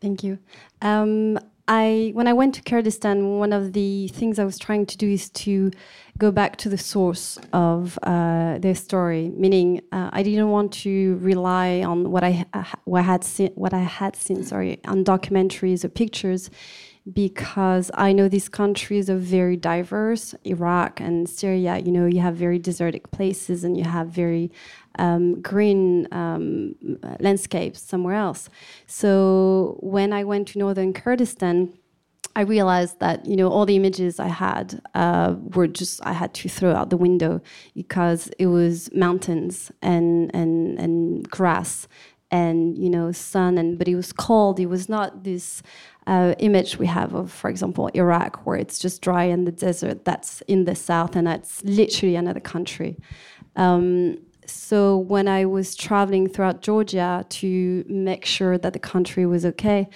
Thank 0.00 0.22
you. 0.22 0.38
Um, 0.82 1.38
I 1.66 2.10
when 2.14 2.28
I 2.28 2.34
went 2.34 2.54
to 2.56 2.62
Kurdistan, 2.62 3.38
one 3.38 3.52
of 3.52 3.72
the 3.72 4.08
things 4.08 4.38
I 4.38 4.44
was 4.44 4.58
trying 4.58 4.84
to 4.86 4.98
do 4.98 5.08
is 5.08 5.30
to 5.30 5.70
go 6.18 6.30
back 6.30 6.56
to 6.56 6.68
the 6.68 6.78
source 6.78 7.38
of 7.52 7.98
uh, 8.02 8.58
their 8.58 8.74
story. 8.74 9.30
Meaning, 9.36 9.82
uh, 9.92 10.10
I 10.12 10.22
didn't 10.22 10.50
want 10.50 10.72
to 10.84 11.16
rely 11.16 11.82
on 11.82 12.10
what 12.10 12.24
I 12.24 12.44
uh, 12.52 12.64
what 12.84 13.00
I 13.00 13.06
had 13.06 13.24
seen, 13.24 13.50
what 13.54 13.72
I 13.74 13.80
had 13.82 14.16
seen, 14.16 14.44
sorry, 14.44 14.80
on 14.84 15.04
documentaries 15.04 15.84
or 15.84 15.88
pictures, 15.88 16.50
because 17.12 17.90
I 17.94 18.12
know 18.12 18.28
these 18.28 18.48
countries 18.48 19.10
are 19.10 19.16
very 19.18 19.56
diverse. 19.56 20.34
Iraq 20.44 21.00
and 21.00 21.28
Syria, 21.28 21.78
you 21.78 21.92
know, 21.92 22.06
you 22.06 22.20
have 22.20 22.36
very 22.36 22.58
desertic 22.58 23.10
places 23.10 23.64
and 23.64 23.76
you 23.76 23.84
have 23.84 24.08
very 24.08 24.50
um, 24.98 25.40
green 25.42 26.06
um, 26.12 26.76
landscapes 27.20 27.80
somewhere 27.82 28.14
else. 28.14 28.48
So 28.86 29.78
when 29.80 30.12
I 30.12 30.24
went 30.24 30.48
to 30.48 30.58
northern 30.58 30.92
Kurdistan, 30.92 31.74
I 32.36 32.42
realized 32.42 32.98
that 33.00 33.26
you 33.26 33.36
know 33.36 33.48
all 33.48 33.66
the 33.66 33.76
images 33.76 34.18
I 34.18 34.28
had 34.28 34.80
uh, 34.94 35.36
were 35.54 35.68
just 35.68 36.04
I 36.04 36.12
had 36.12 36.34
to 36.34 36.48
throw 36.48 36.74
out 36.74 36.90
the 36.90 36.96
window 36.96 37.40
because 37.74 38.28
it 38.38 38.46
was 38.46 38.90
mountains 38.92 39.70
and 39.82 40.34
and 40.34 40.78
and 40.78 41.30
grass 41.30 41.86
and 42.30 42.76
you 42.76 42.90
know 42.90 43.12
sun 43.12 43.58
and 43.58 43.78
but 43.78 43.88
it 43.88 43.96
was 43.96 44.12
cold. 44.12 44.58
It 44.58 44.66
was 44.66 44.88
not 44.88 45.24
this 45.24 45.62
uh, 46.06 46.34
image 46.38 46.78
we 46.78 46.86
have 46.86 47.14
of, 47.14 47.32
for 47.32 47.48
example, 47.48 47.88
Iraq, 47.94 48.44
where 48.44 48.56
it's 48.56 48.78
just 48.78 49.00
dry 49.00 49.24
in 49.24 49.44
the 49.44 49.52
desert. 49.52 50.04
That's 50.04 50.42
in 50.42 50.64
the 50.64 50.74
south, 50.74 51.16
and 51.16 51.26
that's 51.26 51.64
literally 51.64 52.16
another 52.16 52.40
country. 52.40 52.98
Um, 53.56 54.18
so 54.46 54.98
when 54.98 55.28
I 55.28 55.46
was 55.46 55.74
traveling 55.74 56.28
throughout 56.28 56.60
Georgia 56.60 57.24
to 57.28 57.84
make 57.88 58.26
sure 58.26 58.58
that 58.58 58.72
the 58.74 58.78
country 58.78 59.24
was 59.24 59.46
okay, 59.46 59.88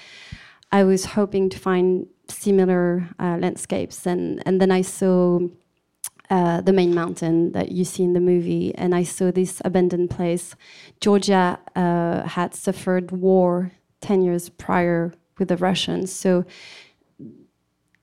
I 0.72 0.84
was 0.84 1.04
hoping 1.04 1.50
to 1.50 1.58
find 1.58 2.06
similar 2.28 3.08
uh, 3.18 3.36
landscapes, 3.40 4.06
and 4.06 4.42
and 4.46 4.60
then 4.60 4.70
I 4.70 4.82
saw. 4.82 5.40
Uh, 6.30 6.60
the 6.60 6.74
main 6.74 6.94
mountain 6.94 7.52
that 7.52 7.72
you 7.72 7.86
see 7.86 8.02
in 8.02 8.12
the 8.12 8.20
movie, 8.20 8.74
and 8.74 8.94
I 8.94 9.02
saw 9.02 9.30
this 9.30 9.62
abandoned 9.64 10.10
place. 10.10 10.54
Georgia 11.00 11.58
uh, 11.74 12.28
had 12.28 12.54
suffered 12.54 13.12
war 13.12 13.72
10 14.02 14.20
years 14.20 14.50
prior 14.50 15.14
with 15.38 15.48
the 15.48 15.56
Russians, 15.56 16.12
so 16.12 16.44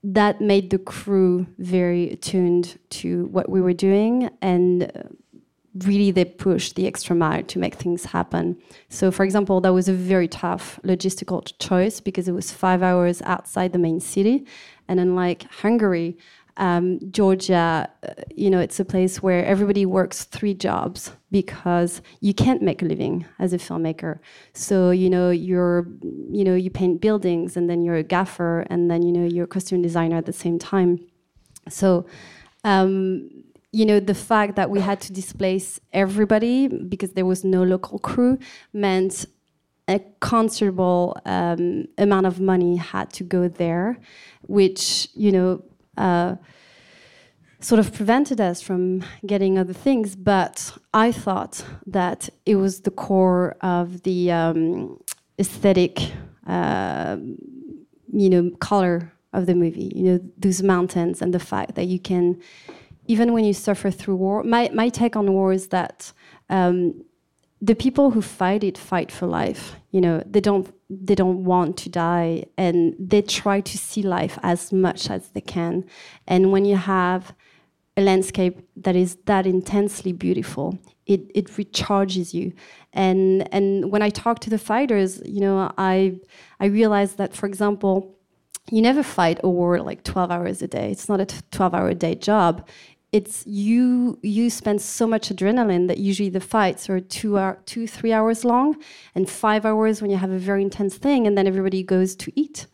that 0.02 0.40
made 0.40 0.70
the 0.70 0.78
crew 0.78 1.46
very 1.58 2.10
attuned 2.10 2.78
to 2.90 3.26
what 3.26 3.48
we 3.48 3.60
were 3.60 3.72
doing, 3.72 4.30
and 4.42 4.90
really 5.84 6.10
they 6.10 6.24
pushed 6.24 6.74
the 6.76 6.86
extra 6.86 7.14
mile 7.14 7.42
to 7.42 7.58
make 7.58 7.74
things 7.74 8.04
happen. 8.04 8.56
So, 8.88 9.10
for 9.10 9.24
example, 9.24 9.60
that 9.60 9.72
was 9.72 9.88
a 9.88 9.92
very 9.92 10.28
tough 10.28 10.80
logistical 10.84 11.52
choice 11.58 12.00
because 12.00 12.28
it 12.28 12.32
was 12.32 12.52
five 12.52 12.82
hours 12.82 13.22
outside 13.22 13.72
the 13.72 13.78
main 13.78 14.00
city. 14.00 14.46
And 14.88 15.00
unlike 15.00 15.44
Hungary, 15.50 16.16
um, 16.58 16.98
Georgia, 17.10 17.88
uh, 18.02 18.12
you 18.34 18.48
know, 18.48 18.60
it's 18.60 18.80
a 18.80 18.84
place 18.84 19.22
where 19.22 19.44
everybody 19.44 19.84
works 19.84 20.24
three 20.24 20.54
jobs 20.54 21.12
because 21.30 22.00
you 22.20 22.32
can't 22.32 22.62
make 22.62 22.80
a 22.80 22.86
living 22.86 23.26
as 23.38 23.52
a 23.52 23.58
filmmaker. 23.58 24.20
So, 24.54 24.90
you 24.90 25.10
know, 25.10 25.30
you're, 25.30 25.86
you 26.30 26.44
know, 26.44 26.54
you 26.54 26.70
paint 26.70 27.02
buildings 27.02 27.56
and 27.56 27.68
then 27.68 27.82
you're 27.82 27.96
a 27.96 28.02
gaffer 28.02 28.60
and 28.70 28.90
then, 28.90 29.02
you 29.02 29.12
know, 29.12 29.26
you're 29.26 29.44
a 29.44 29.48
costume 29.48 29.82
designer 29.82 30.16
at 30.16 30.24
the 30.24 30.32
same 30.32 30.58
time. 30.58 30.98
So, 31.68 32.06
um, 32.64 33.28
you 33.76 33.84
know, 33.84 34.00
the 34.00 34.14
fact 34.14 34.56
that 34.56 34.70
we 34.70 34.80
had 34.80 35.02
to 35.02 35.12
displace 35.12 35.78
everybody 35.92 36.66
because 36.66 37.12
there 37.12 37.26
was 37.26 37.44
no 37.44 37.62
local 37.62 37.98
crew 37.98 38.38
meant 38.72 39.26
a 39.86 40.00
considerable 40.20 41.14
um, 41.26 41.84
amount 41.98 42.24
of 42.24 42.40
money 42.40 42.76
had 42.76 43.12
to 43.12 43.22
go 43.22 43.48
there, 43.48 43.98
which, 44.46 45.08
you 45.12 45.30
know, 45.30 45.62
uh, 45.98 46.36
sort 47.60 47.78
of 47.78 47.92
prevented 47.92 48.40
us 48.40 48.62
from 48.62 49.04
getting 49.26 49.58
other 49.58 49.74
things. 49.74 50.16
But 50.16 50.78
I 50.94 51.12
thought 51.12 51.62
that 51.86 52.30
it 52.46 52.56
was 52.56 52.80
the 52.80 52.90
core 52.90 53.56
of 53.60 54.04
the 54.04 54.32
um, 54.32 54.98
aesthetic, 55.38 56.12
uh, 56.46 57.18
you 58.10 58.30
know, 58.30 58.50
color 58.58 59.12
of 59.34 59.44
the 59.44 59.54
movie. 59.54 59.92
You 59.94 60.04
know, 60.04 60.20
those 60.38 60.62
mountains 60.62 61.20
and 61.20 61.34
the 61.34 61.44
fact 61.52 61.74
that 61.74 61.84
you 61.84 62.00
can 62.00 62.40
even 63.06 63.32
when 63.32 63.44
you 63.44 63.52
suffer 63.52 63.90
through 63.90 64.16
war, 64.16 64.42
my, 64.42 64.70
my 64.72 64.88
take 64.88 65.16
on 65.16 65.32
war 65.32 65.52
is 65.52 65.68
that 65.68 66.12
um, 66.48 67.04
the 67.60 67.74
people 67.74 68.10
who 68.10 68.22
fight 68.22 68.62
it 68.62 68.76
fight 68.76 69.10
for 69.10 69.26
life. 69.26 69.76
You 69.90 70.00
know, 70.00 70.22
they 70.26 70.40
don't 70.40 70.72
they 70.90 71.14
don't 71.14 71.44
want 71.44 71.76
to 71.78 71.88
die, 71.88 72.44
and 72.56 72.94
they 72.98 73.22
try 73.22 73.60
to 73.60 73.78
see 73.78 74.02
life 74.02 74.38
as 74.42 74.72
much 74.72 75.10
as 75.10 75.30
they 75.30 75.40
can. 75.40 75.84
And 76.26 76.52
when 76.52 76.64
you 76.64 76.76
have 76.76 77.34
a 77.96 78.02
landscape 78.02 78.60
that 78.76 78.94
is 78.94 79.16
that 79.24 79.46
intensely 79.46 80.12
beautiful, 80.12 80.78
it 81.06 81.30
it 81.34 81.46
recharges 81.46 82.34
you. 82.34 82.52
And 82.92 83.52
and 83.54 83.90
when 83.90 84.02
I 84.02 84.10
talk 84.10 84.40
to 84.40 84.50
the 84.50 84.58
fighters, 84.58 85.22
you 85.24 85.40
know, 85.40 85.72
I 85.78 86.18
I 86.60 86.66
realize 86.66 87.14
that, 87.14 87.34
for 87.34 87.46
example 87.46 88.12
you 88.70 88.82
never 88.82 89.02
fight 89.02 89.38
a 89.44 89.48
war 89.48 89.80
like 89.80 90.02
12 90.02 90.30
hours 90.30 90.60
a 90.60 90.66
day. 90.66 90.90
It's 90.90 91.08
not 91.08 91.20
a 91.20 91.26
12 91.52 91.72
hour 91.72 91.94
day 91.94 92.16
job 92.16 92.66
it's 93.12 93.46
you 93.46 94.18
you 94.22 94.50
spend 94.50 94.82
so 94.82 95.06
much 95.06 95.28
adrenaline 95.28 95.88
that 95.88 95.98
usually 95.98 96.28
the 96.28 96.40
fights 96.40 96.90
are 96.90 97.00
two 97.00 97.38
hour, 97.38 97.58
two 97.64 97.86
three 97.86 98.12
hours 98.12 98.44
long 98.44 98.76
and 99.14 99.28
five 99.30 99.64
hours 99.64 100.02
when 100.02 100.10
you 100.10 100.16
have 100.16 100.30
a 100.30 100.38
very 100.38 100.62
intense 100.62 100.96
thing 100.96 101.26
and 101.26 101.38
then 101.38 101.46
everybody 101.46 101.82
goes 101.82 102.16
to 102.16 102.32
eat 102.38 102.66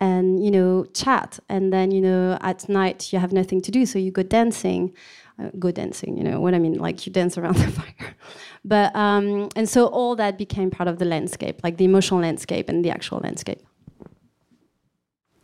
and 0.00 0.44
you 0.44 0.50
know 0.50 0.84
chat. 0.94 1.38
And 1.48 1.72
then 1.72 1.90
you 1.90 2.00
know 2.00 2.38
at 2.40 2.68
night 2.68 3.12
you 3.12 3.18
have 3.18 3.32
nothing 3.32 3.60
to 3.62 3.70
do 3.70 3.86
so 3.86 3.98
you 3.98 4.10
go 4.10 4.22
dancing. 4.22 4.94
Uh, 5.40 5.50
go 5.56 5.70
dancing 5.70 6.18
you 6.18 6.24
know 6.24 6.40
what 6.40 6.52
i 6.52 6.58
mean 6.58 6.74
like 6.74 7.06
you 7.06 7.12
dance 7.12 7.38
around 7.38 7.54
the 7.64 7.70
fire. 7.70 8.16
But 8.64 8.92
um, 8.96 9.50
and 9.54 9.68
so 9.68 9.86
all 9.86 10.16
that 10.16 10.36
became 10.36 10.68
part 10.68 10.88
of 10.88 10.98
the 10.98 11.04
landscape 11.04 11.60
like 11.62 11.76
the 11.76 11.84
emotional 11.84 12.18
landscape 12.18 12.68
and 12.68 12.84
the 12.84 12.90
actual 12.90 13.18
landscape 13.18 13.64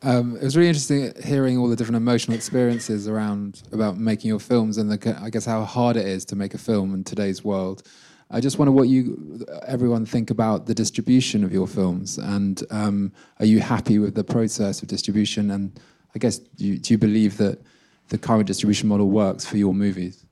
um, 0.05 0.37
it 0.37 0.43
was 0.43 0.57
really 0.57 0.69
interesting 0.69 1.13
hearing 1.23 1.57
all 1.59 1.69
the 1.69 1.77
different 1.77 1.97
emotional 1.97 2.37
experiences 2.37 3.09
around 3.09 3.63
about 3.73 3.97
making 3.97 4.29
your 4.29 4.39
films 4.39 4.77
and 4.77 4.91
the, 4.91 5.19
I 5.21 5.31
guess 5.31 5.47
how 5.47 5.65
hard 5.65 5.97
it 5.97 6.07
is 6.07 6.25
to 6.27 6.37
make 6.37 6.53
a 6.55 6.59
film 6.59 6.95
in 6.95 7.05
today's 7.05 7.43
world. 7.43 7.83
I 8.31 8.41
just 8.41 8.59
wonder 8.59 8.73
what 8.73 8.89
you, 8.89 9.45
everyone, 9.67 10.05
think 10.05 10.31
about 10.31 10.67
the 10.67 10.75
distribution 10.75 11.45
of 11.45 11.53
your 11.53 11.67
films, 11.67 12.19
and 12.19 12.63
um, 12.71 13.13
are 13.39 13.47
you 13.47 13.61
happy 13.61 13.99
with 13.99 14.15
the 14.15 14.25
process 14.25 14.83
of 14.83 14.89
distribution? 14.89 15.51
And 15.51 15.79
I 16.15 16.19
guess 16.19 16.39
do 16.39 16.65
you, 16.65 16.79
do 16.79 16.95
you 16.95 16.99
believe 16.99 17.37
that 17.39 17.61
the 18.09 18.19
current 18.19 18.47
distribution 18.47 18.89
model 18.89 19.11
works 19.11 19.45
for 19.45 19.57
your 19.57 19.75
movies? 19.75 20.25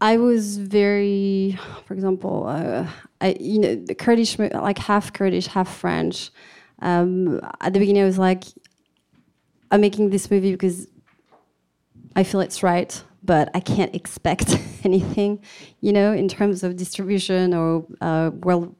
I 0.00 0.18
was 0.18 0.58
very, 0.58 1.58
for 1.84 1.94
example, 1.94 2.46
uh, 2.46 2.86
I 3.20 3.36
you 3.40 3.58
know 3.58 3.74
the 3.74 3.94
Kurdish 3.94 4.38
like 4.38 4.78
half 4.78 5.12
Kurdish, 5.12 5.46
half 5.46 5.74
French. 5.74 6.30
Um, 6.80 7.40
at 7.60 7.72
the 7.72 7.78
beginning, 7.80 8.02
I 8.02 8.06
was 8.06 8.18
like, 8.18 8.44
I'm 9.70 9.80
making 9.80 10.10
this 10.10 10.30
movie 10.30 10.52
because 10.52 10.86
I 12.14 12.22
feel 12.22 12.40
it's 12.40 12.62
right, 12.62 13.02
but 13.22 13.50
I 13.54 13.60
can't 13.60 13.94
expect 13.94 14.58
anything, 14.84 15.42
you 15.80 15.92
know, 15.92 16.12
in 16.12 16.28
terms 16.28 16.62
of 16.62 16.76
distribution 16.76 17.54
or 17.54 17.86
uh, 18.00 18.30
world 18.32 18.74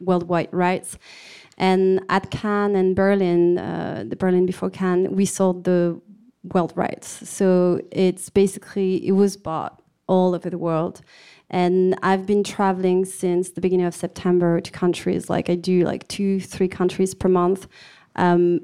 worldwide 0.00 0.48
rights. 0.52 0.98
And 1.58 2.00
at 2.08 2.30
Cannes 2.30 2.74
and 2.74 2.96
Berlin, 2.96 3.58
uh, 3.58 4.04
the 4.08 4.16
Berlin 4.16 4.46
before 4.46 4.70
Cannes, 4.70 5.10
we 5.10 5.24
sold 5.24 5.64
the 5.64 6.00
world 6.52 6.72
rights. 6.74 7.28
So 7.28 7.80
it's 7.90 8.30
basically 8.30 9.06
it 9.06 9.12
was 9.12 9.36
bought 9.36 9.80
all 10.08 10.34
over 10.34 10.50
the 10.50 10.58
world. 10.58 11.02
And 11.50 11.94
I've 12.02 12.26
been 12.26 12.42
traveling 12.42 13.04
since 13.04 13.50
the 13.50 13.60
beginning 13.60 13.86
of 13.86 13.94
September 13.94 14.60
to 14.60 14.70
countries 14.70 15.28
like 15.28 15.50
I 15.50 15.54
do 15.54 15.84
like 15.84 16.08
two, 16.08 16.40
three 16.40 16.68
countries 16.68 17.14
per 17.14 17.28
month. 17.28 17.68
Um, 18.16 18.60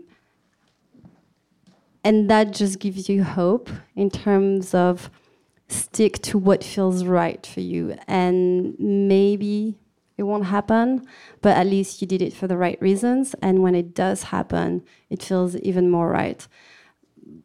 and 2.09 2.31
that 2.31 2.55
just 2.55 2.79
gives 2.79 3.11
you 3.11 3.23
hope 3.23 3.69
in 3.95 4.09
terms 4.09 4.73
of 4.73 5.11
stick 5.69 6.23
to 6.23 6.39
what 6.39 6.65
feels 6.65 7.05
right 7.05 7.47
for 7.47 7.61
you. 7.61 7.99
And 8.09 8.75
maybe 8.79 9.77
it 10.17 10.23
won't 10.23 10.47
happen 10.47 11.07
but 11.43 11.55
at 11.55 11.67
least 11.67 12.01
you 12.01 12.09
did 12.09 12.23
it 12.23 12.33
for 12.33 12.47
the 12.47 12.57
right 12.57 12.81
reasons. 12.81 13.35
And 13.43 13.63
when 13.63 13.75
it 13.75 13.95
does 13.95 14.23
happen 14.23 14.85
it 15.11 15.23
feels 15.23 15.55
even 15.57 15.91
more 15.91 16.09
right. 16.09 16.49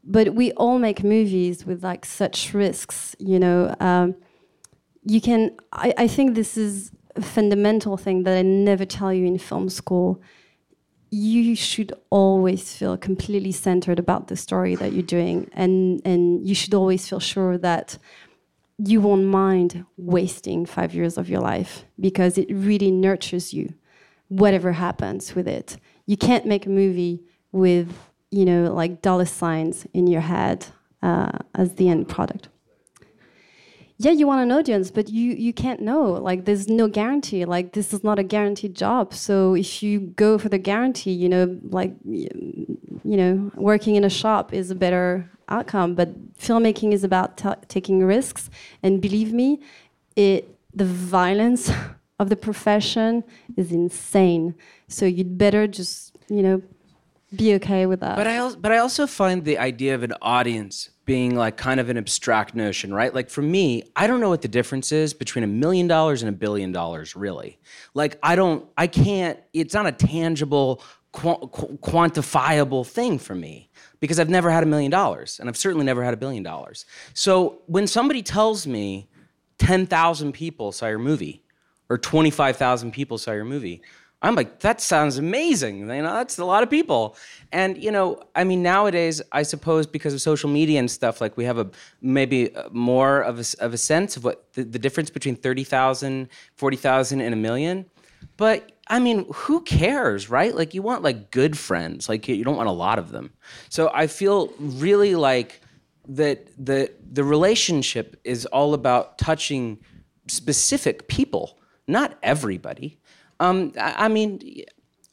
But 0.02 0.34
we 0.34 0.54
all 0.54 0.80
make 0.80 1.04
movies 1.04 1.66
with 1.66 1.84
like 1.84 2.06
such 2.06 2.54
risks 2.54 3.18
you 3.20 3.40
know 3.40 3.76
um, 3.82 4.16
you 5.04 5.20
can 5.20 5.58
I, 5.74 5.94
I 5.98 6.08
think 6.08 6.36
this 6.36 6.56
is 6.56 6.94
a 7.18 7.22
fundamental 7.22 7.96
thing 7.98 8.24
that 8.24 8.36
i 8.36 8.42
never 8.42 8.86
tell 8.86 9.14
you 9.14 9.26
in 9.26 9.38
film 9.38 9.70
school 9.70 10.20
you 11.14 11.56
should 11.56 11.94
always 12.10 12.76
feel 12.76 12.98
completely 12.98 13.52
centered 13.52 14.00
about 14.00 14.28
the 14.28 14.36
story 14.36 14.76
that 14.76 14.94
you're 14.94 15.04
doing 15.04 15.50
and 15.54 16.02
and 16.06 16.48
you 16.48 16.56
should 16.56 16.74
always 16.74 17.08
feel 17.08 17.20
sure 17.20 17.58
that 17.58 17.98
you 18.78 19.00
won't 19.00 19.26
mind 19.26 19.86
wasting 19.98 20.66
five 20.66 20.94
years 20.96 21.18
of 21.18 21.30
your 21.30 21.40
life 21.40 21.86
because 22.00 22.38
it 22.38 22.48
really 22.50 22.92
nurtures 22.92 23.54
you 23.54 23.74
whatever 24.30 24.72
happens 24.72 25.36
with 25.36 25.48
it 25.48 25.78
you 26.06 26.18
can't 26.18 26.46
make 26.46 26.66
a 26.66 26.70
movie 26.70 27.22
with 27.52 27.90
you 28.34 28.46
know, 28.46 28.74
like 28.74 29.04
dollar 29.04 29.26
signs 29.26 29.86
in 29.94 30.08
your 30.08 30.22
head 30.22 30.66
uh, 31.04 31.38
as 31.54 31.76
the 31.76 31.88
end 31.88 32.10
product. 32.10 32.48
Yeah, 33.98 34.12
you 34.12 34.26
want 34.26 34.42
an 34.42 34.52
audience, 34.52 34.92
but 34.92 35.10
you 35.10 35.34
you 35.34 35.54
can't 35.54 35.80
know. 35.80 36.14
Like, 36.14 36.46
there's 36.46 36.68
no 36.68 36.88
guarantee. 36.88 37.46
Like, 37.46 37.74
this 37.74 37.94
is 37.94 38.04
not 38.04 38.20
a 38.20 38.24
guaranteed 38.24 38.76
job. 38.76 39.14
So 39.14 39.56
if 39.56 39.84
you 39.84 40.00
go 40.00 40.38
for 40.38 40.50
the 40.50 40.58
guarantee, 40.58 41.12
you 41.12 41.30
know, 41.30 41.60
like, 41.70 41.94
you 42.04 42.68
know, 43.04 43.52
working 43.56 43.96
in 43.96 44.04
a 44.04 44.10
shop 44.10 44.54
is 44.54 44.72
a 44.72 44.76
better 44.76 45.30
outcome. 45.48 45.94
But 45.94 46.34
filmmaking 46.38 46.92
is 46.92 47.04
about 47.04 47.38
taking 47.70 48.04
risks, 48.04 48.50
and 48.82 49.02
believe 49.02 49.32
me, 49.32 49.62
it 50.16 50.54
the 50.74 50.86
violence 50.86 51.72
of 52.20 52.30
the 52.30 52.36
profession 52.36 53.24
is 53.56 53.72
insane. 53.72 54.56
So 54.88 55.06
you'd 55.06 55.38
better 55.38 55.68
just, 55.68 56.18
you 56.30 56.42
know, 56.42 56.62
be 57.36 57.54
okay 57.56 57.86
with 57.86 58.00
that. 58.00 58.16
But 58.16 58.28
I 58.28 58.56
but 58.56 58.72
I 58.72 58.78
also 58.78 59.08
find 59.08 59.44
the 59.46 59.58
idea 59.58 59.96
of 59.96 60.04
an 60.04 60.14
audience 60.22 60.90
being 61.06 61.36
like 61.36 61.58
kind 61.58 61.80
of 61.80 61.90
an 61.90 61.98
abstract 61.98 62.56
notion, 62.56 62.94
right? 62.94 63.14
Like 63.14 63.30
for 63.30 63.42
me, 63.42 63.84
I 63.96 64.08
don't 64.08 64.20
know 64.20 64.30
what 64.30 64.42
the 64.42 64.48
difference 64.48 64.92
is 64.92 65.14
between 65.14 65.44
a 65.44 65.48
million 65.48 65.88
dollars 65.88 66.22
and 66.22 66.30
a 66.30 66.34
billion 66.34 66.72
dollars, 66.72 67.16
really. 67.16 67.60
Like 67.94 68.18
I 68.24 68.36
don't, 68.36 68.66
I 68.78 68.88
can't. 68.88 69.40
It's 69.54 69.74
not 69.74 69.86
a 69.86 69.92
tangible, 69.92 70.82
qu- 71.12 71.50
quantifiable 71.82 72.88
thing 72.88 73.20
for 73.20 73.36
me 73.36 73.70
because 74.00 74.20
I've 74.20 74.30
never 74.30 74.50
had 74.50 74.64
a 74.64 74.68
million 74.68 74.92
dollars, 74.92 75.40
and 75.40 75.50
I've 75.50 75.58
certainly 75.58 75.86
never 75.86 76.04
had 76.04 76.14
a 76.14 76.18
billion 76.18 76.44
dollars. 76.44 76.86
So 77.14 77.62
when 77.68 77.88
somebody 77.88 78.22
tells 78.22 78.66
me 78.66 79.10
10,000 79.60 80.34
people 80.34 80.72
saw 80.72 80.88
your 80.88 81.00
movie 81.00 81.44
or 81.90 81.98
25,000 81.98 82.92
people 82.92 83.18
saw 83.18 83.32
your 83.32 83.46
movie. 83.46 83.82
I'm 84.24 84.36
like, 84.36 84.60
that 84.60 84.80
sounds 84.80 85.18
amazing. 85.18 85.80
You 85.80 85.86
know, 85.86 86.14
that's 86.14 86.38
a 86.38 86.46
lot 86.46 86.64
of 86.64 86.70
people. 86.70 87.18
And, 87.52 87.78
you 87.78 87.92
know, 87.92 88.24
I 88.36 88.46
mean, 88.46 88.64
nowadays, 88.64 89.22
I 89.34 89.44
suppose 89.44 89.86
because 89.86 90.14
of 90.14 90.22
social 90.22 90.50
media 90.50 90.80
and 90.80 90.90
stuff, 90.90 91.20
like 91.20 91.36
we 91.36 91.44
have 91.44 91.58
a 91.58 91.70
maybe 92.02 92.56
more 92.72 93.20
of 93.22 93.38
a, 93.40 93.44
of 93.64 93.74
a 93.74 93.78
sense 93.78 94.16
of 94.16 94.24
what 94.24 94.52
the, 94.54 94.64
the 94.64 94.80
difference 94.80 95.10
between 95.10 95.36
30,000, 95.36 96.30
40,000, 96.56 97.22
and 97.22 97.34
a 97.34 97.38
million. 97.38 97.86
But 98.38 98.72
I 98.88 99.00
mean, 99.00 99.26
who 99.34 99.62
cares, 99.62 100.30
right? 100.30 100.56
Like, 100.56 100.74
you 100.74 100.82
want 100.82 101.04
like 101.04 101.30
good 101.30 101.58
friends, 101.58 102.08
like, 102.08 102.28
you 102.28 102.46
don't 102.46 102.56
want 102.56 102.70
a 102.70 102.74
lot 102.74 103.00
of 103.00 103.12
them. 103.12 103.34
So 103.70 103.92
I 103.94 104.08
feel 104.08 104.54
really 104.58 105.16
like 105.16 105.62
that 106.08 106.48
the 106.58 106.92
the 107.12 107.24
relationship 107.24 108.20
is 108.24 108.46
all 108.48 108.74
about 108.74 109.18
touching 109.18 109.80
specific 110.28 111.08
people, 111.08 111.58
not 111.88 112.18
everybody. 112.24 113.00
Um, 113.44 113.74
I, 113.80 114.06
I, 114.06 114.08
mean, 114.08 114.64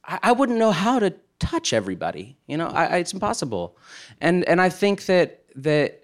I, 0.04 0.18
I, 0.22 0.32
wouldn't 0.32 0.58
know 0.58 0.70
how 0.70 0.98
to 0.98 1.14
touch 1.38 1.72
everybody. 1.72 2.36
You 2.46 2.56
know, 2.56 2.68
I, 2.68 2.98
it's 2.98 3.12
impossible. 3.12 3.76
And 4.20 4.44
and 4.44 4.60
I 4.60 4.68
think 4.68 5.06
that 5.06 5.42
that 5.56 6.02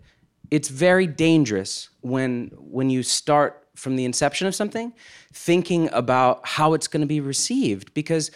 it's 0.50 0.68
very 0.68 1.06
dangerous 1.06 1.88
when 2.00 2.50
when 2.56 2.90
you 2.90 3.02
start 3.02 3.66
from 3.74 3.96
the 3.96 4.04
inception 4.04 4.46
of 4.46 4.54
something 4.54 4.92
thinking 5.32 5.88
about 5.92 6.40
how 6.44 6.72
it's 6.74 6.88
going 6.88 7.02
to 7.02 7.06
be 7.06 7.20
received 7.20 7.92
because 7.94 8.30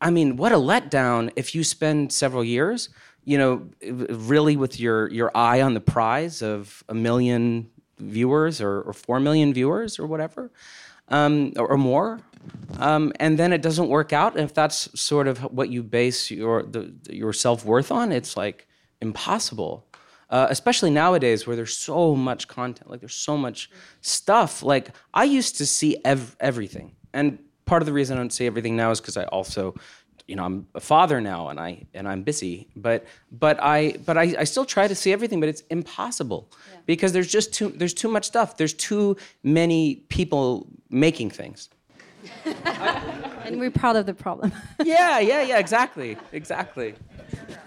I 0.00 0.10
mean, 0.10 0.36
what 0.36 0.52
a 0.52 0.56
letdown 0.56 1.30
if 1.36 1.54
you 1.54 1.64
spend 1.64 2.12
several 2.12 2.44
years 2.44 2.88
you 3.24 3.38
know, 3.38 3.66
really 3.82 4.56
with 4.56 4.78
your 4.78 5.08
your 5.10 5.30
eye 5.34 5.62
on 5.62 5.74
the 5.74 5.80
prize 5.80 6.42
of 6.42 6.84
a 6.88 6.94
million 6.94 7.70
viewers 7.98 8.60
or, 8.60 8.82
or 8.82 8.92
four 8.92 9.20
million 9.20 9.54
viewers 9.54 9.98
or 9.98 10.06
whatever, 10.06 10.50
um, 11.08 11.52
or, 11.56 11.68
or, 11.68 11.76
more, 11.76 12.20
um, 12.78 13.12
and 13.20 13.38
then 13.38 13.52
it 13.52 13.62
doesn't 13.62 13.88
work 13.88 14.12
out. 14.12 14.34
And 14.34 14.44
if 14.44 14.54
that's 14.54 14.88
sort 14.98 15.28
of 15.28 15.38
what 15.52 15.68
you 15.68 15.82
base 15.82 16.30
your 16.30 16.62
the, 16.62 16.94
your 17.08 17.32
self 17.32 17.64
worth 17.64 17.90
on, 17.92 18.12
it's 18.12 18.36
like 18.36 18.66
impossible. 19.00 19.86
Uh, 20.30 20.46
especially 20.50 20.90
nowadays 20.90 21.46
where 21.46 21.54
there's 21.54 21.76
so 21.76 22.16
much 22.16 22.48
content, 22.48 22.90
like 22.90 22.98
there's 23.00 23.14
so 23.14 23.36
much 23.36 23.70
stuff. 24.00 24.62
Like 24.62 24.88
I 25.12 25.24
used 25.24 25.58
to 25.58 25.66
see 25.66 25.98
ev- 26.04 26.36
everything, 26.40 26.96
and 27.12 27.38
part 27.66 27.82
of 27.82 27.86
the 27.86 27.92
reason 27.92 28.16
I 28.16 28.20
don't 28.20 28.32
see 28.32 28.46
everything 28.46 28.74
now 28.74 28.90
is 28.90 29.00
because 29.00 29.16
I 29.16 29.24
also 29.24 29.74
you 30.26 30.36
know 30.36 30.44
I'm 30.44 30.66
a 30.74 30.80
father 30.80 31.20
now 31.20 31.48
and 31.48 31.60
I 31.60 31.86
and 31.92 32.08
I'm 32.08 32.22
busy 32.22 32.68
but 32.76 33.04
but 33.30 33.62
I 33.62 33.96
but 34.04 34.16
I, 34.16 34.34
I 34.38 34.44
still 34.44 34.64
try 34.64 34.88
to 34.88 34.94
see 34.94 35.12
everything 35.12 35.40
but 35.40 35.48
it's 35.48 35.62
impossible 35.70 36.48
yeah. 36.50 36.78
because 36.86 37.12
there's 37.12 37.30
just 37.30 37.52
too 37.52 37.68
there's 37.76 37.94
too 37.94 38.08
much 38.08 38.24
stuff. 38.24 38.56
There's 38.56 38.74
too 38.74 39.16
many 39.42 39.96
people 40.08 40.66
making 40.90 41.30
things. 41.30 41.68
And 43.44 43.60
we're 43.60 43.70
proud 43.70 43.96
of 43.96 44.06
the 44.06 44.14
problem. 44.14 44.52
Yeah 44.82 45.18
yeah 45.18 45.42
yeah 45.42 45.58
exactly 45.58 46.16
exactly 46.32 46.94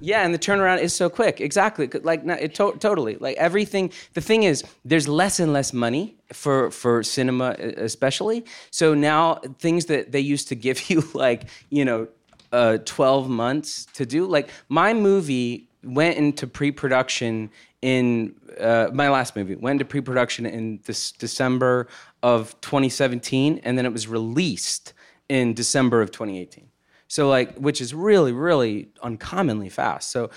yeah, 0.00 0.24
and 0.24 0.34
the 0.34 0.38
turnaround 0.38 0.80
is 0.80 0.94
so 0.94 1.08
quick. 1.08 1.40
Exactly. 1.40 1.88
Like 2.02 2.24
it 2.26 2.54
to- 2.56 2.76
totally. 2.78 3.16
Like 3.16 3.36
everything. 3.36 3.92
The 4.14 4.20
thing 4.20 4.42
is, 4.42 4.64
there's 4.84 5.08
less 5.08 5.40
and 5.40 5.52
less 5.52 5.72
money 5.72 6.16
for 6.32 6.70
for 6.70 7.02
cinema, 7.02 7.56
especially. 7.58 8.44
So 8.70 8.94
now 8.94 9.36
things 9.58 9.86
that 9.86 10.12
they 10.12 10.20
used 10.20 10.48
to 10.48 10.54
give 10.54 10.90
you 10.90 11.02
like 11.14 11.44
you 11.70 11.84
know, 11.84 12.08
uh, 12.52 12.78
12 12.84 13.28
months 13.28 13.86
to 13.94 14.06
do. 14.06 14.26
Like 14.26 14.48
my 14.68 14.94
movie 14.94 15.68
went 15.84 16.16
into 16.16 16.46
pre-production 16.46 17.50
in 17.80 18.34
uh, 18.58 18.88
my 18.92 19.08
last 19.08 19.36
movie 19.36 19.54
went 19.54 19.74
into 19.74 19.84
pre-production 19.84 20.44
in 20.44 20.80
this 20.86 21.12
December 21.12 21.86
of 22.22 22.60
2017, 22.60 23.60
and 23.62 23.78
then 23.78 23.86
it 23.86 23.92
was 23.92 24.08
released 24.08 24.92
in 25.28 25.54
December 25.54 26.02
of 26.02 26.10
2018. 26.10 26.68
So 27.08 27.28
like, 27.28 27.56
which 27.56 27.80
is 27.80 27.94
really, 27.94 28.32
really 28.32 28.88
uncommonly 29.02 29.70
fast. 29.70 30.10
So 30.10 30.30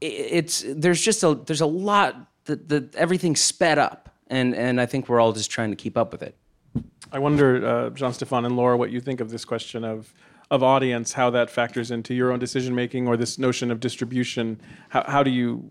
it's 0.00 0.64
there's 0.66 1.02
just 1.02 1.22
a 1.22 1.34
there's 1.34 1.60
a 1.60 1.66
lot 1.66 2.28
that 2.44 2.68
the 2.68 2.88
everything's 2.94 3.40
sped 3.40 3.78
up, 3.78 4.08
and 4.28 4.54
and 4.54 4.80
I 4.80 4.86
think 4.86 5.08
we're 5.08 5.20
all 5.20 5.32
just 5.32 5.50
trying 5.50 5.70
to 5.70 5.76
keep 5.76 5.96
up 5.96 6.12
with 6.12 6.22
it. 6.22 6.36
I 7.12 7.18
wonder, 7.18 7.66
uh, 7.66 7.90
Jean 7.90 8.12
Stéphane 8.12 8.46
and 8.46 8.56
Laura, 8.56 8.76
what 8.76 8.90
you 8.90 9.00
think 9.00 9.20
of 9.20 9.30
this 9.30 9.44
question 9.44 9.84
of 9.84 10.12
of 10.50 10.62
audience, 10.62 11.12
how 11.12 11.30
that 11.30 11.48
factors 11.48 11.90
into 11.90 12.12
your 12.12 12.32
own 12.32 12.38
decision 12.38 12.74
making, 12.74 13.06
or 13.06 13.16
this 13.16 13.38
notion 13.38 13.70
of 13.70 13.80
distribution. 13.80 14.60
How 14.88 15.04
how 15.06 15.22
do 15.22 15.30
you 15.30 15.70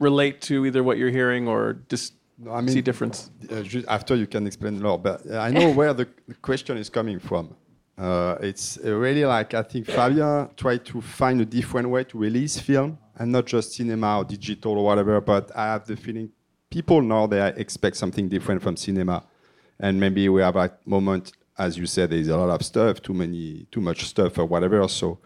relate 0.00 0.40
to 0.42 0.66
either 0.66 0.82
what 0.82 0.98
you're 0.98 1.10
hearing 1.10 1.48
or 1.48 1.78
just 1.88 2.14
no, 2.38 2.52
I 2.52 2.60
mean, 2.60 2.74
see 2.74 2.82
difference? 2.82 3.30
Uh, 3.50 3.64
after 3.88 4.14
you 4.16 4.26
can 4.26 4.46
explain 4.46 4.80
more, 4.80 4.98
but 4.98 5.30
I 5.30 5.50
know 5.50 5.70
where 5.70 5.94
the 5.94 6.06
question 6.42 6.76
is 6.76 6.90
coming 6.90 7.18
from. 7.18 7.54
Uh, 7.96 8.36
it's 8.40 8.78
really 8.82 9.24
like 9.24 9.54
I 9.54 9.62
think 9.62 9.86
Fabian 9.86 10.50
tried 10.56 10.84
to 10.86 11.00
find 11.00 11.40
a 11.40 11.44
different 11.44 11.88
way 11.88 12.04
to 12.04 12.18
release 12.18 12.58
film 12.58 12.98
and 13.16 13.30
not 13.30 13.46
just 13.46 13.72
cinema 13.72 14.18
or 14.18 14.24
digital 14.24 14.72
or 14.72 14.84
whatever. 14.84 15.20
But 15.20 15.56
I 15.56 15.66
have 15.66 15.84
the 15.86 15.96
feeling 15.96 16.30
people 16.70 17.00
now 17.02 17.26
they 17.26 17.46
expect 17.56 17.96
something 17.96 18.28
different 18.28 18.62
from 18.62 18.76
cinema, 18.76 19.24
and 19.78 20.00
maybe 20.00 20.28
we 20.28 20.42
have 20.42 20.56
a 20.56 20.72
moment, 20.84 21.32
as 21.56 21.78
you 21.78 21.86
said, 21.86 22.10
there's 22.10 22.28
a 22.28 22.36
lot 22.36 22.50
of 22.50 22.66
stuff, 22.66 23.00
too 23.00 23.14
many, 23.14 23.66
too 23.70 23.80
much 23.80 24.04
stuff 24.04 24.38
or 24.38 24.44
whatever. 24.44 24.86
So 24.88 25.20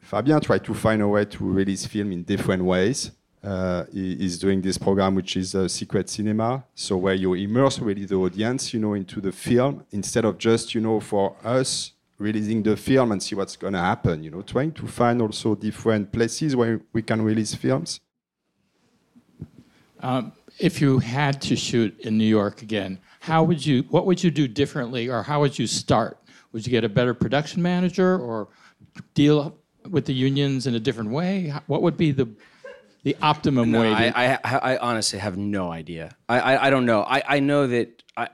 Fabian 0.00 0.40
tried 0.40 0.64
to 0.64 0.74
find 0.74 1.02
a 1.02 1.08
way 1.08 1.24
to 1.24 1.44
release 1.44 1.84
film 1.86 2.12
in 2.12 2.22
different 2.22 2.64
ways 2.64 3.10
uh, 3.42 3.84
is 3.92 4.38
doing 4.38 4.60
this 4.62 4.78
program, 4.78 5.14
which 5.14 5.36
is 5.36 5.54
a 5.54 5.68
secret 5.68 6.08
cinema. 6.08 6.64
So 6.74 6.96
where 6.96 7.14
you 7.14 7.34
immerse 7.34 7.78
really 7.78 8.04
the 8.04 8.16
audience, 8.16 8.72
you 8.72 8.80
know, 8.80 8.94
into 8.94 9.20
the 9.20 9.32
film 9.32 9.84
instead 9.90 10.24
of 10.24 10.38
just, 10.38 10.74
you 10.74 10.80
know, 10.80 11.00
for 11.00 11.36
us 11.42 11.92
releasing 12.18 12.62
the 12.62 12.76
film 12.76 13.12
and 13.12 13.22
see 13.22 13.34
what's 13.34 13.56
going 13.56 13.72
to 13.72 13.80
happen. 13.80 14.22
You 14.22 14.30
know, 14.30 14.42
trying 14.42 14.72
to 14.72 14.86
find 14.86 15.20
also 15.20 15.54
different 15.54 16.12
places 16.12 16.54
where 16.54 16.80
we 16.92 17.02
can 17.02 17.20
release 17.22 17.54
films. 17.54 18.00
Um, 20.00 20.32
if 20.58 20.80
you 20.80 20.98
had 20.98 21.40
to 21.42 21.56
shoot 21.56 21.98
in 22.00 22.18
New 22.18 22.26
York 22.26 22.62
again, 22.62 22.98
how 23.20 23.42
would 23.44 23.64
you? 23.64 23.84
What 23.90 24.06
would 24.06 24.22
you 24.22 24.30
do 24.30 24.48
differently, 24.48 25.08
or 25.08 25.22
how 25.22 25.40
would 25.40 25.58
you 25.58 25.66
start? 25.66 26.18
Would 26.52 26.66
you 26.66 26.70
get 26.70 26.84
a 26.84 26.88
better 26.88 27.14
production 27.14 27.62
manager, 27.62 28.18
or 28.18 28.48
deal 29.14 29.56
with 29.88 30.06
the 30.06 30.12
unions 30.12 30.66
in 30.66 30.74
a 30.74 30.80
different 30.80 31.10
way? 31.10 31.52
What 31.66 31.82
would 31.82 31.96
be 31.96 32.10
the 32.12 32.28
the 33.02 33.16
optimum 33.20 33.70
no, 33.70 33.80
way. 33.80 33.90
To... 33.90 34.18
I, 34.18 34.38
I, 34.44 34.74
I, 34.74 34.76
honestly 34.78 35.18
have 35.18 35.36
no 35.36 35.72
idea. 35.72 36.16
I, 36.28 36.38
I, 36.38 36.66
I 36.66 36.70
don't 36.70 36.86
know. 36.86 37.02
I, 37.02 37.22
I 37.26 37.40
know 37.40 37.66
that 37.66 38.02
I, 38.16 38.28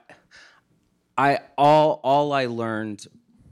I 1.17 1.39
all 1.57 1.99
all 2.03 2.31
I 2.31 2.45
learned 2.45 3.05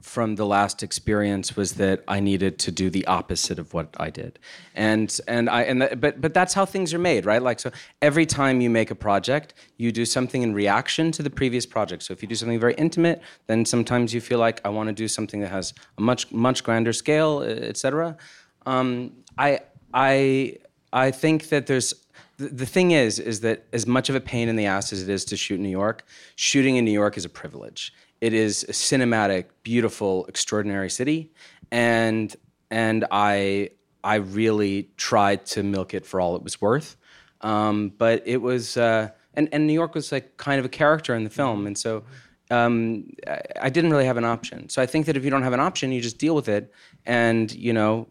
from 0.08 0.36
the 0.36 0.46
last 0.46 0.82
experience 0.82 1.54
was 1.54 1.74
that 1.74 2.02
I 2.08 2.18
needed 2.18 2.58
to 2.60 2.72
do 2.72 2.88
the 2.88 3.06
opposite 3.06 3.58
of 3.58 3.74
what 3.74 3.94
I 3.98 4.08
did, 4.10 4.38
and 4.74 5.14
and 5.28 5.50
I 5.50 5.62
and 5.62 6.00
but 6.00 6.20
but 6.20 6.32
that's 6.32 6.54
how 6.54 6.64
things 6.64 6.94
are 6.94 6.98
made, 6.98 7.26
right? 7.26 7.42
Like 7.42 7.60
so, 7.60 7.70
every 8.00 8.24
time 8.24 8.60
you 8.60 8.70
make 8.70 8.90
a 8.90 8.94
project, 8.94 9.54
you 9.76 9.92
do 9.92 10.06
something 10.06 10.42
in 10.42 10.54
reaction 10.54 11.12
to 11.12 11.22
the 11.22 11.30
previous 11.30 11.66
project. 11.66 12.04
So 12.04 12.12
if 12.12 12.22
you 12.22 12.28
do 12.28 12.36
something 12.36 12.58
very 12.58 12.74
intimate, 12.74 13.20
then 13.48 13.64
sometimes 13.64 14.14
you 14.14 14.20
feel 14.20 14.38
like 14.38 14.60
I 14.64 14.70
want 14.70 14.88
to 14.88 14.94
do 14.94 15.08
something 15.08 15.40
that 15.40 15.50
has 15.50 15.74
a 15.98 16.00
much 16.00 16.32
much 16.32 16.64
grander 16.64 16.94
scale, 16.94 17.42
etc. 17.42 18.16
Um, 18.64 19.12
I 19.36 19.60
I 19.92 20.56
I 20.92 21.10
think 21.10 21.48
that 21.48 21.66
there's 21.66 21.94
the, 22.36 22.48
the 22.48 22.66
thing 22.66 22.92
is 22.92 23.18
is 23.18 23.40
that 23.40 23.66
as 23.72 23.86
much 23.86 24.08
of 24.08 24.14
a 24.14 24.20
pain 24.20 24.48
in 24.48 24.56
the 24.56 24.66
ass 24.66 24.92
as 24.92 25.02
it 25.02 25.08
is 25.08 25.24
to 25.26 25.36
shoot 25.36 25.56
in 25.56 25.62
New 25.62 25.68
York, 25.68 26.04
shooting 26.36 26.76
in 26.76 26.84
New 26.84 26.92
York 26.92 27.16
is 27.16 27.24
a 27.24 27.28
privilege. 27.28 27.92
It 28.20 28.32
is 28.32 28.64
a 28.64 28.72
cinematic, 28.72 29.44
beautiful, 29.62 30.26
extraordinary 30.26 30.90
city, 30.90 31.32
and 31.70 32.34
and 32.70 33.04
I 33.10 33.70
I 34.04 34.16
really 34.16 34.88
tried 34.96 35.46
to 35.46 35.62
milk 35.62 35.94
it 35.94 36.06
for 36.06 36.20
all 36.20 36.36
it 36.36 36.42
was 36.42 36.60
worth. 36.60 36.96
Um, 37.40 37.92
but 37.98 38.22
it 38.26 38.38
was, 38.38 38.76
uh, 38.76 39.10
and, 39.34 39.48
and 39.52 39.66
New 39.66 39.72
York 39.72 39.94
was 39.94 40.10
like 40.10 40.36
kind 40.36 40.58
of 40.58 40.64
a 40.64 40.68
character 40.68 41.14
in 41.14 41.24
the 41.24 41.30
film. 41.30 41.66
And 41.66 41.76
so 41.76 42.04
um, 42.50 43.08
I, 43.26 43.40
I 43.62 43.70
didn't 43.70 43.90
really 43.90 44.06
have 44.06 44.16
an 44.16 44.24
option. 44.24 44.68
So 44.68 44.82
I 44.82 44.86
think 44.86 45.06
that 45.06 45.16
if 45.16 45.24
you 45.24 45.30
don't 45.30 45.42
have 45.42 45.52
an 45.52 45.60
option, 45.60 45.92
you 45.92 46.00
just 46.00 46.18
deal 46.18 46.34
with 46.34 46.48
it. 46.48 46.72
And, 47.06 47.52
you 47.54 47.72
know, 47.72 48.08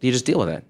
you 0.00 0.10
just 0.10 0.24
deal 0.24 0.38
with 0.38 0.48
it. 0.48 0.64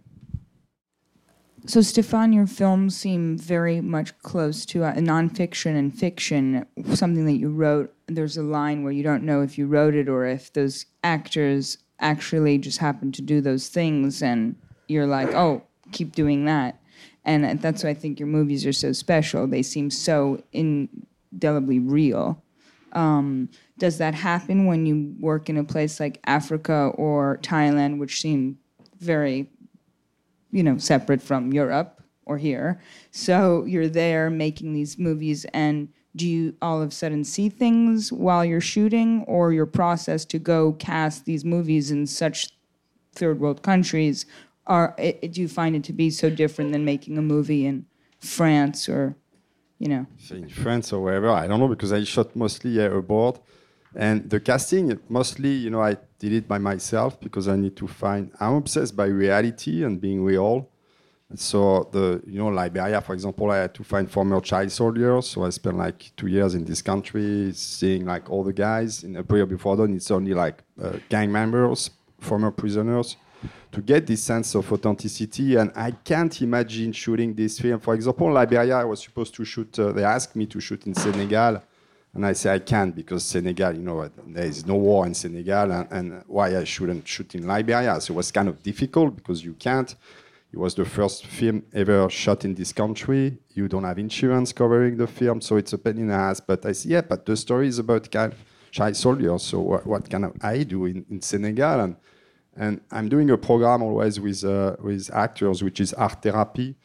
So, 1.66 1.80
Stéphane, 1.80 2.34
your 2.34 2.46
films 2.46 2.94
seem 2.94 3.38
very 3.38 3.80
much 3.80 4.16
close 4.18 4.66
to 4.66 4.84
uh, 4.84 4.94
nonfiction 4.96 5.78
and 5.78 5.98
fiction, 5.98 6.66
something 6.92 7.24
that 7.24 7.38
you 7.38 7.48
wrote. 7.48 7.94
There's 8.06 8.36
a 8.36 8.42
line 8.42 8.82
where 8.82 8.92
you 8.92 9.02
don't 9.02 9.22
know 9.22 9.40
if 9.40 9.56
you 9.56 9.66
wrote 9.66 9.94
it 9.94 10.06
or 10.06 10.26
if 10.26 10.52
those 10.52 10.84
actors 11.02 11.78
actually 12.00 12.58
just 12.58 12.78
happened 12.78 13.14
to 13.14 13.22
do 13.22 13.40
those 13.40 13.68
things, 13.68 14.22
and 14.22 14.56
you're 14.88 15.06
like, 15.06 15.32
oh, 15.34 15.62
keep 15.90 16.12
doing 16.12 16.44
that. 16.44 16.78
And 17.24 17.58
that's 17.62 17.82
why 17.82 17.90
I 17.90 17.94
think 17.94 18.20
your 18.20 18.28
movies 18.28 18.66
are 18.66 18.72
so 18.72 18.92
special. 18.92 19.46
They 19.46 19.62
seem 19.62 19.88
so 19.90 20.42
indelibly 20.52 21.78
real. 21.78 22.42
Um, 22.92 23.48
does 23.78 23.96
that 23.98 24.14
happen 24.14 24.66
when 24.66 24.84
you 24.84 25.14
work 25.18 25.48
in 25.48 25.56
a 25.56 25.64
place 25.64 25.98
like 25.98 26.20
Africa 26.26 26.92
or 26.94 27.38
Thailand, 27.42 27.98
which 27.98 28.20
seem 28.20 28.58
very 29.00 29.48
you 30.54 30.62
know, 30.62 30.78
separate 30.78 31.20
from 31.20 31.52
Europe 31.52 32.00
or 32.24 32.38
here. 32.38 32.80
So 33.10 33.64
you're 33.64 33.88
there 33.88 34.30
making 34.30 34.72
these 34.72 34.98
movies, 34.98 35.44
and 35.52 35.88
do 36.16 36.28
you 36.28 36.54
all 36.62 36.80
of 36.80 36.88
a 36.90 36.92
sudden 36.92 37.24
see 37.24 37.48
things 37.48 38.12
while 38.12 38.44
you're 38.44 38.60
shooting, 38.60 39.24
or 39.26 39.52
your 39.52 39.66
process 39.66 40.24
to 40.26 40.38
go 40.38 40.72
cast 40.74 41.24
these 41.24 41.44
movies 41.44 41.90
in 41.90 42.06
such 42.06 42.50
third 43.12 43.40
world 43.40 43.62
countries? 43.62 44.26
Are 44.66 44.94
it, 44.96 45.32
do 45.32 45.40
you 45.42 45.48
find 45.48 45.74
it 45.76 45.84
to 45.84 45.92
be 45.92 46.08
so 46.08 46.30
different 46.30 46.72
than 46.72 46.84
making 46.84 47.18
a 47.18 47.22
movie 47.22 47.66
in 47.66 47.86
France 48.20 48.88
or, 48.88 49.16
you 49.78 49.88
know? 49.88 50.06
In 50.30 50.48
France 50.48 50.92
or 50.92 51.02
wherever, 51.02 51.28
I 51.28 51.48
don't 51.48 51.58
know 51.58 51.68
because 51.68 51.92
I 51.92 52.04
shot 52.04 52.34
mostly 52.36 52.70
yeah, 52.70 52.84
abroad. 52.84 53.40
And 53.96 54.28
the 54.28 54.40
casting, 54.40 54.98
mostly, 55.08 55.50
you 55.50 55.70
know, 55.70 55.82
I 55.82 55.96
did 56.18 56.32
it 56.32 56.48
by 56.48 56.58
myself 56.58 57.20
because 57.20 57.46
I 57.48 57.56
need 57.56 57.76
to 57.76 57.86
find. 57.86 58.32
I'm 58.40 58.54
obsessed 58.54 58.96
by 58.96 59.06
reality 59.06 59.84
and 59.84 60.00
being 60.00 60.24
real. 60.24 60.68
so 61.36 61.88
the, 61.92 62.22
you 62.26 62.38
know, 62.38 62.48
Liberia, 62.48 63.00
for 63.00 63.12
example, 63.14 63.50
I 63.50 63.58
had 63.58 63.74
to 63.74 63.84
find 63.84 64.10
former 64.10 64.40
child 64.40 64.70
soldiers. 64.72 65.28
So 65.28 65.44
I 65.44 65.50
spent 65.50 65.76
like 65.76 66.12
two 66.16 66.26
years 66.26 66.54
in 66.54 66.64
this 66.64 66.82
country, 66.82 67.52
seeing 67.52 68.04
like 68.04 68.28
all 68.30 68.42
the 68.42 68.52
guys. 68.52 69.04
In 69.04 69.16
a 69.16 69.24
period 69.24 69.48
before 69.48 69.76
then, 69.76 69.94
it's 69.94 70.10
only 70.10 70.34
like 70.34 70.62
uh, 70.82 70.96
gang 71.08 71.30
members, 71.30 71.90
former 72.18 72.50
prisoners, 72.50 73.16
to 73.70 73.80
get 73.80 74.06
this 74.06 74.22
sense 74.22 74.54
of 74.56 74.72
authenticity. 74.72 75.56
And 75.56 75.70
I 75.76 75.92
can't 75.92 76.40
imagine 76.42 76.92
shooting 76.92 77.34
this 77.34 77.60
film. 77.60 77.78
For 77.80 77.94
example, 77.94 78.32
Liberia, 78.32 78.78
I 78.78 78.84
was 78.84 79.02
supposed 79.02 79.34
to 79.34 79.44
shoot. 79.44 79.78
Uh, 79.78 79.92
they 79.92 80.04
asked 80.04 80.34
me 80.34 80.46
to 80.46 80.60
shoot 80.60 80.86
in 80.86 80.94
Senegal 80.94 81.62
and 82.14 82.24
I 82.24 82.32
say 82.32 82.54
I 82.54 82.60
can't 82.60 82.94
because 82.94 83.24
Senegal, 83.24 83.74
you 83.74 83.82
know, 83.82 84.08
there 84.26 84.44
is 84.46 84.64
no 84.64 84.76
war 84.76 85.04
in 85.04 85.14
Senegal, 85.14 85.72
and, 85.72 85.88
and, 85.90 86.24
why 86.26 86.56
I 86.56 86.64
shouldn't 86.64 87.06
shoot 87.08 87.34
in 87.34 87.46
Liberia. 87.46 88.00
So 88.00 88.14
it 88.14 88.16
was 88.16 88.30
kind 88.30 88.48
of 88.48 88.62
difficult 88.62 89.16
because 89.16 89.44
you 89.44 89.54
can't. 89.54 89.94
It 90.52 90.58
was 90.58 90.76
the 90.76 90.84
first 90.84 91.26
film 91.26 91.64
ever 91.72 92.08
shot 92.08 92.44
in 92.44 92.54
this 92.54 92.72
country. 92.72 93.38
You 93.54 93.66
don't 93.66 93.82
have 93.82 93.98
insurance 93.98 94.52
covering 94.52 94.96
the 94.96 95.08
film, 95.08 95.40
so 95.40 95.56
it's 95.56 95.72
a 95.72 95.78
pain 95.78 95.98
in 95.98 96.06
the 96.08 96.14
ass. 96.14 96.38
But 96.38 96.64
I 96.64 96.70
say, 96.72 96.90
yeah, 96.90 97.00
but 97.00 97.26
the 97.26 97.36
story 97.36 97.66
is 97.66 97.80
about 97.80 98.08
kind 98.12 98.32
of 98.32 98.38
child 98.70 98.94
soldiers. 98.94 99.42
So 99.42 99.58
what, 99.60 99.84
what 99.84 100.08
can 100.08 100.32
I 100.40 100.62
do 100.62 100.84
in, 100.84 101.04
in 101.10 101.20
Senegal? 101.20 101.80
And, 101.80 101.96
and 102.56 102.80
I'm 102.92 103.08
doing 103.08 103.30
a 103.30 103.36
program 103.36 103.82
always 103.82 104.20
with 104.20 104.44
uh, 104.44 104.76
with 104.80 105.10
actors, 105.12 105.64
which 105.64 105.80
is 105.80 105.92
art 105.94 106.22
therapy. 106.22 106.76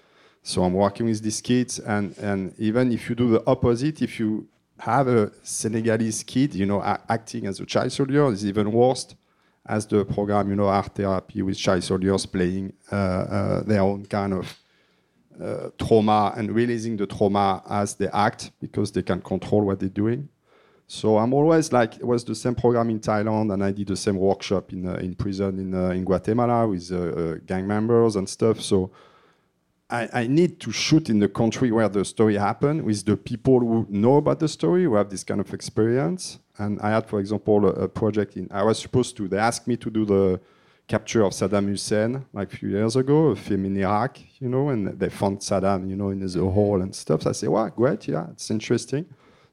So 0.42 0.64
I'm 0.64 0.74
working 0.74 1.06
with 1.06 1.22
these 1.22 1.42
kids, 1.42 1.78
and, 1.78 2.18
and 2.18 2.56
even 2.58 2.92
if 2.92 3.08
you 3.10 3.16
do 3.16 3.30
the 3.30 3.44
opposite, 3.46 4.02
if 4.02 4.20
you 4.20 4.48
have 4.80 5.08
a 5.08 5.32
Senegalese 5.44 6.24
kid, 6.24 6.56
you 6.56 6.66
know, 6.66 6.82
acting 6.82 7.46
as 7.48 7.60
a 7.60 7.66
child 7.66 7.92
soldier 7.92 8.32
is 8.32 8.46
even 8.46 8.72
worse 8.72 9.16
as 9.66 9.86
the 9.86 10.06
program, 10.06 10.50
you 10.50 10.56
know, 10.56 10.68
art 10.68 10.96
therapy 10.96 11.42
with 11.42 11.58
child 11.58 11.84
soldiers 11.84 12.26
playing 12.26 12.74
uh, 12.92 12.96
uh, 12.96 13.64
their 13.64 13.82
own 13.82 14.06
kind 14.06 14.34
of 14.34 14.58
uh, 15.42 15.70
trauma 15.78 16.34
and 16.36 16.52
releasing 16.52 16.98
the 16.98 17.06
trauma 17.06 17.62
as 17.70 17.96
they 17.96 18.08
act 18.10 18.52
because 18.60 18.92
they 18.92 19.04
can 19.04 19.22
control 19.22 19.62
what 19.62 19.80
they're 19.80 19.90
doing. 19.90 20.28
So 20.88 21.20
I'm 21.20 21.34
always 21.34 21.72
like, 21.72 21.98
it 21.98 22.06
was 22.06 22.24
the 22.24 22.34
same 22.34 22.56
program 22.56 22.90
in 22.90 23.00
Thailand, 23.00 23.54
and 23.54 23.64
I 23.64 23.72
did 23.72 23.88
the 23.88 23.96
same 23.96 24.18
workshop 24.18 24.74
in 24.74 24.88
uh, 24.88 24.96
in 24.96 25.14
prison 25.14 25.60
in 25.60 25.76
uh, 25.76 25.90
in 25.90 26.04
Guatemala 26.04 26.68
with 26.68 26.92
uh, 26.92 27.36
gang 27.46 27.68
members 27.68 28.16
and 28.16 28.28
stuff. 28.28 28.60
So 28.60 28.90
I, 29.90 30.10
I, 30.14 30.28
need 30.28 30.60
to 30.62 30.72
shoot 30.72 31.10
in 31.10 31.20
the 31.20 31.28
country 31.28 31.72
where 31.72 31.90
the 31.90 32.06
story 32.06 32.36
happened 32.36 32.84
with 32.84 33.06
the 33.06 33.18
people 33.18 33.60
who 33.60 33.88
know 33.90 34.18
about 34.18 34.40
the 34.40 34.48
story, 34.48 34.84
who 34.84 34.96
have 34.96 35.10
this 35.10 35.24
kind 35.24 35.42
of 35.42 35.52
experience. 35.52 36.40
And 36.60 36.80
I 36.82 36.92
had, 36.92 37.08
for 37.08 37.20
example, 37.20 37.66
a, 37.66 37.70
a 37.70 37.88
project 37.88 38.38
in, 38.38 38.48
I 38.52 38.64
was 38.64 38.78
supposed 38.78 39.18
to, 39.18 39.28
they 39.28 39.40
asked 39.40 39.68
me 39.68 39.78
to 39.78 39.90
do 39.90 40.06
the 40.06 40.40
capture 40.88 41.24
of 41.24 41.34
Saddam 41.34 41.68
Hussein 41.68 42.26
like 42.34 42.54
a 42.54 42.58
few 42.58 42.70
years 42.70 42.96
ago, 42.96 43.28
a 43.28 43.36
film 43.36 43.66
in 43.66 43.78
Iraq, 43.78 44.20
you 44.40 44.50
know, 44.50 44.70
and 44.70 45.00
they 45.00 45.10
found 45.10 45.40
Saddam, 45.40 45.90
you 45.90 45.96
know, 45.96 46.10
in 46.10 46.22
his 46.22 46.36
hole 46.36 46.82
and 46.82 46.94
stuff. 46.96 47.24
So 47.24 47.30
I 47.32 47.34
said, 47.34 47.50
wow, 47.50 47.70
great, 47.70 48.08
yeah, 48.08 48.28
it's 48.32 48.52
interesting. 48.52 49.06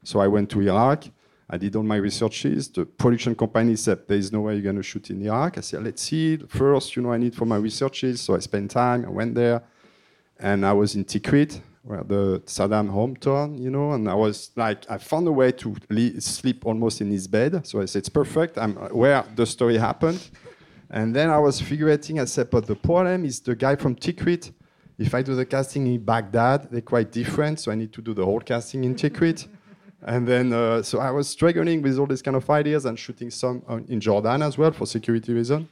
So 0.03 0.19
I 0.19 0.27
went 0.27 0.49
to 0.51 0.61
Iraq. 0.61 1.05
I 1.49 1.57
did 1.57 1.75
all 1.75 1.83
my 1.83 1.95
researches. 1.95 2.67
The 2.67 2.85
production 2.85 3.33
company 3.33 3.75
said, 3.77 4.07
there 4.07 4.17
is 4.17 4.31
no 4.31 4.41
way 4.41 4.53
you're 4.53 4.63
going 4.63 4.75
to 4.75 4.83
shoot 4.83 5.09
in 5.09 5.25
Iraq. 5.25 5.57
I 5.57 5.61
said, 5.61 5.83
let's 5.83 6.01
see. 6.01 6.37
First, 6.37 6.95
you 6.95 7.01
know, 7.01 7.11
I 7.13 7.17
need 7.17 7.35
for 7.35 7.45
my 7.45 7.55
researches. 7.55 8.19
So 8.19 8.35
I 8.35 8.39
spent 8.39 8.71
time. 8.71 9.05
I 9.05 9.09
went 9.09 9.33
there 9.33 9.63
and 10.39 10.65
I 10.65 10.73
was 10.73 10.95
in 10.95 11.05
Tikrit, 11.05 11.61
where 11.83 12.03
the 12.03 12.41
Saddam 12.45 12.91
hometown, 12.91 13.57
you 13.57 13.69
know, 13.69 13.93
and 13.93 14.09
I 14.09 14.13
was 14.13 14.51
like, 14.55 14.89
I 14.89 14.97
found 14.97 15.27
a 15.27 15.31
way 15.31 15.51
to 15.53 15.75
sleep 16.19 16.65
almost 16.65 16.99
in 17.01 17.09
his 17.09 17.27
bed. 17.27 17.65
So 17.65 17.81
I 17.81 17.85
said, 17.85 17.99
it's 17.99 18.09
perfect. 18.09 18.57
I'm 18.57 18.75
where 18.93 19.23
the 19.35 19.45
story 19.45 19.77
happened. 19.77 20.29
And 20.89 21.15
then 21.15 21.29
I 21.29 21.37
was 21.37 21.61
figuring, 21.61 22.19
I 22.19 22.25
said, 22.25 22.49
but 22.49 22.65
the 22.65 22.75
problem 22.75 23.25
is 23.25 23.39
the 23.39 23.55
guy 23.55 23.75
from 23.75 23.95
Tikrit. 23.95 24.51
If 24.97 25.13
I 25.13 25.21
do 25.21 25.35
the 25.35 25.45
casting 25.45 25.85
in 25.87 26.03
Baghdad, 26.03 26.69
they're 26.71 26.81
quite 26.81 27.11
different. 27.11 27.59
So 27.59 27.71
I 27.71 27.75
need 27.75 27.93
to 27.93 28.01
do 28.01 28.13
the 28.13 28.25
whole 28.25 28.39
casting 28.39 28.83
in 28.83 28.95
Tikrit. 28.95 29.47
And 30.01 30.27
then, 30.27 30.53
uh, 30.53 30.81
so 30.83 30.99
I 30.99 31.11
was 31.11 31.27
struggling 31.29 31.81
with 31.81 31.97
all 31.97 32.05
these 32.05 32.21
kind 32.21 32.35
of 32.35 32.49
ideas 32.49 32.85
and 32.85 32.97
shooting 32.97 33.29
some 33.31 33.63
in 33.87 33.99
Jordan 33.99 34.41
as 34.41 34.57
well 34.57 34.71
for 34.71 34.85
security 34.85 35.33
reason. 35.33 35.69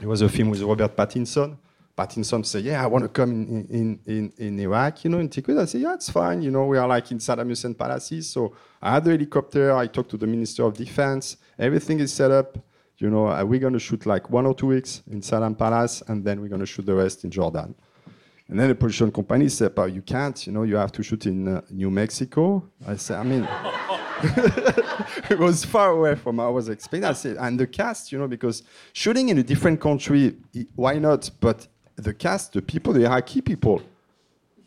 It 0.00 0.06
was 0.06 0.22
a 0.22 0.28
film 0.28 0.50
with 0.50 0.62
Robert 0.62 0.96
Pattinson. 0.96 1.56
Pattinson 1.98 2.46
say, 2.46 2.60
yeah, 2.60 2.84
I 2.84 2.86
want 2.86 3.02
to 3.02 3.08
come 3.08 3.32
in, 3.32 3.66
in, 3.66 4.00
in, 4.06 4.32
in 4.38 4.60
Iraq, 4.60 5.02
you 5.02 5.10
know, 5.10 5.18
in 5.18 5.28
Tikrit. 5.28 5.60
I 5.60 5.64
say, 5.64 5.80
yeah, 5.80 5.94
it's 5.94 6.08
fine. 6.08 6.40
You 6.42 6.52
know, 6.52 6.64
we 6.64 6.78
are 6.78 6.86
like 6.86 7.10
in 7.10 7.18
Saddam 7.18 7.48
Hussein 7.48 7.74
palaces. 7.74 8.30
So 8.30 8.54
I 8.80 8.94
had 8.94 9.04
the 9.04 9.10
helicopter. 9.10 9.74
I 9.74 9.88
talked 9.88 10.10
to 10.10 10.16
the 10.16 10.26
Minister 10.28 10.62
of 10.64 10.74
Defense. 10.74 11.38
Everything 11.58 11.98
is 11.98 12.12
set 12.12 12.30
up. 12.30 12.56
You 12.98 13.10
know, 13.10 13.26
uh, 13.26 13.44
we're 13.44 13.58
going 13.58 13.72
to 13.72 13.80
shoot 13.80 14.06
like 14.06 14.30
one 14.30 14.46
or 14.46 14.54
two 14.54 14.68
weeks 14.68 15.02
in 15.10 15.20
Saddam 15.20 15.58
Palace, 15.58 16.02
and 16.06 16.24
then 16.24 16.40
we're 16.40 16.48
going 16.48 16.60
to 16.60 16.66
shoot 16.66 16.86
the 16.86 16.94
rest 16.94 17.24
in 17.24 17.30
Jordan. 17.30 17.74
And 18.48 18.58
then 18.58 18.68
the 18.68 18.74
production 18.76 19.10
company 19.10 19.48
said, 19.48 19.74
but 19.74 19.92
you 19.92 20.02
can't, 20.02 20.46
you 20.46 20.52
know, 20.52 20.62
you 20.62 20.76
have 20.76 20.92
to 20.92 21.02
shoot 21.02 21.26
in 21.26 21.48
uh, 21.48 21.60
New 21.70 21.90
Mexico. 21.90 22.64
I 22.86 22.96
said, 22.96 23.18
I 23.18 23.24
mean, 23.24 23.46
it 25.30 25.38
was 25.38 25.64
far 25.64 25.90
away 25.90 26.14
from 26.14 26.40
I 26.40 26.48
was 26.48 26.68
expecting. 26.68 27.04
I 27.04 27.12
said, 27.12 27.36
and 27.38 27.58
the 27.58 27.66
cast, 27.66 28.10
you 28.10 28.18
know, 28.18 28.28
because 28.28 28.62
shooting 28.92 29.28
in 29.28 29.38
a 29.38 29.42
different 29.42 29.80
country, 29.80 30.36
why 30.76 30.94
not? 30.98 31.30
But 31.40 31.68
the 32.02 32.14
cast, 32.14 32.52
the 32.52 32.62
people, 32.62 32.92
the 32.92 33.04
Iraqi 33.04 33.40
people. 33.40 33.82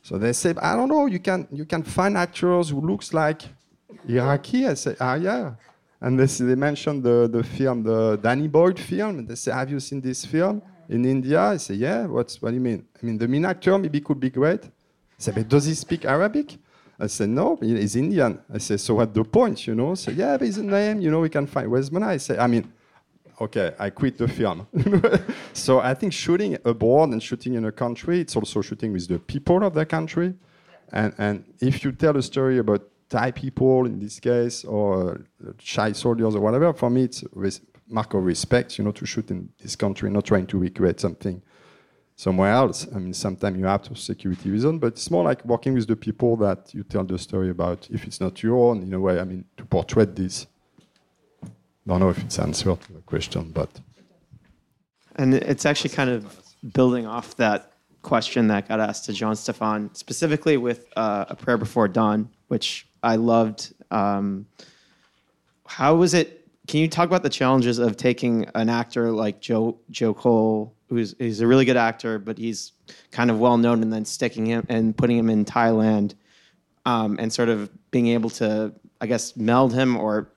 So 0.03 0.17
they 0.17 0.33
said, 0.33 0.57
I 0.59 0.75
don't 0.75 0.89
know, 0.89 1.05
you 1.05 1.19
can 1.19 1.47
you 1.51 1.65
can 1.65 1.83
find 1.83 2.17
actors 2.17 2.69
who 2.69 2.81
looks 2.81 3.13
like 3.13 3.43
Iraqi. 4.07 4.67
I 4.67 4.73
said, 4.75 4.97
ah 4.99 5.15
yeah. 5.15 5.53
And 6.03 6.19
they, 6.19 6.25
they 6.25 6.55
mentioned 6.55 7.03
the, 7.03 7.29
the 7.31 7.43
film, 7.43 7.83
the 7.83 8.17
Danny 8.17 8.47
Boyle 8.47 8.73
film. 8.73 9.19
And 9.19 9.27
they 9.27 9.35
say, 9.35 9.51
have 9.51 9.69
you 9.69 9.79
seen 9.79 10.01
this 10.01 10.25
film 10.25 10.61
in 10.89 11.05
India? 11.05 11.39
I 11.39 11.57
say, 11.57 11.75
yeah. 11.75 12.07
What's, 12.07 12.41
what 12.41 12.49
do 12.49 12.55
you 12.55 12.61
mean? 12.61 12.83
I 12.99 13.05
mean, 13.05 13.19
the 13.19 13.27
main 13.27 13.45
actor 13.45 13.77
maybe 13.77 14.01
could 14.01 14.19
be 14.19 14.31
great. 14.31 14.63
I 14.65 14.69
said, 15.19 15.35
but 15.35 15.47
does 15.47 15.65
he 15.65 15.75
speak 15.75 16.03
Arabic? 16.05 16.57
I 16.99 17.05
said, 17.05 17.29
no, 17.29 17.55
he's 17.61 17.95
Indian. 17.95 18.39
I 18.51 18.57
said, 18.57 18.79
so 18.79 18.95
what 18.95 19.13
the 19.13 19.23
point, 19.23 19.67
you 19.67 19.75
know? 19.75 19.93
Said, 19.93 20.15
yeah, 20.15 20.37
but 20.37 20.47
his 20.47 20.57
name, 20.57 21.01
you 21.01 21.11
know, 21.11 21.19
we 21.19 21.29
can 21.29 21.45
find. 21.45 21.69
Where's 21.69 21.91
Mana? 21.91 22.07
I 22.07 22.17
said, 22.17 22.39
I 22.39 22.47
mean, 22.47 22.71
okay, 23.41 23.73
I 23.79 23.89
quit 23.89 24.17
the 24.17 24.27
film. 24.27 24.67
so 25.53 25.79
I 25.79 25.93
think 25.93 26.13
shooting 26.13 26.57
abroad 26.63 27.09
and 27.09 27.21
shooting 27.21 27.55
in 27.55 27.65
a 27.65 27.71
country, 27.71 28.21
it's 28.21 28.35
also 28.35 28.61
shooting 28.61 28.93
with 28.93 29.07
the 29.07 29.19
people 29.19 29.63
of 29.63 29.73
the 29.73 29.85
country. 29.85 30.35
And, 30.91 31.13
and 31.17 31.45
if 31.59 31.83
you 31.83 31.91
tell 31.91 32.15
a 32.17 32.21
story 32.21 32.59
about 32.59 32.87
Thai 33.09 33.31
people 33.31 33.85
in 33.85 33.99
this 33.99 34.19
case, 34.19 34.63
or 34.63 35.25
Chai 35.57 35.91
soldiers 35.93 36.35
or 36.35 36.41
whatever, 36.41 36.71
for 36.73 36.89
me 36.89 37.03
it's 37.03 37.23
res- 37.33 37.61
mark 37.87 38.13
of 38.13 38.23
respect, 38.23 38.77
you 38.77 38.85
know, 38.85 38.91
to 38.91 39.05
shoot 39.05 39.29
in 39.31 39.49
this 39.61 39.75
country, 39.75 40.09
not 40.09 40.25
trying 40.25 40.47
to 40.47 40.57
recreate 40.57 40.99
something 40.99 41.41
somewhere 42.15 42.51
else. 42.51 42.87
I 42.95 42.99
mean, 42.99 43.13
sometimes 43.13 43.57
you 43.57 43.65
have 43.65 43.81
to 43.83 43.95
security 43.95 44.51
reason, 44.51 44.79
but 44.79 44.87
it's 44.87 45.09
more 45.09 45.23
like 45.23 45.43
working 45.43 45.73
with 45.73 45.87
the 45.87 45.95
people 45.95 46.37
that 46.37 46.73
you 46.73 46.83
tell 46.83 47.03
the 47.03 47.17
story 47.17 47.49
about. 47.49 47.87
If 47.89 48.05
it's 48.05 48.21
not 48.21 48.43
your 48.43 48.57
own, 48.57 48.83
in 48.83 48.93
a 48.93 48.99
way, 48.99 49.19
I 49.19 49.23
mean, 49.23 49.45
to 49.57 49.65
portray 49.65 50.05
this 50.05 50.47
don't 51.87 51.99
know 51.99 52.09
if 52.09 52.19
it's 52.19 52.39
answered 52.39 52.81
to 52.81 52.93
the 52.93 53.01
question, 53.01 53.51
but. 53.51 53.69
And 55.15 55.33
it's 55.33 55.65
actually 55.65 55.89
kind 55.89 56.09
of 56.09 56.37
building 56.73 57.05
off 57.05 57.35
that 57.37 57.73
question 58.01 58.47
that 58.47 58.67
got 58.67 58.79
asked 58.79 59.05
to 59.05 59.13
Jean 59.13 59.33
Stéphane, 59.33 59.95
specifically 59.95 60.57
with 60.57 60.85
uh, 60.95 61.25
A 61.29 61.35
Prayer 61.35 61.57
Before 61.57 61.87
Dawn, 61.87 62.29
which 62.47 62.87
I 63.03 63.15
loved. 63.15 63.73
Um, 63.91 64.45
how 65.65 65.95
was 65.95 66.13
it? 66.13 66.47
Can 66.67 66.79
you 66.79 66.87
talk 66.87 67.07
about 67.07 67.23
the 67.23 67.29
challenges 67.29 67.79
of 67.79 67.97
taking 67.97 68.45
an 68.55 68.69
actor 68.69 69.11
like 69.11 69.41
Joe 69.41 69.79
Joe 69.89 70.13
Cole, 70.13 70.75
who's 70.87 71.15
he's 71.17 71.41
a 71.41 71.47
really 71.47 71.65
good 71.65 71.77
actor, 71.77 72.19
but 72.19 72.37
he's 72.37 72.73
kind 73.11 73.31
of 73.31 73.39
well 73.39 73.57
known, 73.57 73.81
and 73.81 73.91
then 73.91 74.05
sticking 74.05 74.45
him 74.45 74.65
and 74.69 74.95
putting 74.95 75.17
him 75.17 75.29
in 75.29 75.45
Thailand, 75.45 76.13
um, 76.85 77.17
and 77.19 77.33
sort 77.33 77.49
of 77.49 77.69
being 77.91 78.07
able 78.07 78.29
to, 78.31 78.73
I 79.01 79.07
guess, 79.07 79.35
meld 79.35 79.73
him 79.73 79.97
or 79.97 80.31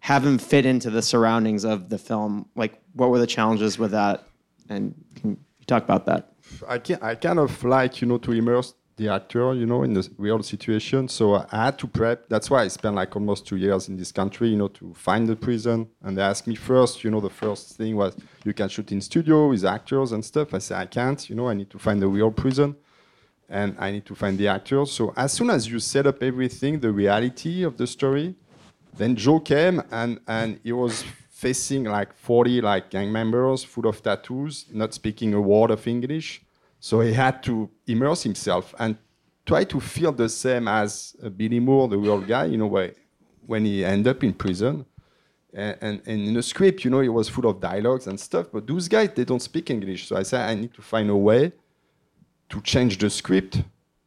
have 0.00 0.24
him 0.24 0.38
fit 0.38 0.66
into 0.66 0.90
the 0.90 1.02
surroundings 1.02 1.64
of 1.64 1.88
the 1.88 1.98
film. 1.98 2.48
Like, 2.56 2.80
what 2.94 3.10
were 3.10 3.18
the 3.18 3.26
challenges 3.26 3.78
with 3.78 3.92
that? 3.92 4.26
And 4.68 4.94
can 5.14 5.30
you 5.30 5.66
talk 5.66 5.84
about 5.84 6.06
that? 6.06 6.32
I 6.66 6.78
can 6.78 6.98
I 7.02 7.14
kind 7.14 7.38
of 7.38 7.62
like 7.64 8.00
you 8.00 8.08
know 8.08 8.18
to 8.18 8.32
immerse 8.32 8.74
the 8.96 9.08
actor 9.08 9.54
you 9.54 9.66
know 9.66 9.82
in 9.82 9.92
the 9.92 10.08
real 10.18 10.42
situation. 10.42 11.08
So 11.08 11.46
I 11.50 11.64
had 11.64 11.78
to 11.78 11.86
prep. 11.86 12.28
That's 12.28 12.50
why 12.50 12.62
I 12.62 12.68
spent 12.68 12.96
like 12.96 13.14
almost 13.14 13.46
two 13.46 13.56
years 13.56 13.88
in 13.88 13.96
this 13.96 14.12
country, 14.12 14.48
you 14.48 14.56
know, 14.56 14.68
to 14.68 14.92
find 14.94 15.28
the 15.28 15.36
prison. 15.36 15.88
And 16.02 16.16
they 16.16 16.22
asked 16.22 16.46
me 16.46 16.54
first, 16.54 17.04
you 17.04 17.10
know, 17.10 17.20
the 17.20 17.30
first 17.30 17.76
thing 17.76 17.96
was 17.96 18.16
you 18.44 18.52
can 18.52 18.68
shoot 18.68 18.90
in 18.92 19.00
studio 19.00 19.48
with 19.48 19.64
actors 19.64 20.12
and 20.12 20.24
stuff. 20.24 20.54
I 20.54 20.58
said 20.58 20.78
I 20.78 20.86
can't. 20.86 21.28
You 21.28 21.36
know, 21.36 21.48
I 21.48 21.54
need 21.54 21.70
to 21.70 21.78
find 21.78 22.00
the 22.00 22.08
real 22.08 22.30
prison. 22.30 22.76
And 23.48 23.74
I 23.80 23.90
need 23.90 24.06
to 24.06 24.14
find 24.14 24.38
the 24.38 24.46
actors. 24.46 24.92
So 24.92 25.12
as 25.16 25.32
soon 25.32 25.50
as 25.50 25.68
you 25.68 25.80
set 25.80 26.06
up 26.06 26.22
everything, 26.22 26.78
the 26.78 26.92
reality 26.92 27.64
of 27.64 27.78
the 27.78 27.86
story, 27.86 28.36
then 28.96 29.16
Joe 29.16 29.40
came 29.40 29.82
and, 29.90 30.20
and 30.26 30.60
he 30.62 30.72
was 30.72 31.04
facing 31.30 31.84
like 31.84 32.12
40 32.14 32.60
like 32.60 32.90
gang 32.90 33.10
members 33.10 33.64
full 33.64 33.86
of 33.86 34.02
tattoos, 34.02 34.66
not 34.72 34.92
speaking 34.92 35.32
a 35.34 35.40
word 35.40 35.70
of 35.70 35.86
English. 35.86 36.42
So 36.80 37.00
he 37.00 37.12
had 37.12 37.42
to 37.44 37.70
immerse 37.86 38.22
himself 38.22 38.74
and 38.78 38.96
try 39.46 39.64
to 39.64 39.80
feel 39.80 40.12
the 40.12 40.28
same 40.28 40.68
as 40.68 41.16
uh, 41.22 41.28
Billy 41.28 41.60
Moore, 41.60 41.88
the 41.88 41.98
real 41.98 42.20
guy, 42.20 42.46
you 42.46 42.58
know, 42.58 42.90
when 43.46 43.64
he 43.64 43.84
ended 43.84 44.16
up 44.16 44.22
in 44.22 44.32
prison. 44.32 44.84
And, 45.52 45.76
and, 45.80 46.02
and 46.06 46.28
in 46.28 46.34
the 46.34 46.42
script, 46.42 46.84
you 46.84 46.90
know, 46.90 47.00
it 47.00 47.08
was 47.08 47.28
full 47.28 47.46
of 47.46 47.60
dialogues 47.60 48.06
and 48.06 48.18
stuff, 48.20 48.46
but 48.52 48.66
those 48.66 48.86
guys, 48.86 49.10
they 49.14 49.24
don't 49.24 49.42
speak 49.42 49.70
English. 49.70 50.08
So 50.08 50.16
I 50.16 50.22
said, 50.22 50.48
I 50.48 50.54
need 50.54 50.74
to 50.74 50.82
find 50.82 51.10
a 51.10 51.16
way 51.16 51.52
to 52.50 52.60
change 52.60 52.98
the 52.98 53.10
script 53.10 53.62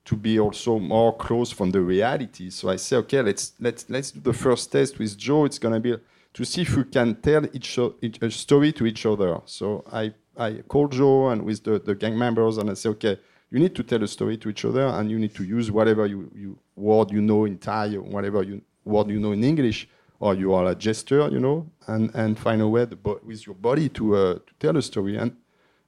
to 0.05 0.15
be 0.15 0.39
also 0.39 0.79
more 0.79 1.15
close 1.15 1.51
from 1.51 1.71
the 1.71 1.81
reality. 1.81 2.49
So 2.49 2.69
I 2.69 2.75
say, 2.75 2.97
okay, 2.97 3.21
let's 3.21 3.53
let's 3.59 3.85
let's 3.89 4.11
do 4.11 4.19
the 4.19 4.33
first 4.33 4.71
test 4.71 4.99
with 4.99 5.17
Joe. 5.17 5.45
It's 5.45 5.59
gonna 5.59 5.79
be 5.79 5.95
to 6.33 6.45
see 6.45 6.61
if 6.63 6.75
we 6.75 6.83
can 6.83 7.15
tell 7.15 7.45
each, 7.53 7.79
each 8.01 8.21
a 8.21 8.31
story 8.31 8.71
to 8.73 8.85
each 8.85 9.05
other. 9.05 9.39
So 9.45 9.83
I 9.91 10.13
I 10.37 10.63
called 10.67 10.91
Joe 10.91 11.29
and 11.29 11.43
with 11.43 11.63
the, 11.63 11.79
the 11.79 11.95
gang 11.95 12.17
members 12.17 12.57
and 12.57 12.69
I 12.69 12.73
say, 12.73 12.89
okay, 12.89 13.19
you 13.51 13.59
need 13.59 13.75
to 13.75 13.83
tell 13.83 14.03
a 14.03 14.07
story 14.07 14.37
to 14.37 14.49
each 14.49 14.65
other 14.65 14.87
and 14.87 15.09
you 15.11 15.19
need 15.19 15.35
to 15.35 15.43
use 15.43 15.71
whatever 15.71 16.05
you, 16.07 16.31
you 16.35 16.57
word 16.75 17.11
you 17.11 17.21
know 17.21 17.45
in 17.45 17.59
Thai 17.59 17.95
or 17.95 18.01
whatever 18.01 18.41
you 18.41 18.61
word 18.83 19.09
you 19.09 19.19
know 19.19 19.31
in 19.31 19.43
English 19.43 19.87
or 20.19 20.33
you 20.33 20.53
are 20.53 20.67
a 20.71 20.75
gesture, 20.75 21.27
you 21.29 21.39
know, 21.39 21.69
and, 21.87 22.09
and 22.15 22.39
find 22.39 22.61
a 22.61 22.67
way 22.67 22.87
with 23.23 23.45
your 23.45 23.55
body 23.55 23.89
to 23.89 24.15
uh, 24.15 24.33
to 24.35 24.53
tell 24.59 24.75
a 24.77 24.81
story. 24.81 25.17
And 25.17 25.35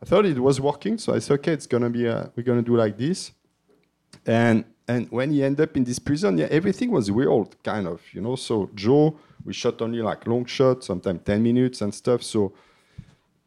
I 0.01 0.05
thought 0.05 0.26
it 0.26 0.39
was 0.39 0.59
working, 0.59 0.97
so 0.97 1.13
I 1.13 1.20
said, 1.20 1.36
okay, 1.36 1.53
it's 1.53 1.68
gonna 1.68 1.89
be 1.89 2.07
uh, 2.07 2.26
we're 2.36 2.43
gonna 2.43 2.61
do 2.61 2.76
like 2.76 2.97
this. 2.97 3.32
And 4.26 4.66
and 4.88 5.09
when 5.09 5.32
he 5.32 5.43
ended 5.43 5.70
up 5.70 5.78
in 5.78 5.84
this 5.84 5.99
prison, 5.99 6.38
yeah, 6.38 6.47
everything 6.51 6.91
was 6.91 7.09
real, 7.09 7.49
kind 7.63 7.88
of, 7.88 8.01
you 8.13 8.22
know. 8.22 8.36
So 8.36 8.70
Joe, 8.76 9.18
we 9.43 9.53
shot 9.53 9.82
only 9.82 10.01
like 10.01 10.28
long 10.28 10.45
shots, 10.45 10.88
sometimes 10.88 11.22
10 11.26 11.41
minutes 11.41 11.82
and 11.82 11.93
stuff. 11.93 12.22
So 12.22 12.53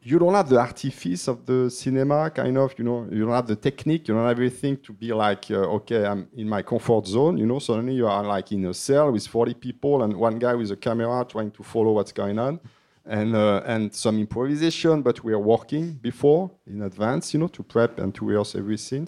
you 0.03 0.19
don't 0.19 0.35
have 0.35 0.49
the 0.49 0.59
artifice 0.59 1.29
of 1.29 1.47
the 1.47 1.71
cinema, 1.71 2.31
kind 2.31 2.59
of, 2.59 2.75
you 2.77 2.85
know. 2.85 3.07
You 3.11 3.25
don't 3.25 3.35
have 3.35 3.47
the 3.47 3.57
technique, 3.57 4.09
you 4.09 4.15
don't 4.15 4.25
have 4.25 4.33
everything 4.33 4.79
to 4.79 4.93
be 4.93 5.13
like, 5.13 5.51
uh, 5.51 5.77
okay, 5.77 6.07
I'm 6.07 6.29
in 6.37 6.49
my 6.49 6.63
comfort 6.63 7.07
zone, 7.07 7.39
you 7.39 7.47
know. 7.47 7.61
Suddenly 7.61 7.95
you 7.95 8.09
are 8.09 8.25
like 8.25 8.51
in 8.51 8.65
a 8.65 8.75
cell 8.75 9.13
with 9.13 9.27
40 9.27 9.55
people 9.55 10.03
and 10.03 10.17
one 10.17 10.39
guy 10.39 10.55
with 10.55 10.71
a 10.73 10.77
camera 10.77 11.25
trying 11.25 11.53
to 11.53 11.63
follow 11.63 11.93
what's 11.93 12.13
going 12.13 12.39
on. 12.39 12.59
And, 13.05 13.35
uh, 13.35 13.63
and 13.65 13.95
some 13.95 14.19
improvisation, 14.19 15.01
but 15.01 15.25
we 15.25 15.33
are 15.33 15.39
working 15.39 15.93
before 15.93 16.51
in 16.67 16.83
advance, 16.83 17.33
you 17.33 17.41
know, 17.41 17.49
to 17.49 17.63
prep 17.63 17.99
and 17.99 18.15
to 18.17 18.27
rehearse 18.27 18.55
every 18.55 18.77
scene. 18.77 19.07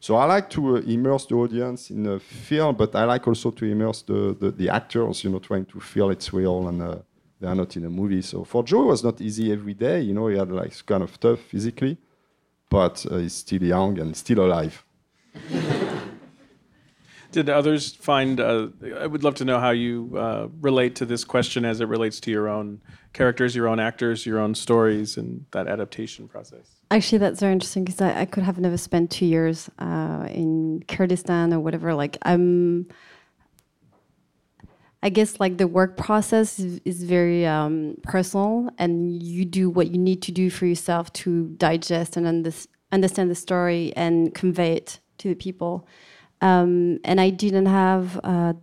So 0.00 0.16
I 0.16 0.24
like 0.24 0.48
to 0.50 0.78
uh, 0.78 0.80
immerse 0.80 1.26
the 1.26 1.34
audience 1.34 1.90
in 1.90 2.06
a 2.06 2.18
film, 2.18 2.74
but 2.74 2.94
I 2.94 3.04
like 3.04 3.28
also 3.28 3.50
to 3.50 3.64
immerse 3.66 4.00
the, 4.00 4.34
the, 4.40 4.50
the 4.50 4.70
actors, 4.70 5.22
you 5.22 5.30
know, 5.30 5.38
trying 5.38 5.66
to 5.66 5.78
feel 5.78 6.08
it's 6.08 6.32
real 6.32 6.68
and 6.68 6.80
uh, 6.80 6.96
they 7.38 7.46
are 7.46 7.54
not 7.54 7.76
in 7.76 7.84
a 7.84 7.90
movie. 7.90 8.22
So 8.22 8.44
for 8.44 8.64
Joe, 8.64 8.84
it 8.84 8.86
was 8.86 9.04
not 9.04 9.20
easy 9.20 9.52
every 9.52 9.74
day. 9.74 10.00
You 10.00 10.14
know, 10.14 10.28
he 10.28 10.38
had 10.38 10.50
like 10.50 10.74
kind 10.86 11.02
of 11.02 11.20
tough 11.20 11.40
physically, 11.40 11.98
but 12.70 13.04
uh, 13.10 13.18
he's 13.18 13.34
still 13.34 13.62
young 13.62 13.98
and 13.98 14.16
still 14.16 14.40
alive. 14.40 14.82
Did 17.32 17.48
others 17.48 17.94
find? 17.94 18.40
Uh, 18.40 18.68
I 18.98 19.06
would 19.06 19.22
love 19.22 19.36
to 19.36 19.44
know 19.44 19.60
how 19.60 19.70
you 19.70 20.12
uh, 20.16 20.48
relate 20.60 20.96
to 20.96 21.06
this 21.06 21.24
question 21.24 21.64
as 21.64 21.80
it 21.80 21.86
relates 21.86 22.18
to 22.20 22.30
your 22.30 22.48
own 22.48 22.80
characters, 23.12 23.54
your 23.54 23.68
own 23.68 23.78
actors, 23.78 24.26
your 24.26 24.38
own 24.38 24.54
stories, 24.54 25.16
and 25.16 25.46
that 25.52 25.68
adaptation 25.68 26.28
process. 26.28 26.80
Actually, 26.90 27.18
that's 27.18 27.40
very 27.40 27.52
interesting 27.52 27.84
because 27.84 28.00
I, 28.00 28.22
I, 28.22 28.24
could 28.24 28.42
have 28.42 28.58
never 28.58 28.76
spent 28.76 29.10
two 29.10 29.26
years 29.26 29.70
uh, 29.78 30.26
in 30.28 30.82
Kurdistan 30.88 31.52
or 31.52 31.60
whatever. 31.60 31.94
Like, 31.94 32.18
I'm. 32.22 32.88
I 35.02 35.08
guess 35.08 35.40
like 35.40 35.56
the 35.56 35.66
work 35.66 35.96
process 35.96 36.58
is, 36.58 36.78
is 36.84 37.04
very 37.04 37.46
um, 37.46 37.96
personal, 38.02 38.70
and 38.76 39.22
you 39.22 39.46
do 39.46 39.70
what 39.70 39.90
you 39.90 39.96
need 39.96 40.20
to 40.22 40.32
do 40.32 40.50
for 40.50 40.66
yourself 40.66 41.10
to 41.14 41.48
digest 41.56 42.18
and 42.18 42.26
under, 42.26 42.52
understand 42.92 43.30
the 43.30 43.34
story 43.34 43.94
and 43.96 44.34
convey 44.34 44.72
it 44.72 45.00
to 45.18 45.28
the 45.28 45.34
people. 45.34 45.86
Um, 46.40 46.98
and 47.04 47.20
I 47.20 47.30
didn't 47.30 47.66
have 47.66 48.18
uh, 48.24 48.54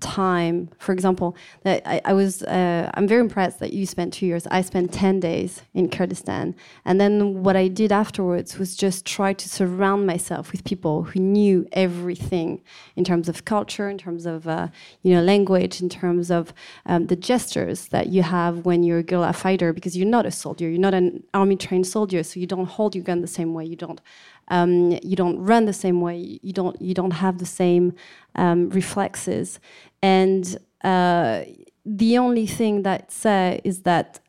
time. 0.00 0.68
For 0.78 0.92
example, 0.92 1.36
that 1.62 1.82
I, 1.86 2.00
I 2.04 2.12
was 2.12 2.42
uh, 2.42 2.90
I'm 2.94 3.08
very 3.08 3.20
impressed 3.20 3.58
that 3.60 3.72
you 3.72 3.86
spent 3.86 4.12
two 4.12 4.26
years. 4.26 4.46
I 4.48 4.62
spent 4.62 4.92
ten 4.92 5.20
days 5.20 5.62
in 5.74 5.88
Kurdistan, 5.90 6.54
and 6.84 7.00
then 7.00 7.42
what 7.42 7.56
I 7.56 7.68
did 7.68 7.92
afterwards 7.92 8.58
was 8.58 8.76
just 8.76 9.04
try 9.04 9.32
to 9.32 9.48
surround 9.48 10.06
myself 10.06 10.52
with 10.52 10.64
people 10.64 11.04
who 11.04 11.20
knew 11.20 11.66
everything 11.72 12.62
in 12.94 13.04
terms 13.04 13.28
of 13.28 13.44
culture, 13.44 13.88
in 13.88 13.98
terms 13.98 14.26
of 14.26 14.46
uh, 14.46 14.68
you 15.02 15.14
know 15.14 15.22
language, 15.22 15.80
in 15.80 15.88
terms 15.88 16.30
of 16.30 16.52
um, 16.86 17.06
the 17.06 17.16
gestures 17.16 17.88
that 17.88 18.08
you 18.08 18.22
have 18.22 18.64
when 18.64 18.82
you're 18.82 18.98
a 18.98 19.02
guerrilla 19.02 19.32
fighter, 19.32 19.72
because 19.72 19.96
you're 19.96 20.08
not 20.08 20.26
a 20.26 20.30
soldier, 20.30 20.68
you're 20.68 20.78
not 20.78 20.94
an 20.94 21.22
army 21.34 21.56
trained 21.56 21.86
soldier, 21.86 22.22
so 22.22 22.38
you 22.40 22.46
don't 22.46 22.66
hold 22.66 22.94
your 22.94 23.04
gun 23.04 23.20
the 23.20 23.26
same 23.26 23.54
way, 23.54 23.64
you 23.64 23.76
don't 23.76 24.00
um, 24.48 24.98
you 25.02 25.16
don't 25.16 25.38
run 25.38 25.64
the 25.66 25.72
same 25.72 26.00
way. 26.00 26.38
You 26.42 26.52
don't 26.52 26.80
you 26.80 26.94
don't 26.94 27.12
have 27.12 27.38
the 27.38 27.46
same 27.46 27.94
um, 28.34 28.70
reflexes. 28.70 29.60
And 30.02 30.58
uh, 30.82 31.42
the 31.84 32.18
only 32.18 32.46
thing 32.46 32.82
that 32.82 33.10
say 33.10 33.60
is 33.64 33.82
that 33.82 34.20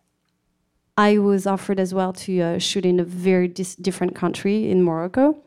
I 0.97 1.19
was 1.19 1.45
offered 1.45 1.79
as 1.79 1.93
well 1.93 2.13
to 2.13 2.41
uh, 2.41 2.57
shoot 2.57 2.85
in 2.85 2.99
a 2.99 3.03
very 3.03 3.47
different 3.47 4.15
country 4.15 4.69
in 4.69 4.83
Morocco 4.83 5.37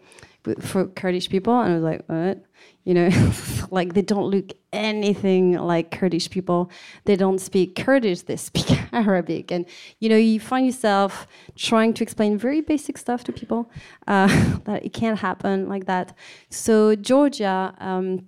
for 0.61 0.87
Kurdish 0.87 1.29
people, 1.29 1.59
and 1.61 1.73
I 1.73 1.75
was 1.75 1.83
like, 1.83 2.05
what? 2.07 2.45
You 2.85 2.95
know, 2.95 3.33
like 3.70 3.95
they 3.95 4.03
don't 4.03 4.26
look 4.26 4.53
anything 4.72 5.59
like 5.59 5.91
Kurdish 5.91 6.31
people. 6.31 6.70
They 7.05 7.16
don't 7.16 7.39
speak 7.39 7.76
Kurdish, 7.76 8.22
they 8.22 8.37
speak 8.37 8.70
Arabic. 8.93 9.51
And, 9.51 9.66
you 9.99 10.09
know, 10.09 10.16
you 10.16 10.41
find 10.41 10.66
yourself 10.66 11.26
trying 11.57 11.95
to 11.95 12.03
explain 12.03 12.39
very 12.39 12.61
basic 12.61 12.99
stuff 12.99 13.24
to 13.24 13.33
people 13.33 13.70
uh, 14.07 14.28
that 14.64 14.85
it 14.85 14.93
can't 14.93 15.18
happen 15.18 15.68
like 15.68 15.87
that. 15.87 16.16
So, 16.49 16.95
Georgia, 16.97 17.74
um, 17.78 18.26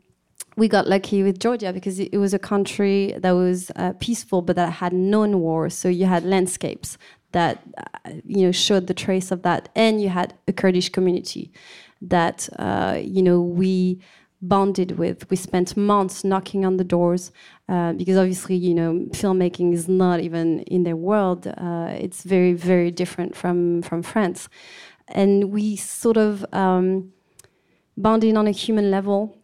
we 0.57 0.69
got 0.69 0.87
lucky 0.87 1.23
with 1.23 1.39
Georgia 1.41 1.73
because 1.73 1.99
it, 1.99 2.19
was 2.19 2.35
a 2.35 2.39
country 2.39 3.15
that 3.19 3.33
was 3.33 3.71
uh, 3.77 3.95
peaceful 4.01 4.43
but 4.43 4.57
that 4.57 4.71
had 4.75 4.93
known 4.93 5.41
war. 5.41 5.71
So, 5.71 5.89
you 5.89 6.07
had 6.07 6.25
landscapes 6.25 6.99
that, 7.33 7.63
uh, 7.79 8.11
you 8.27 8.45
know, 8.47 8.53
showed 8.53 8.87
the 8.87 8.95
trace 8.95 9.31
of 9.31 9.43
that. 9.43 9.71
And 9.75 10.03
you 10.03 10.11
had 10.11 10.35
a 10.47 10.53
Kurdish 10.53 10.91
community 10.91 11.51
that, 12.03 12.49
uh, 12.59 12.99
you 13.01 13.23
know, 13.23 13.41
we 13.41 14.01
bonded 14.43 14.99
with. 14.99 15.31
We 15.31 15.37
spent 15.37 15.77
months 15.77 16.25
knocking 16.25 16.67
on 16.67 16.77
the 16.77 16.85
doors 16.85 17.31
uh, 17.69 17.93
because 17.93 18.17
obviously, 18.19 18.57
you 18.57 18.75
know, 18.75 19.07
filmmaking 19.13 19.73
is 19.73 19.89
not 19.89 20.21
even 20.21 20.61
in 20.63 20.83
their 20.83 20.97
world. 20.97 21.47
Uh, 21.47 21.95
it's 21.97 22.25
very, 22.25 22.53
very 22.53 22.91
different 22.91 23.37
from 23.37 23.83
from 23.83 24.03
France, 24.03 24.49
and 25.09 25.53
we 25.53 25.77
sort 25.77 26.17
of 26.17 26.45
um, 26.53 27.13
bonded 27.97 28.37
on 28.37 28.47
a 28.47 28.51
human 28.51 28.91
level. 28.91 29.37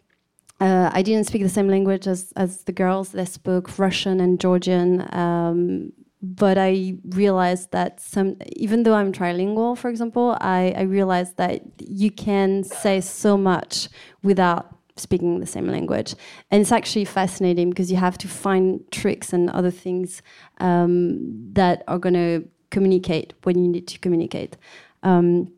Uh, 0.61 0.91
I 0.93 1.03
didn't 1.03 1.29
speak 1.29 1.43
the 1.43 1.49
same 1.49 1.69
language 1.69 2.09
as, 2.09 2.33
as 2.35 2.65
the 2.65 2.73
girls. 2.73 3.13
They 3.13 3.25
spoke 3.25 3.79
Russian 3.79 4.21
and 4.21 4.41
Georgian. 4.41 5.07
Um, 5.15 5.93
but 6.21 6.59
I 6.59 6.95
realized 7.11 7.71
that 7.71 8.01
some, 8.01 8.37
even 8.57 8.83
though 8.83 8.95
I'm 8.95 9.13
trilingual, 9.13 9.79
for 9.79 9.89
example, 9.89 10.37
I, 10.41 10.75
I 10.77 10.83
realized 10.83 11.37
that 11.37 11.63
you 11.79 12.11
can 12.11 12.65
say 12.65 13.01
so 13.01 13.37
much 13.37 13.89
without 14.25 14.78
speaking 14.99 15.41
the 15.41 15.47
same 15.47 15.67
language. 15.67 16.15
And 16.51 16.61
it's 16.61 16.73
actually 16.73 17.05
fascinating 17.05 17.71
because 17.71 17.91
you 17.91 17.97
have 17.97 18.19
to 18.19 18.29
find 18.29 18.81
tricks 18.91 19.33
and 19.33 19.51
other 19.51 19.71
things 19.71 20.23
um, 20.59 21.19
that 21.53 21.85
are 21.89 21.99
going 21.99 22.15
to 22.15 22.49
communicate 22.71 23.35
when 23.43 23.59
you 23.59 23.69
need 23.69 23.87
to 23.89 23.99
communicate. 23.99 24.57
Um, 25.03 25.53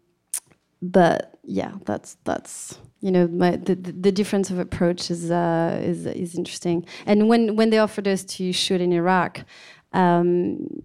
but 0.82 1.38
yeah, 1.44 1.72
that's 1.84 2.16
that's 2.24 2.78
you 3.00 3.10
know 3.10 3.26
my, 3.28 3.56
the, 3.56 3.74
the 3.74 4.12
difference 4.12 4.50
of 4.50 4.58
approach 4.58 5.10
is 5.10 5.30
uh, 5.30 5.80
is 5.82 6.06
is 6.06 6.34
interesting. 6.34 6.86
And 7.06 7.28
when 7.28 7.56
when 7.56 7.70
they 7.70 7.78
offered 7.78 8.08
us 8.08 8.24
to 8.24 8.52
shoot 8.52 8.80
in 8.80 8.92
Iraq. 8.92 9.44
Um, 9.92 10.84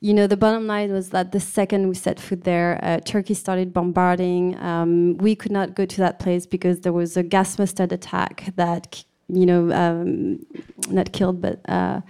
you 0.00 0.12
know, 0.12 0.26
the 0.26 0.36
bottom 0.36 0.66
line 0.66 0.92
was 0.92 1.10
that 1.10 1.32
the 1.32 1.40
second 1.40 1.88
we 1.88 1.94
set 1.94 2.20
foot 2.20 2.44
there, 2.44 2.78
uh, 2.82 3.00
Turkey 3.04 3.34
started 3.34 3.72
bombarding. 3.72 4.58
Um, 4.58 5.16
we 5.18 5.34
could 5.34 5.52
not 5.52 5.74
go 5.74 5.86
to 5.86 5.96
that 5.98 6.18
place 6.18 6.46
because 6.46 6.80
there 6.80 6.92
was 6.92 7.16
a 7.16 7.22
gas 7.22 7.58
mustard 7.58 7.92
attack 7.92 8.52
that, 8.56 9.04
you 9.28 9.46
know, 9.46 9.72
um, 9.72 10.44
not 10.90 11.12
killed, 11.12 11.40
but 11.40 11.60
uh, 11.68 12.00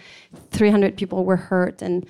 300 0.50 0.96
people 0.96 1.24
were 1.24 1.36
hurt. 1.36 1.82
And 1.82 2.06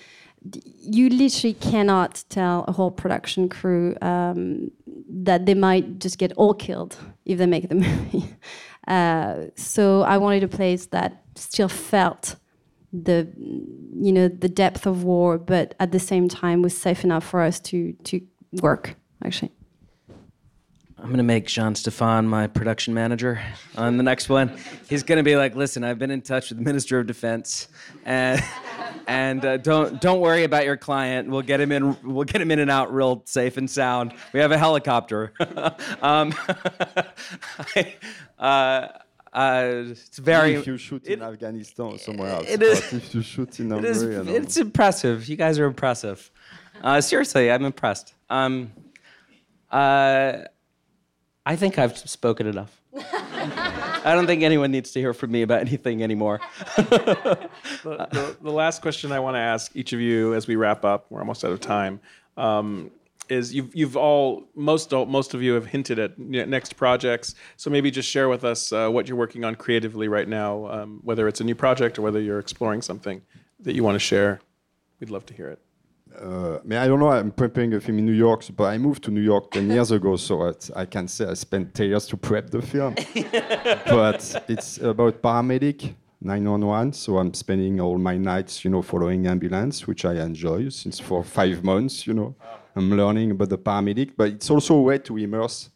you 0.81 1.09
literally 1.09 1.55
cannot 1.55 2.25
tell 2.29 2.65
a 2.69 2.73
whole 2.73 2.91
production 2.91 3.49
crew 3.49 3.97
um, 4.03 4.71
that 5.09 5.47
they 5.47 5.55
might 5.55 5.99
just 5.99 6.19
get 6.19 6.33
all 6.35 6.55
killed 6.55 6.97
if 7.25 7.39
they 7.39 7.47
make 7.47 7.69
the 7.69 7.75
movie. 7.87 8.37
Uh, 8.87 9.47
so 9.55 10.03
I 10.03 10.19
wanted 10.19 10.43
a 10.43 10.49
place 10.49 10.87
that 10.87 11.23
still 11.35 11.69
felt 11.69 12.37
the 13.03 13.29
you 13.37 14.13
know 14.13 14.29
the 14.29 14.49
depth 14.49 14.87
of 14.87 15.03
war, 15.05 15.39
but 15.39 15.75
at 15.81 15.93
the 15.93 15.99
same 15.99 16.29
time 16.29 16.63
was 16.63 16.77
safe 16.77 17.05
enough 17.05 17.25
for 17.25 17.43
us 17.43 17.59
to 17.61 17.93
to 18.05 18.21
work. 18.63 18.95
Actually, 19.25 19.51
I'm 20.99 21.11
gonna 21.11 21.23
make 21.23 21.47
Jean 21.47 21.75
Stéphane 21.75 22.27
my 22.27 22.47
production 22.47 22.95
manager 22.95 23.41
on 23.77 23.97
the 23.97 24.03
next 24.03 24.29
one. 24.29 24.57
He's 24.89 25.03
gonna 25.03 25.23
be 25.23 25.37
like, 25.37 25.57
"Listen, 25.57 25.83
I've 25.83 25.99
been 25.99 26.11
in 26.11 26.23
touch 26.23 26.51
with 26.51 26.59
the 26.59 26.65
Minister 26.65 27.01
of 27.01 27.07
Defense, 27.07 27.69
and 28.05 28.43
and 29.09 29.45
uh, 29.45 29.57
don't 29.57 30.01
don't 30.01 30.21
worry 30.21 30.45
about 30.45 30.65
your 30.65 30.77
client. 30.77 31.29
We'll 31.29 31.43
get 31.43 31.61
him 31.61 31.73
in. 31.73 31.97
We'll 32.03 32.25
get 32.25 32.41
him 32.41 32.51
in 32.51 32.61
and 32.61 32.71
out 32.71 32.95
real 32.95 33.23
safe 33.27 33.57
and 33.57 33.69
sound. 33.69 34.15
We 34.33 34.41
have 34.41 34.53
a 34.53 34.59
helicopter." 34.59 35.33
um, 36.03 36.33
I, 37.77 37.95
uh, 38.39 38.89
uh, 39.35 39.91
it's 39.91 40.19
very. 40.19 40.55
If 40.55 40.67
you 40.67 40.77
shoot 40.79 41.05
in 41.07 41.21
Afghanistan 41.23 41.87
or 41.87 41.99
somewhere 41.99 42.31
else, 42.31 42.47
it 42.49 42.63
is- 42.63 42.81
but 42.81 42.93
if 42.95 43.15
you 43.15 43.23
shoot 43.23 43.59
in 43.61 43.67
It 43.73 43.75
Hungary, 43.75 43.91
is. 43.91 44.03
I 44.03 44.07
don't 44.25 44.29
It's 44.29 44.57
impressive. 44.57 45.29
You 45.29 45.37
guys 45.37 45.59
are 45.59 45.67
impressive. 45.67 46.31
Uh, 46.83 47.01
seriously, 47.01 47.51
I'm 47.51 47.65
impressed. 47.65 48.15
Um, 48.31 48.73
uh, 49.71 50.39
I 51.47 51.57
think 51.57 51.79
I've 51.79 51.97
spoken 51.99 52.47
enough. 52.47 52.81
I 52.97 54.13
don't 54.15 54.27
think 54.27 54.43
anyone 54.43 54.71
needs 54.71 54.93
to 54.93 55.01
hear 55.01 55.15
from 55.15 55.31
me 55.33 55.43
about 55.43 55.61
anything 55.61 56.03
anymore. 56.03 56.41
the, 56.77 57.49
the, 57.83 58.37
the 58.43 58.51
last 58.51 58.83
question 58.83 59.13
I 59.13 59.19
want 59.21 59.35
to 59.37 59.41
ask 59.41 59.75
each 59.75 59.93
of 59.93 60.01
you 60.01 60.35
as 60.35 60.47
we 60.47 60.57
wrap 60.57 60.85
up, 60.85 61.07
we're 61.11 61.21
almost 61.21 61.45
out 61.45 61.53
of 61.53 61.61
time, 61.61 62.01
um, 62.37 62.91
is 63.29 63.55
you've, 63.55 63.75
you've 63.75 63.97
all, 63.97 64.45
most, 64.55 64.93
most 64.93 65.35
of 65.35 65.43
you 65.43 65.55
have 65.55 65.67
hinted 65.67 65.99
at 65.99 66.19
next 66.19 66.77
projects. 66.77 67.35
So 67.57 67.71
maybe 67.71 67.91
just 67.91 68.09
share 68.09 68.29
with 68.29 68.45
us 68.45 68.73
uh, 68.73 68.89
what 68.89 69.09
you're 69.09 69.17
working 69.17 69.45
on 69.45 69.55
creatively 69.55 70.09
right 70.09 70.29
now, 70.29 70.67
um, 70.69 71.01
whether 71.03 71.29
it's 71.29 71.41
a 71.41 71.45
new 71.45 71.55
project 71.55 71.99
or 71.99 72.03
whether 72.03 72.21
you're 72.21 72.39
exploring 72.39 72.83
something 72.83 73.23
that 73.61 73.75
you 73.75 73.83
want 73.83 73.95
to 73.95 74.01
share. 74.01 74.41
We'd 75.01 75.11
love 75.11 75.27
to 75.27 75.35
hear 75.35 75.49
it. 75.49 75.61
Uh, 76.21 76.59
I 76.59 76.63
mean, 76.65 76.79
I 76.79 76.87
don't 76.87 77.01
know. 77.01 77.11
I'm 77.11 77.33
prepping 77.33 77.75
a 77.75 77.81
film 77.81 77.99
in 77.99 78.07
New 78.07 78.13
York, 78.13 78.45
but 78.57 78.65
I 78.65 78.79
moved 78.79 79.03
to 79.05 79.11
New 79.11 79.21
York 79.21 79.51
10 79.51 79.69
years 79.69 79.91
ago, 79.91 80.17
so 80.17 80.53
I 80.77 80.85
can 80.85 81.09
say 81.09 81.27
I 81.27 81.35
spent 81.35 81.75
10 81.75 81.89
years 81.89 82.07
to 82.07 82.17
prep 82.17 82.51
the 82.51 82.63
film. 82.63 82.95
but 83.87 84.45
it's 84.49 84.79
about 84.79 85.21
paramedic 85.21 85.95
911, 86.21 86.93
so 86.93 87.19
I'm 87.19 87.35
spending 87.35 87.81
all 87.81 87.99
my 87.99 88.17
nights, 88.17 88.65
you 88.65 88.71
know, 88.71 88.81
following 88.81 89.27
ambulance, 89.27 89.87
which 89.87 90.05
I 90.05 90.15
enjoy 90.23 90.69
since 90.69 91.01
for 91.01 91.25
five 91.25 91.65
months, 91.65 92.07
you 92.07 92.15
know. 92.15 92.35
I'm 92.77 92.91
learning 92.91 93.31
about 93.31 93.51
the 93.51 93.59
paramedic, 93.59 94.13
but 94.17 94.29
it's 94.29 94.51
also 94.51 94.75
a 94.77 94.83
way 94.83 94.99
to 94.99 95.17
immerse 95.17 95.71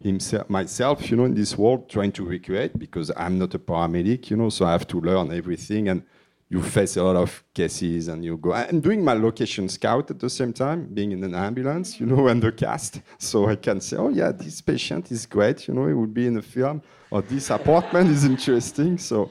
himself, 0.00 0.50
myself, 0.50 1.10
you 1.10 1.16
know, 1.16 1.24
in 1.24 1.34
this 1.34 1.56
world, 1.56 1.88
trying 1.88 2.12
to 2.12 2.24
recreate 2.24 2.78
because 2.78 3.10
I'm 3.16 3.38
not 3.38 3.54
a 3.54 3.58
paramedic, 3.58 4.30
you 4.30 4.36
know, 4.36 4.50
so 4.50 4.66
I 4.66 4.72
have 4.72 4.86
to 4.88 5.00
learn 5.00 5.32
everything 5.32 5.88
and 5.88 6.02
you 6.50 6.62
face 6.62 6.96
a 6.96 7.02
lot 7.02 7.16
of 7.16 7.42
cases 7.54 8.08
and 8.08 8.22
you 8.24 8.36
go. 8.36 8.52
I'm 8.52 8.80
doing 8.80 9.02
my 9.02 9.14
location 9.14 9.68
scout 9.68 10.10
at 10.10 10.20
the 10.20 10.28
same 10.28 10.52
time, 10.52 10.88
being 10.92 11.12
in 11.12 11.24
an 11.24 11.34
ambulance, 11.34 11.98
you 11.98 12.06
know, 12.06 12.28
and 12.32 12.42
the 12.42 12.52
cast. 12.52 13.00
So 13.18 13.48
I 13.48 13.56
can 13.56 13.80
say, 13.80 13.96
oh 13.96 14.10
yeah, 14.10 14.30
this 14.30 14.60
patient 14.60 15.10
is 15.10 15.24
great, 15.24 15.66
you 15.66 15.74
know, 15.74 15.86
it 15.86 15.94
would 15.94 16.12
be 16.12 16.26
in 16.26 16.36
a 16.36 16.42
film, 16.42 16.82
or 17.10 17.22
this 17.22 17.50
apartment 17.50 18.10
is 18.10 18.24
interesting. 18.24 18.98
So 18.98 19.30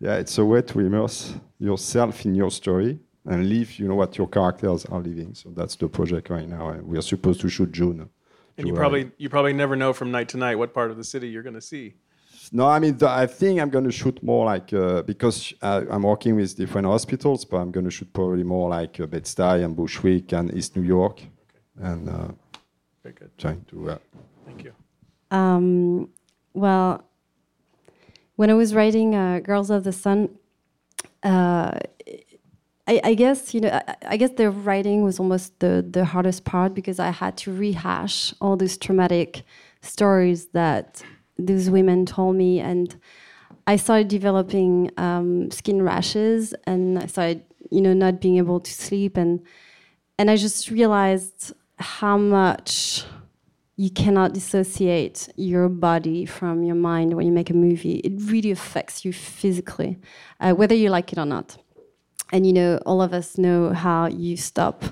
yeah, 0.00 0.16
it's 0.16 0.38
a 0.38 0.44
way 0.44 0.62
to 0.62 0.80
immerse 0.80 1.34
yourself 1.58 2.24
in 2.24 2.34
your 2.34 2.50
story 2.50 2.98
and 3.26 3.48
live, 3.48 3.78
you 3.78 3.88
know, 3.88 3.94
what 3.94 4.16
your 4.18 4.28
characters 4.28 4.84
are 4.86 5.00
living. 5.00 5.34
So 5.34 5.50
that's 5.50 5.76
the 5.76 5.88
project 5.88 6.30
right 6.30 6.48
now. 6.48 6.68
and 6.70 6.86
We 6.86 6.98
are 6.98 7.02
supposed 7.02 7.40
to 7.40 7.48
shoot 7.48 7.72
June. 7.72 8.08
And 8.58 8.66
you 8.66 8.72
July. 8.72 8.78
probably, 8.78 9.10
you 9.18 9.28
probably 9.28 9.52
never 9.52 9.76
know 9.76 9.92
from 9.92 10.10
night 10.10 10.28
to 10.30 10.36
night 10.36 10.56
what 10.56 10.72
part 10.72 10.90
of 10.90 10.96
the 10.96 11.04
city 11.04 11.28
you're 11.28 11.42
going 11.42 11.54
to 11.54 11.60
see. 11.60 11.94
No, 12.52 12.66
I 12.68 12.78
mean, 12.78 12.96
the, 12.96 13.08
I 13.08 13.26
think 13.26 13.60
I'm 13.60 13.70
going 13.70 13.84
to 13.84 13.92
shoot 13.92 14.22
more 14.22 14.46
like, 14.46 14.72
uh, 14.72 15.02
because 15.02 15.52
uh, 15.62 15.82
I'm 15.90 16.04
working 16.04 16.36
with 16.36 16.56
different 16.56 16.86
hospitals, 16.86 17.44
but 17.44 17.56
I'm 17.56 17.72
going 17.72 17.84
to 17.84 17.90
shoot 17.90 18.12
probably 18.12 18.44
more 18.44 18.70
like 18.70 19.00
uh, 19.00 19.06
Bed-Stuy 19.06 19.64
and 19.64 19.74
Bushwick 19.74 20.32
and 20.32 20.54
East 20.54 20.76
New 20.76 20.82
York. 20.82 21.18
okay. 21.18 21.90
And 21.90 22.08
uh, 22.08 22.28
Very 23.02 23.14
good. 23.14 23.30
trying 23.36 23.64
to. 23.70 23.90
Uh, 23.90 23.98
Thank 24.46 24.62
you. 24.64 24.72
Um, 25.32 26.08
well, 26.54 27.04
when 28.36 28.48
I 28.50 28.54
was 28.54 28.74
writing 28.74 29.14
uh, 29.14 29.40
Girls 29.40 29.70
of 29.70 29.82
the 29.82 29.92
Sun, 29.92 30.38
uh, 31.24 31.78
I, 32.86 33.00
I 33.02 33.14
guess 33.14 33.52
you 33.54 33.60
know. 33.60 33.70
I, 33.70 33.96
I 34.08 34.16
guess 34.16 34.30
the 34.30 34.50
writing 34.50 35.02
was 35.02 35.18
almost 35.18 35.58
the 35.60 35.84
the 35.88 36.04
hardest 36.04 36.44
part 36.44 36.74
because 36.74 36.98
I 37.00 37.10
had 37.10 37.36
to 37.38 37.52
rehash 37.52 38.32
all 38.40 38.56
these 38.56 38.78
traumatic 38.78 39.42
stories 39.82 40.46
that 40.48 41.02
these 41.38 41.68
women 41.70 42.06
told 42.06 42.36
me, 42.36 42.60
and 42.60 42.96
I 43.66 43.76
started 43.76 44.08
developing 44.08 44.90
um, 44.96 45.50
skin 45.50 45.82
rashes, 45.82 46.54
and 46.66 46.98
I 46.98 47.06
started, 47.06 47.42
you 47.70 47.80
know, 47.80 47.92
not 47.92 48.20
being 48.20 48.36
able 48.38 48.60
to 48.60 48.72
sleep, 48.72 49.16
and 49.16 49.42
and 50.18 50.30
I 50.30 50.36
just 50.36 50.70
realized 50.70 51.52
how 51.78 52.16
much 52.16 53.04
you 53.78 53.90
cannot 53.90 54.32
dissociate 54.32 55.28
your 55.36 55.68
body 55.68 56.24
from 56.24 56.62
your 56.62 56.76
mind 56.76 57.12
when 57.14 57.26
you 57.26 57.32
make 57.32 57.50
a 57.50 57.54
movie. 57.54 57.96
It 57.96 58.12
really 58.30 58.50
affects 58.50 59.04
you 59.04 59.12
physically, 59.12 59.98
uh, 60.40 60.52
whether 60.52 60.74
you 60.74 60.88
like 60.88 61.12
it 61.12 61.18
or 61.18 61.26
not. 61.26 61.58
And 62.32 62.46
you 62.46 62.52
know, 62.52 62.80
all 62.86 63.02
of 63.02 63.12
us 63.12 63.38
know 63.38 63.72
how 63.72 64.06
you 64.06 64.36
stop 64.36 64.84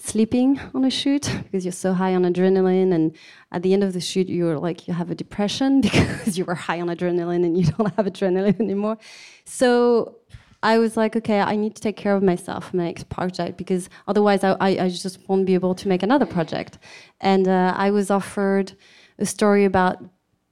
sleeping 0.00 0.60
on 0.74 0.84
a 0.84 0.90
shoot 0.90 1.30
because 1.44 1.64
you're 1.64 1.72
so 1.72 1.92
high 1.92 2.14
on 2.14 2.22
adrenaline. 2.22 2.94
And 2.94 3.16
at 3.52 3.62
the 3.62 3.72
end 3.72 3.84
of 3.84 3.92
the 3.92 4.00
shoot 4.00 4.28
you're 4.28 4.58
like 4.58 4.88
you 4.88 4.94
have 4.94 5.10
a 5.10 5.14
depression 5.14 5.80
because 5.86 6.38
you 6.38 6.44
were 6.44 6.54
high 6.54 6.80
on 6.80 6.88
adrenaline 6.88 7.44
and 7.44 7.58
you 7.58 7.64
don't 7.72 7.94
have 7.96 8.06
adrenaline 8.06 8.60
anymore. 8.60 8.98
So 9.44 10.16
i 10.60 10.76
was 10.76 10.96
like 10.96 11.14
okay 11.14 11.38
i 11.38 11.54
need 11.54 11.76
to 11.76 11.80
take 11.80 11.96
care 11.96 12.16
of 12.16 12.20
myself 12.20 12.74
my 12.74 12.82
next 12.82 13.08
project 13.08 13.56
because 13.56 13.88
otherwise 14.08 14.42
i, 14.42 14.56
I, 14.58 14.68
I 14.70 14.88
just 14.88 15.16
won't 15.28 15.46
be 15.46 15.54
able 15.54 15.72
to 15.76 15.86
make 15.86 16.02
another 16.02 16.26
project. 16.26 16.78
And 17.20 17.46
uh, 17.46 17.74
i 17.76 17.90
was 17.90 18.10
offered 18.10 18.72
a 19.20 19.26
story 19.26 19.64
about 19.64 20.02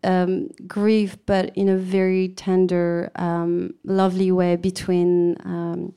um, 0.06 0.48
grief 0.66 1.16
but 1.26 1.50
in 1.56 1.68
a 1.68 1.76
very 1.76 2.28
tender 2.28 3.10
um, 3.16 3.74
lovely 3.84 4.32
way 4.32 4.56
between 4.56 5.36
um, 5.44 5.92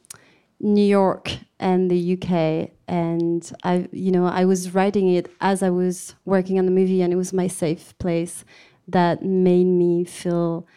New 0.60 0.86
York 0.86 1.32
and 1.60 1.90
the 1.90 2.14
UK, 2.14 2.72
and 2.88 3.52
I, 3.64 3.88
you 3.92 4.12
know, 4.12 4.26
I 4.26 4.46
was 4.46 4.74
writing 4.74 5.10
it 5.14 5.32
as 5.42 5.64
I 5.64 5.70
was 5.70 6.16
working 6.26 6.60
on 6.60 6.66
the 6.66 6.72
movie, 6.72 7.02
and 7.02 7.14
it 7.14 7.16
was 7.16 7.34
my 7.34 7.48
safe 7.48 7.98
place 7.98 8.44
that 8.88 9.24
made 9.24 9.66
me 9.66 10.04
feel 10.04 10.68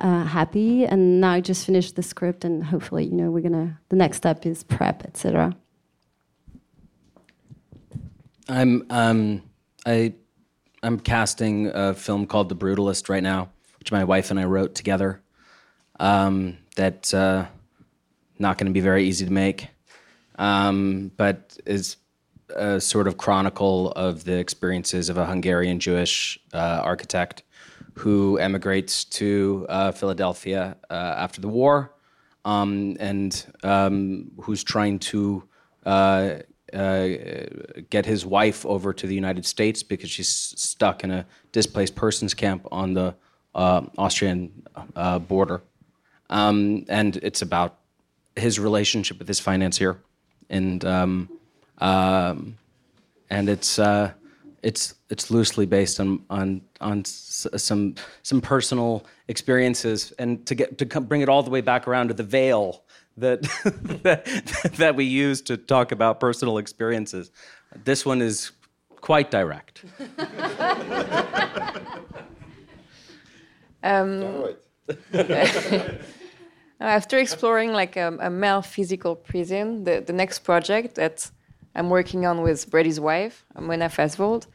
uh, 0.00 0.24
happy. 0.24 0.84
And 0.84 1.20
now 1.20 1.32
I 1.32 1.40
just 1.40 1.66
finished 1.66 1.96
the 1.96 2.02
script, 2.02 2.44
and 2.44 2.64
hopefully, 2.64 3.04
you 3.04 3.12
know, 3.12 3.30
we're 3.30 3.42
gonna. 3.42 3.78
The 3.90 3.96
next 3.96 4.18
step 4.18 4.44
is 4.46 4.64
prep, 4.64 5.04
etc. 5.04 5.56
I'm 8.48 8.84
um, 8.90 9.42
I 9.86 10.14
I'm 10.84 10.98
casting 10.98 11.68
a 11.68 11.94
film 11.94 12.26
called 12.26 12.48
The 12.48 12.56
Brutalist 12.56 13.08
right 13.08 13.22
now, 13.22 13.50
which 13.78 13.92
my 13.92 14.02
wife 14.02 14.30
and 14.32 14.40
I 14.40 14.44
wrote 14.44 14.74
together. 14.74 15.22
Um, 16.00 16.58
that 16.74 17.14
uh, 17.14 17.46
not 18.38 18.58
going 18.58 18.66
to 18.66 18.72
be 18.72 18.80
very 18.80 19.04
easy 19.04 19.24
to 19.24 19.32
make, 19.32 19.68
um, 20.36 21.12
but 21.16 21.56
is 21.66 21.96
a 22.48 22.80
sort 22.80 23.06
of 23.06 23.16
chronicle 23.16 23.92
of 23.92 24.24
the 24.24 24.38
experiences 24.38 25.08
of 25.08 25.18
a 25.18 25.26
Hungarian 25.26 25.78
Jewish 25.78 26.40
uh, 26.52 26.80
architect 26.82 27.44
who 27.94 28.38
emigrates 28.38 29.04
to 29.04 29.66
uh, 29.68 29.92
Philadelphia 29.92 30.76
uh, 30.90 30.94
after 30.94 31.40
the 31.40 31.48
war, 31.48 31.94
um, 32.44 32.96
and 32.98 33.46
um, 33.62 34.32
who's 34.40 34.64
trying 34.64 34.98
to 34.98 35.44
uh, 36.74 37.08
get 37.90 38.06
his 38.06 38.24
wife 38.24 38.64
over 38.66 38.92
to 38.92 39.06
the 39.06 39.14
United 39.14 39.44
States 39.44 39.82
because 39.82 40.10
she's 40.10 40.28
stuck 40.28 41.04
in 41.04 41.10
a 41.10 41.26
displaced 41.52 41.94
persons 41.94 42.34
camp 42.34 42.66
on 42.72 42.94
the 42.94 43.14
uh, 43.54 43.82
Austrian 43.98 44.50
uh, 44.96 45.18
border. 45.18 45.62
Um, 46.30 46.84
and 46.88 47.16
it's 47.18 47.42
about 47.42 47.78
his 48.36 48.58
relationship 48.58 49.18
with 49.18 49.28
his 49.28 49.38
financier, 49.38 49.98
and 50.48 50.82
um, 50.84 51.28
um, 51.78 52.56
and 53.28 53.48
it's 53.48 53.78
uh, 53.78 54.12
it's 54.62 54.94
it's 55.10 55.30
loosely 55.30 55.66
based 55.66 56.00
on 56.00 56.24
on 56.30 56.62
on 56.80 57.00
s- 57.00 57.46
some 57.56 57.94
some 58.22 58.40
personal 58.40 59.04
experiences, 59.28 60.12
and 60.18 60.46
to 60.46 60.54
get 60.54 60.78
to 60.78 60.86
come, 60.86 61.04
bring 61.04 61.20
it 61.20 61.28
all 61.28 61.42
the 61.42 61.50
way 61.50 61.60
back 61.60 61.86
around 61.86 62.08
to 62.08 62.14
the 62.14 62.22
veil 62.22 62.82
that 63.16 63.42
that, 64.02 64.24
that 64.76 64.96
we 64.96 65.04
use 65.04 65.40
to 65.42 65.56
talk 65.56 65.92
about 65.92 66.20
personal 66.20 66.58
experiences. 66.58 67.30
This 67.84 68.04
one 68.06 68.22
is 68.22 68.52
quite 69.00 69.30
direct. 69.30 69.84
Um, 73.82 74.54
after 76.80 77.18
exploring 77.18 77.72
like 77.72 77.96
a, 77.96 78.16
a 78.20 78.30
male 78.30 78.62
physical 78.62 79.16
prison, 79.16 79.84
the, 79.84 80.00
the 80.00 80.12
next 80.12 80.40
project 80.40 80.94
that 80.96 81.30
I'm 81.74 81.90
working 81.90 82.26
on 82.26 82.42
with 82.42 82.70
Brady's 82.70 83.00
wife, 83.00 83.44
Mona 83.58 83.88
Fastvold, 83.88 84.46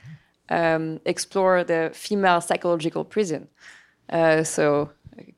um, 0.49 0.99
explore 1.05 1.63
the 1.63 1.91
female 1.93 2.41
psychological 2.41 3.03
prison. 3.03 3.47
Uh, 4.09 4.43
so 4.43 4.91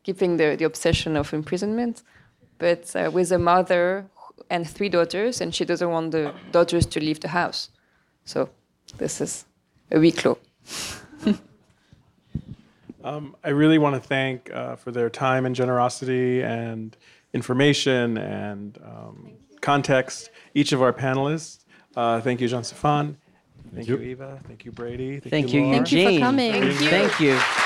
keeping 0.03 0.37
the, 0.37 0.55
the 0.55 0.65
obsession 0.65 1.15
of 1.15 1.33
imprisonment, 1.33 2.03
but 2.59 2.95
uh, 2.95 3.09
with 3.11 3.31
a 3.31 3.39
mother 3.39 4.05
and 4.49 4.69
three 4.69 4.89
daughters, 4.89 5.41
and 5.41 5.53
she 5.53 5.65
doesn't 5.65 5.89
want 5.89 6.11
the 6.11 6.33
daughters 6.51 6.85
to 6.85 6.99
leave 6.99 7.19
the 7.19 7.29
house. 7.29 7.69
So 8.25 8.49
this 8.97 9.21
is 9.21 9.45
a 9.91 9.97
huis 9.97 10.15
clos. 10.15 10.37
Um, 13.01 13.35
I 13.45 13.49
really 13.49 13.77
want 13.77 13.95
to 13.95 14.05
thank 14.05 14.51
uh, 14.51 14.75
for 14.75 14.91
their 14.91 15.09
time 15.09 15.45
and 15.45 15.55
generosity 15.55 16.43
and 16.43 16.95
information 17.33 18.17
and 18.17 18.77
um, 18.83 19.31
context 19.61 20.29
each 20.53 20.73
of 20.73 20.81
our 20.81 20.91
panelists. 20.91 21.63
Uh, 21.95 22.19
thank 22.19 22.41
you, 22.41 22.47
Jean 22.47 22.61
Stéphane. 22.61 23.15
Thank, 23.73 23.87
you. 23.87 23.99
Eva. 23.99 24.39
Thank 24.47 24.65
you, 24.65 24.71
Brady. 24.71 25.19
Thank, 25.19 25.31
Thank 25.31 25.53
you, 25.53 25.63
Laura. 25.63 25.75
Thank 25.77 25.91
you 25.91 26.13
for 26.13 26.19
coming. 26.19 26.51
Thank 26.51 26.81
you. 26.81 26.89
Thank 26.89 27.19
you. 27.19 27.65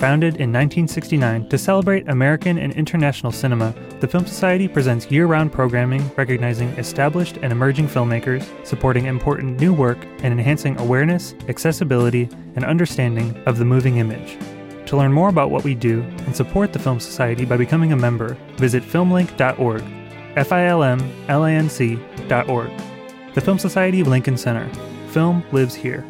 Founded 0.00 0.36
in 0.36 0.50
1969 0.50 1.50
to 1.50 1.58
celebrate 1.58 2.08
American 2.08 2.56
and 2.56 2.72
international 2.72 3.30
cinema, 3.30 3.74
the 4.00 4.08
Film 4.08 4.24
Society 4.24 4.66
presents 4.66 5.10
year 5.10 5.26
round 5.26 5.52
programming 5.52 6.10
recognizing 6.16 6.70
established 6.78 7.36
and 7.42 7.52
emerging 7.52 7.86
filmmakers, 7.86 8.46
supporting 8.66 9.04
important 9.04 9.60
new 9.60 9.74
work, 9.74 9.98
and 10.22 10.32
enhancing 10.32 10.80
awareness, 10.80 11.34
accessibility, 11.48 12.30
and 12.56 12.64
understanding 12.64 13.36
of 13.44 13.58
the 13.58 13.64
moving 13.66 13.98
image. 13.98 14.38
To 14.86 14.96
learn 14.96 15.12
more 15.12 15.28
about 15.28 15.50
what 15.50 15.64
we 15.64 15.74
do 15.74 16.00
and 16.24 16.34
support 16.34 16.72
the 16.72 16.78
Film 16.78 16.98
Society 16.98 17.44
by 17.44 17.58
becoming 17.58 17.92
a 17.92 17.96
member, 17.96 18.38
visit 18.56 18.82
filmlinc.org. 18.82 19.84
F 20.34 20.50
I 20.50 20.64
L 20.64 20.82
M 20.82 20.98
L 21.28 21.44
A 21.44 21.50
N 21.50 21.68
C.org. 21.68 22.70
The 23.34 23.40
Film 23.42 23.58
Society 23.58 24.00
of 24.00 24.08
Lincoln 24.08 24.38
Center. 24.38 24.66
Film 25.10 25.44
lives 25.52 25.74
here. 25.74 26.09